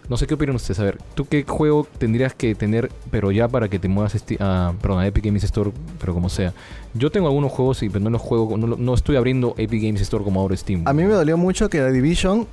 No 0.09 0.17
sé 0.17 0.29
qué 0.29 0.35
opinan 0.35 0.55
ustedes. 0.55 0.79
A 0.79 0.85
ver, 0.85 0.99
¿tú 1.15 1.27
qué 1.27 1.43
juego 1.43 1.87
tendrías 1.99 2.33
que 2.35 2.55
tener, 2.55 2.91
pero 3.11 3.33
ya 3.33 3.49
para 3.49 3.69
que 3.69 3.81
te 3.81 3.89
muevas 3.89 4.15
a, 4.39 4.73
perdón, 4.81 5.01
a 5.01 5.07
Epic 5.07 5.25
Games 5.25 5.43
Store, 5.43 5.73
pero 5.99 6.15
como 6.15 6.29
sea? 6.29 6.55
Yo 6.95 7.11
tengo 7.11 7.27
algunos 7.27 7.51
juegos, 7.51 7.83
y 7.83 7.89
pero 7.89 8.05
no 8.05 8.11
los 8.11 8.23
juego, 8.23 8.57
no, 8.57 8.69
no 8.77 8.95
estoy 8.95 9.17
abriendo 9.17 9.55
Epic 9.59 9.83
Games 9.83 10.01
Store 10.03 10.23
como 10.23 10.41
ahora 10.41 10.57
Steam. 10.57 10.83
A 10.87 10.93
mí 10.93 11.03
me 11.03 11.13
dolió 11.13 11.37
mucho 11.37 11.69
que 11.69 11.81
la 11.81 11.91
Division, 11.91 12.47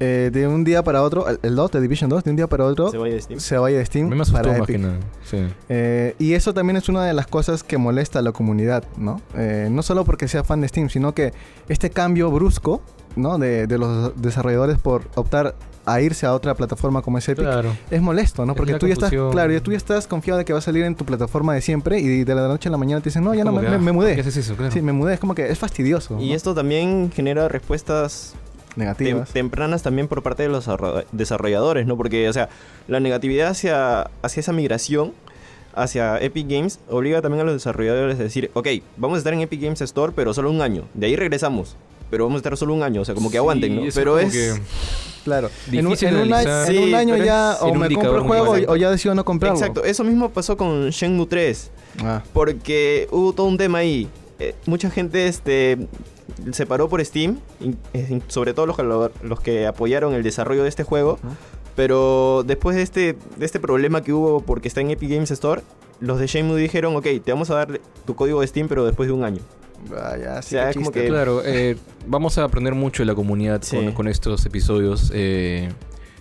eh, 0.00 0.30
de 0.32 0.46
un 0.48 0.64
día 0.64 0.82
para 0.82 1.02
otro, 1.02 1.28
el- 1.28 1.38
el 1.42 1.54
2, 1.54 1.70
de 1.72 1.80
Division 1.80 2.10
2, 2.10 2.24
de 2.24 2.30
un 2.30 2.36
día 2.36 2.46
para 2.48 2.64
otro, 2.64 2.90
Se 2.90 2.98
vaya 2.98 3.14
de 3.14 3.20
Steam. 3.22 3.40
se 3.40 3.58
vaya 3.58 3.76
de 3.76 3.82
A 3.82 3.86
Steam 3.86 4.08
mí 4.08 4.16
me 4.16 4.22
asustó 4.22 4.42
para 4.42 4.58
Epic. 4.58 4.80
Sí. 5.24 5.38
Eh, 5.68 6.14
y 6.18 6.34
eso 6.34 6.52
también 6.52 6.76
es 6.76 6.88
una 6.88 7.04
de 7.04 7.14
las 7.14 7.26
cosas 7.26 7.62
que 7.62 7.78
molesta 7.78 8.18
a 8.18 8.22
la 8.22 8.32
comunidad, 8.32 8.84
¿no? 8.96 9.20
Eh, 9.36 9.68
no 9.70 9.82
solo 9.82 10.04
porque 10.04 10.26
sea 10.28 10.42
fan 10.44 10.60
de 10.60 10.68
Steam, 10.68 10.88
sino 10.90 11.14
que 11.14 11.32
este 11.68 11.90
cambio 11.90 12.30
brusco, 12.30 12.82
¿no? 13.16 13.38
De, 13.38 13.66
de 13.66 13.78
los 13.78 14.20
desarrolladores 14.20 14.78
por 14.78 15.02
optar 15.14 15.54
a 15.86 16.00
irse 16.00 16.24
a 16.24 16.32
otra 16.32 16.54
plataforma 16.54 17.02
como 17.02 17.18
es 17.18 17.28
Epic, 17.28 17.44
Claro. 17.44 17.76
es 17.90 18.00
molesto, 18.00 18.46
¿no? 18.46 18.54
Porque 18.54 18.74
tú 18.74 18.86
ya 18.86 18.94
estás, 18.94 19.10
claro, 19.10 19.52
ya 19.52 19.60
tú 19.62 19.70
ya 19.70 19.76
estás 19.76 20.06
confiado 20.06 20.38
de 20.38 20.44
que 20.46 20.54
va 20.54 20.58
a 20.58 20.62
salir 20.62 20.82
en 20.84 20.94
tu 20.94 21.04
plataforma 21.04 21.52
de 21.52 21.60
siempre 21.60 22.00
y 22.00 22.24
de 22.24 22.34
la 22.34 22.48
noche 22.48 22.70
a 22.70 22.72
la 22.72 22.78
mañana 22.78 23.02
te 23.02 23.10
dicen, 23.10 23.22
no, 23.22 23.34
ya 23.34 23.44
no, 23.44 23.52
me, 23.52 23.60
me- 23.60 23.68
ah, 23.68 23.70
me 23.72 23.76
¿por 23.78 23.84
¿Qué 23.84 23.92
mudé. 24.14 24.20
haces 24.20 24.36
eso? 24.38 24.56
Claro. 24.56 24.72
Sí, 24.72 24.80
me 24.80 24.92
mudé, 24.92 25.12
es 25.14 25.20
como 25.20 25.34
que 25.34 25.46
es 25.50 25.58
fastidioso. 25.58 26.18
Y 26.18 26.30
¿no? 26.30 26.34
esto 26.34 26.54
también 26.54 27.12
genera 27.14 27.48
respuestas 27.48 28.34
tem- 28.74 28.78
Negativas. 28.80 29.30
tempranas 29.30 29.82
también 29.82 30.08
por 30.08 30.22
parte 30.22 30.42
de 30.44 30.48
los 30.48 30.66
desarro- 30.66 31.04
desarrolladores, 31.12 31.86
¿no? 31.86 31.96
Porque, 31.96 32.28
o 32.28 32.32
sea, 32.32 32.48
la 32.88 33.00
negatividad 33.00 33.48
hacia, 33.50 34.10
hacia 34.22 34.40
esa 34.40 34.52
migración 34.52 35.12
hacia 35.76 36.18
Epic 36.18 36.46
Games 36.48 36.78
obliga 36.88 37.20
también 37.20 37.40
a 37.40 37.44
los 37.44 37.54
desarrolladores 37.54 38.18
a 38.20 38.22
decir, 38.22 38.50
ok, 38.54 38.68
vamos 38.96 39.16
a 39.16 39.18
estar 39.18 39.32
en 39.34 39.40
Epic 39.40 39.60
Games 39.60 39.80
Store, 39.80 40.12
pero 40.14 40.32
solo 40.32 40.50
un 40.50 40.60
año. 40.62 40.84
De 40.94 41.06
ahí 41.06 41.16
regresamos. 41.16 41.76
Pero 42.10 42.24
vamos 42.26 42.36
a 42.36 42.40
estar 42.40 42.56
solo 42.56 42.74
un 42.74 42.82
año, 42.84 43.00
o 43.00 43.04
sea, 43.04 43.14
como 43.14 43.28
que 43.30 43.38
aguanten, 43.38 43.74
¿no? 43.74 43.82
Pero 43.94 44.18
es... 44.18 44.32
que- 44.32 44.60
Claro. 45.24 45.48
En 45.72 45.78
un, 45.86 45.92
Difícil 45.94 46.08
en 46.08 46.16
un 46.16 46.32
año, 46.34 47.14
en 47.14 47.20
un 47.20 47.24
ya 47.26 47.56
o 47.62 47.74
me 47.74 47.88
compro 47.94 48.16
el 48.18 48.22
juego 48.24 48.56
o 48.68 48.76
ya 48.76 48.90
decido 48.90 49.14
no 49.14 49.24
comprarlo. 49.24 49.58
Exacto, 49.58 49.82
eso 49.82 50.04
mismo 50.04 50.28
pasó 50.28 50.54
con 50.56 50.90
Shenmue 50.90 51.24
3. 51.26 51.70
Ah. 52.04 52.22
Porque 52.34 53.08
hubo 53.10 53.32
todo 53.32 53.46
un 53.46 53.56
tema 53.56 53.78
ahí. 53.78 54.06
Eh, 54.38 54.54
mucha 54.66 54.90
gente 54.90 55.26
este, 55.26 55.78
se 56.52 56.66
paró 56.66 56.88
por 56.88 57.04
Steam, 57.04 57.38
sobre 58.28 58.54
todo 58.54 58.66
los, 58.66 58.76
que 58.76 58.82
lo- 58.82 59.10
los 59.22 59.40
que 59.40 59.66
apoyaron 59.66 60.14
el 60.14 60.22
desarrollo 60.22 60.62
de 60.62 60.68
este 60.68 60.82
juego. 60.84 61.18
Pero 61.76 62.44
después 62.46 62.76
de 62.76 62.82
este, 62.82 63.16
de 63.36 63.44
este 63.46 63.58
problema 63.58 64.02
que 64.02 64.12
hubo 64.12 64.40
porque 64.40 64.68
está 64.68 64.80
en 64.80 64.90
Epic 64.90 65.10
Games 65.10 65.30
Store, 65.32 65.62
los 66.00 66.20
de 66.20 66.26
Shenmue 66.28 66.56
dijeron, 66.60 66.94
ok, 66.96 67.06
te 67.24 67.32
vamos 67.32 67.50
a 67.50 67.54
dar 67.56 67.80
tu 68.06 68.14
código 68.14 68.40
de 68.42 68.46
Steam, 68.46 68.68
pero 68.68 68.84
después 68.86 69.08
de 69.08 69.12
un 69.12 69.24
año. 69.24 69.40
Vaya, 69.90 70.40
sí, 70.40 70.56
O 70.56 70.60
sea, 70.60 70.72
como 70.72 70.92
que- 70.92 71.06
Claro, 71.08 71.42
eh, 71.44 71.76
vamos 72.06 72.38
a 72.38 72.44
aprender 72.44 72.74
mucho 72.74 73.02
de 73.02 73.06
la 73.06 73.14
comunidad 73.14 73.60
Sí. 73.62 73.76
con, 73.76 73.92
con 73.92 74.08
estos 74.08 74.46
episodios. 74.46 75.10
eh, 75.14 75.68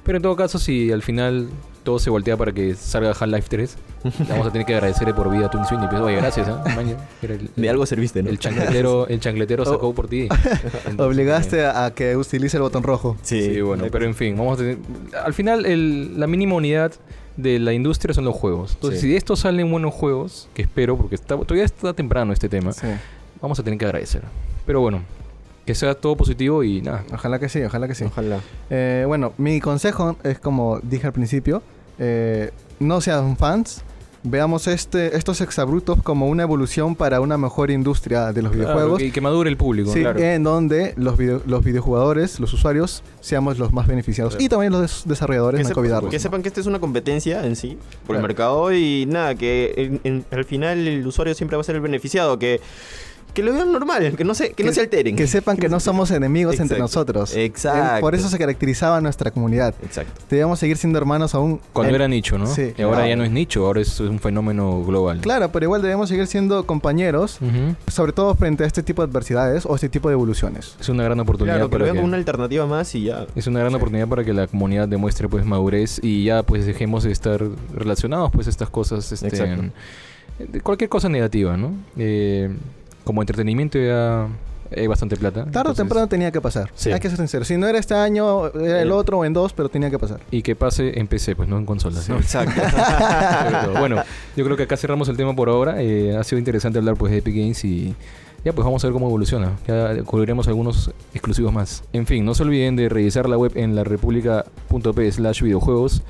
pero 0.03 0.17
en 0.17 0.21
todo 0.21 0.35
caso, 0.35 0.59
si 0.59 0.91
al 0.91 1.01
final 1.01 1.47
todo 1.83 1.99
se 1.99 2.09
voltea 2.09 2.37
para 2.37 2.51
que 2.53 2.75
salga 2.75 3.09
Half-Life 3.11 3.47
3, 3.49 3.77
le 4.19 4.25
vamos 4.29 4.47
a 4.47 4.51
tener 4.51 4.65
que 4.65 4.73
agradecer 4.73 5.05
de 5.05 5.13
por 5.13 5.29
vida 5.29 5.47
a 5.47 5.51
Twin 5.51 5.65
Swing. 5.65 5.79
Y 5.83 5.87
pues, 5.87 6.01
oye, 6.01 6.15
gracias, 6.15 6.47
¿eh? 6.47 6.95
El, 7.23 7.49
De 7.55 7.69
algo 7.69 7.85
serviste, 7.85 8.23
¿no? 8.23 8.29
el 8.29 8.39
chancletero, 8.39 9.07
el 9.07 9.19
chancletero 9.19 9.65
sacó 9.65 9.93
por 9.93 10.07
ti. 10.07 10.27
Entonces, 10.85 10.99
Obligaste 10.99 11.59
eh, 11.61 11.65
a, 11.67 11.91
que 11.93 12.15
utilice 12.15 12.57
el 12.57 12.63
botón 12.63 12.83
rojo. 12.83 13.17
Sí, 13.21 13.59
bueno, 13.61 13.85
pero 13.91 14.05
en 14.05 14.15
fin, 14.15 14.37
vamos 14.37 14.55
a 14.55 14.61
tener... 14.61 14.77
Al 15.23 15.33
final, 15.33 15.65
el- 15.65 16.19
la 16.19 16.27
mínima 16.27 16.55
unidad 16.55 16.93
de 17.35 17.59
la 17.59 17.73
industria 17.73 18.13
son 18.13 18.25
los 18.25 18.35
juegos. 18.35 18.73
Entonces, 18.75 19.01
Sí. 19.01 19.07
si 19.07 19.11
de 19.13 19.17
estos 19.17 19.39
salen 19.39 19.69
buenos 19.71 19.93
juegos, 19.93 20.47
que 20.53 20.61
espero, 20.61 20.95
porque 20.97 21.15
está, 21.15 21.35
todavía 21.37 21.65
está 21.65 21.93
temprano 21.93 22.31
este 22.31 22.47
tema, 22.47 22.71
Sí. 22.73 22.87
vamos 23.41 23.59
a 23.59 23.63
tener 23.63 23.77
que 23.79 23.85
agradecer. 23.85 24.21
Pero 24.65 24.79
bueno, 24.81 25.01
que 25.65 25.75
sea 25.75 25.95
todo 25.95 26.15
positivo 26.17 26.63
y 26.63 26.81
nada. 26.81 27.03
Ojalá 27.13 27.39
que 27.39 27.49
sí, 27.49 27.61
ojalá 27.63 27.87
que 27.87 27.95
sí. 27.95 28.03
Ojalá. 28.05 28.39
Eh, 28.69 29.05
bueno, 29.07 29.33
mi 29.37 29.59
consejo 29.61 30.15
es 30.23 30.39
como 30.39 30.79
dije 30.81 31.07
al 31.07 31.13
principio, 31.13 31.61
eh, 31.99 32.51
no 32.79 32.99
sean 33.01 33.37
fans, 33.37 33.81
veamos 34.25 34.67
este, 34.67 35.17
estos 35.17 35.41
exabrutos 35.41 36.01
como 36.01 36.27
una 36.27 36.43
evolución 36.43 36.95
para 36.95 37.19
una 37.19 37.37
mejor 37.37 37.71
industria 37.71 38.31
de 38.31 38.41
los 38.41 38.53
videojuegos. 38.53 38.83
Claro, 38.83 38.97
que, 38.97 39.11
que 39.11 39.19
madure 39.21 39.49
el 39.49 39.57
público. 39.57 39.91
Sí, 39.91 39.99
claro. 40.01 40.17
en 40.19 40.43
donde 40.43 40.93
los, 40.97 41.17
video- 41.17 41.41
los 41.45 41.63
videojugadores, 41.63 42.39
los 42.39 42.51
usuarios, 42.53 43.03
seamos 43.21 43.59
los 43.59 43.71
más 43.73 43.85
beneficiados. 43.87 44.33
Claro. 44.35 44.45
Y 44.45 44.49
también 44.49 44.71
los 44.71 44.81
des- 44.81 45.03
desarrolladores, 45.05 45.59
Que, 45.59 45.63
no 45.63 45.67
sepan, 45.69 45.81
olvidarlos. 45.81 46.11
que 46.11 46.19
sepan 46.19 46.41
que 46.41 46.47
esta 46.47 46.61
es 46.61 46.67
una 46.67 46.79
competencia 46.79 47.45
en 47.45 47.55
sí 47.57 47.77
por 48.07 48.15
el 48.15 48.21
mercado 48.21 48.73
y 48.73 49.05
nada, 49.07 49.35
que 49.35 49.73
en- 49.77 50.01
en- 50.05 50.25
al 50.31 50.45
final 50.45 50.87
el 50.87 51.05
usuario 51.05 51.33
siempre 51.35 51.57
va 51.57 51.61
a 51.61 51.63
ser 51.65 51.75
el 51.75 51.81
beneficiado, 51.81 52.39
que, 52.39 52.61
que 53.33 53.43
lo 53.43 53.53
vean 53.53 53.71
normal, 53.71 54.15
que 54.15 54.23
no 54.23 54.33
se, 54.35 54.51
que, 54.53 54.63
no 54.63 54.71
se 54.71 54.81
alteren. 54.81 55.15
Que 55.15 55.27
sepan 55.27 55.57
que 55.57 55.69
no 55.69 55.79
somos 55.79 56.11
enemigos 56.11 56.53
entre 56.59 56.77
Exacto. 56.77 56.83
nosotros. 56.83 57.35
Exacto. 57.35 57.97
Eh, 57.97 58.01
Por 58.01 58.15
eso 58.15 58.29
se 58.29 58.37
caracterizaba 58.37 59.01
nuestra 59.01 59.31
comunidad. 59.31 59.73
Exacto. 59.83 60.21
Debemos 60.29 60.59
seguir 60.59 60.77
siendo 60.77 60.97
hermanos 60.99 61.33
aún. 61.35 61.59
Cuando 61.73 61.89
en- 61.89 61.95
era 61.95 62.07
nicho, 62.07 62.37
¿no? 62.37 62.45
Sí. 62.47 62.73
Y 62.77 62.81
ahora 62.81 62.97
Claro. 62.97 63.09
ya 63.09 63.15
no 63.15 63.23
es 63.23 63.31
nicho, 63.31 63.65
ahora 63.65 63.81
es 63.81 63.99
un 63.99 64.19
fenómeno 64.19 64.83
global. 64.83 65.19
Claro, 65.21 65.51
pero 65.51 65.65
igual 65.65 65.81
debemos 65.81 66.09
seguir 66.09 66.27
siendo 66.27 66.65
compañeros, 66.65 67.39
sobre 67.87 68.11
todo 68.13 68.35
frente 68.35 68.63
a 68.63 68.67
este 68.67 68.83
tipo 68.83 69.01
de 69.05 69.09
adversidades 69.09 69.65
o 69.65 69.75
este 69.75 69.89
tipo 69.89 70.09
de 70.09 70.13
evoluciones. 70.13 70.75
Es 70.79 70.89
una 70.89 71.03
gran 71.03 71.19
oportunidad 71.19 71.55
Claro, 71.55 71.69
que 71.69 71.77
lo 71.79 71.83
vean 71.85 71.95
que... 71.95 71.99
como 72.01 72.07
una 72.09 72.17
alternativa 72.17 72.65
más 72.67 72.93
y 72.95 73.03
ya. 73.05 73.25
Es 73.35 73.47
una 73.47 73.59
gran 73.59 73.73
oportunidad 73.73 74.07
para 74.07 74.23
que 74.23 74.33
la 74.33 74.47
comunidad 74.47 74.87
demuestre 74.87 75.27
pues 75.27 75.45
madurez 75.45 75.99
y 76.03 76.25
ya 76.25 76.43
pues 76.43 76.65
dejemos 76.65 77.03
de 77.03 77.11
estar 77.11 77.41
relacionados 77.73 78.31
pues 78.31 78.47
a 78.47 78.49
estas 78.49 78.69
cosas 78.69 79.11
este, 79.11 79.27
Exacto. 79.27 79.63
de 80.39 80.61
cualquier 80.61 80.89
cosa 80.89 81.09
negativa, 81.09 81.57
¿no? 81.57 81.73
Eh, 81.97 82.49
como 83.03 83.21
entretenimiento 83.21 83.77
ya 83.79 84.27
hay 84.75 84.87
bastante 84.87 85.15
plata. 85.17 85.45
Tarde 85.45 85.69
o 85.71 85.73
temprano 85.75 86.07
tenía 86.07 86.31
que 86.31 86.41
pasar. 86.41 86.71
Sí. 86.73 86.91
Hay 86.91 86.99
que 86.99 87.07
ser 87.09 87.17
sinceros. 87.19 87.47
Si 87.47 87.57
no 87.57 87.67
era 87.67 87.77
este 87.77 87.93
año, 87.93 88.47
era 88.47 88.81
el 88.81 88.89
Eh. 88.89 88.91
otro 88.91 89.19
o 89.19 89.25
en 89.25 89.31
dos, 89.33 89.53
pero 89.53 89.69
tenía 89.69 89.89
que 89.91 89.99
pasar. 89.99 90.19
Y 90.31 90.41
que 90.41 90.55
pase 90.55 90.99
en 90.99 91.05
PC, 91.07 91.35
pues 91.35 91.47
no 91.47 91.57
en 91.59 91.65
consolas. 91.65 92.09
¿no? 92.09 92.17
Exacto. 92.17 92.59
Bueno, 93.79 93.97
yo 94.35 94.43
creo 94.45 94.57
que 94.57 94.63
acá 94.63 94.77
cerramos 94.77 95.07
el 95.09 95.17
tema 95.17 95.35
por 95.35 95.49
ahora. 95.49 95.81
Eh, 95.81 96.15
ha 96.17 96.23
sido 96.23 96.39
interesante 96.39 96.79
hablar 96.79 96.95
pues 96.95 97.11
de 97.11 97.19
Epic 97.19 97.35
Games 97.35 97.63
y 97.65 97.93
ya 98.43 98.51
pues 98.53 98.65
vamos 98.65 98.83
a 98.83 98.87
ver 98.87 98.93
cómo 98.93 99.07
evoluciona. 99.07 99.51
Ya 99.67 100.01
cubriremos 100.03 100.47
algunos 100.47 100.91
exclusivos 101.13 101.53
más. 101.53 101.83
En 101.93 102.07
fin, 102.07 102.25
no 102.25 102.33
se 102.33 102.43
olviden 102.43 102.75
de 102.75 102.89
revisar 102.89 103.29
la 103.29 103.37
web 103.37 103.51
en 103.55 103.75
la 103.75 103.83
república.p 103.83 105.11
slash 105.11 105.41
videojuegos. 105.43 106.01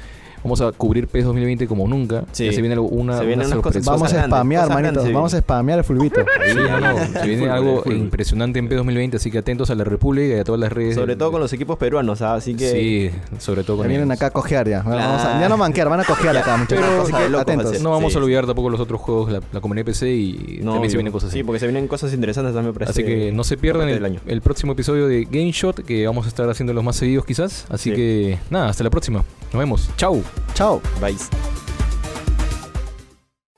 Vamos 0.43 0.61
a 0.61 0.71
cubrir 0.71 1.07
PES 1.07 1.25
2020 1.25 1.67
como 1.67 1.87
nunca. 1.87 2.23
Sí. 2.31 2.45
Ya 2.45 2.53
se 2.53 2.61
viene 2.61 2.77
una, 2.77 3.17
Se 3.19 3.33
una 3.33 3.45
sorpresa. 3.45 3.91
Vamos 3.91 4.13
a 4.13 4.25
spamear, 4.25 4.69
manitos. 4.69 5.11
Vamos 5.13 5.33
a 5.33 5.39
spamear 5.39 5.79
el 5.79 5.85
fulbito. 5.85 6.21
Sí, 6.53 6.55
no, 6.59 6.79
no, 6.79 6.97
se 7.21 7.27
viene 7.27 7.49
algo 7.49 7.81
impresionante 7.85 8.59
en 8.59 8.67
PES 8.67 8.77
2020, 8.77 9.17
así 9.17 9.31
que 9.31 9.37
atentos 9.37 9.69
a 9.69 9.75
la 9.75 9.83
República 9.83 10.35
y 10.35 10.39
a 10.39 10.43
todas 10.43 10.59
las 10.59 10.71
redes. 10.71 10.95
Sobre 10.95 11.15
todo 11.15 11.31
con 11.31 11.39
los 11.41 11.51
equipos 11.53 11.77
peruanos, 11.77 12.21
¿ah? 12.21 12.35
así 12.35 12.53
que... 12.55 12.69
Sí, 12.71 13.11
sobre 13.39 13.63
todo 13.63 13.77
con 13.77 13.87
vienen 13.87 14.07
ellos. 14.09 14.17
acá 14.17 14.27
a 14.27 14.31
cojear 14.31 14.67
ya. 14.67 14.81
Bueno, 14.81 14.97
vamos 14.99 15.21
a- 15.21 15.23
Claro. 15.23 15.39
ya 15.39 15.49
no 15.49 15.57
manquear, 15.57 15.89
van 15.89 15.99
a 16.01 16.03
cojear 16.03 16.35
acá, 16.37 16.57
muchachos. 16.57 16.85
Así 17.03 17.13
que 17.13 17.37
atentos. 17.37 17.81
No 17.81 17.91
vamos 17.91 18.11
Sí. 18.13 18.19
a 18.19 18.21
olvidar 18.21 18.45
tampoco 18.45 18.69
los 18.69 18.79
otros 18.79 18.99
juegos, 19.01 19.31
la, 19.31 19.39
la 19.51 19.61
comunidad 19.61 19.85
PC 19.85 20.11
y 20.11 20.59
No, 20.61 20.73
también 20.73 20.91
se 20.91 20.97
vienen 20.97 21.13
cosas 21.13 21.29
así. 21.29 21.39
Sí, 21.39 21.43
porque 21.43 21.59
se 21.59 21.65
vienen 21.67 21.87
cosas 21.87 22.13
interesantes 22.13 22.53
también 22.53 22.73
para 22.73 22.89
Así 22.89 23.01
este- 23.01 23.15
que 23.15 23.31
no 23.31 23.43
se 23.43 23.57
pierdan 23.57 23.87
el, 23.89 24.03
año. 24.03 24.19
el 24.27 24.41
próximo 24.41 24.73
episodio 24.73 25.07
de 25.07 25.23
Game 25.25 25.51
Shot, 25.51 25.83
que 25.83 26.05
vamos 26.05 26.25
a 26.25 26.27
estar 26.29 26.49
haciendo 26.49 26.73
los 26.73 26.83
más 26.83 26.95
seguidos 26.97 27.25
quizás. 27.25 27.65
Así 27.69 27.89
Sí. 27.91 27.95
que 27.95 28.39
nada, 28.49 28.67
hasta 28.69 28.83
la 28.83 28.89
próxima. 28.89 29.23
Nos 29.53 29.59
vemos. 29.59 29.89
Chau. 29.97 30.21
Chao. 30.53 30.81
Bye. 30.99 31.17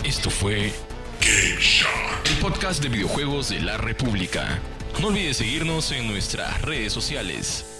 Esto 0.03 0.29
fue 0.29 0.71
Game 1.19 1.95
el 2.29 2.37
podcast 2.41 2.81
de 2.81 2.89
videojuegos 2.89 3.49
de 3.49 3.61
la 3.61 3.77
República. 3.77 4.59
No 4.99 5.07
olvides 5.07 5.37
seguirnos 5.37 5.91
en 5.91 6.07
nuestras 6.07 6.61
redes 6.61 6.93
sociales. 6.93 7.74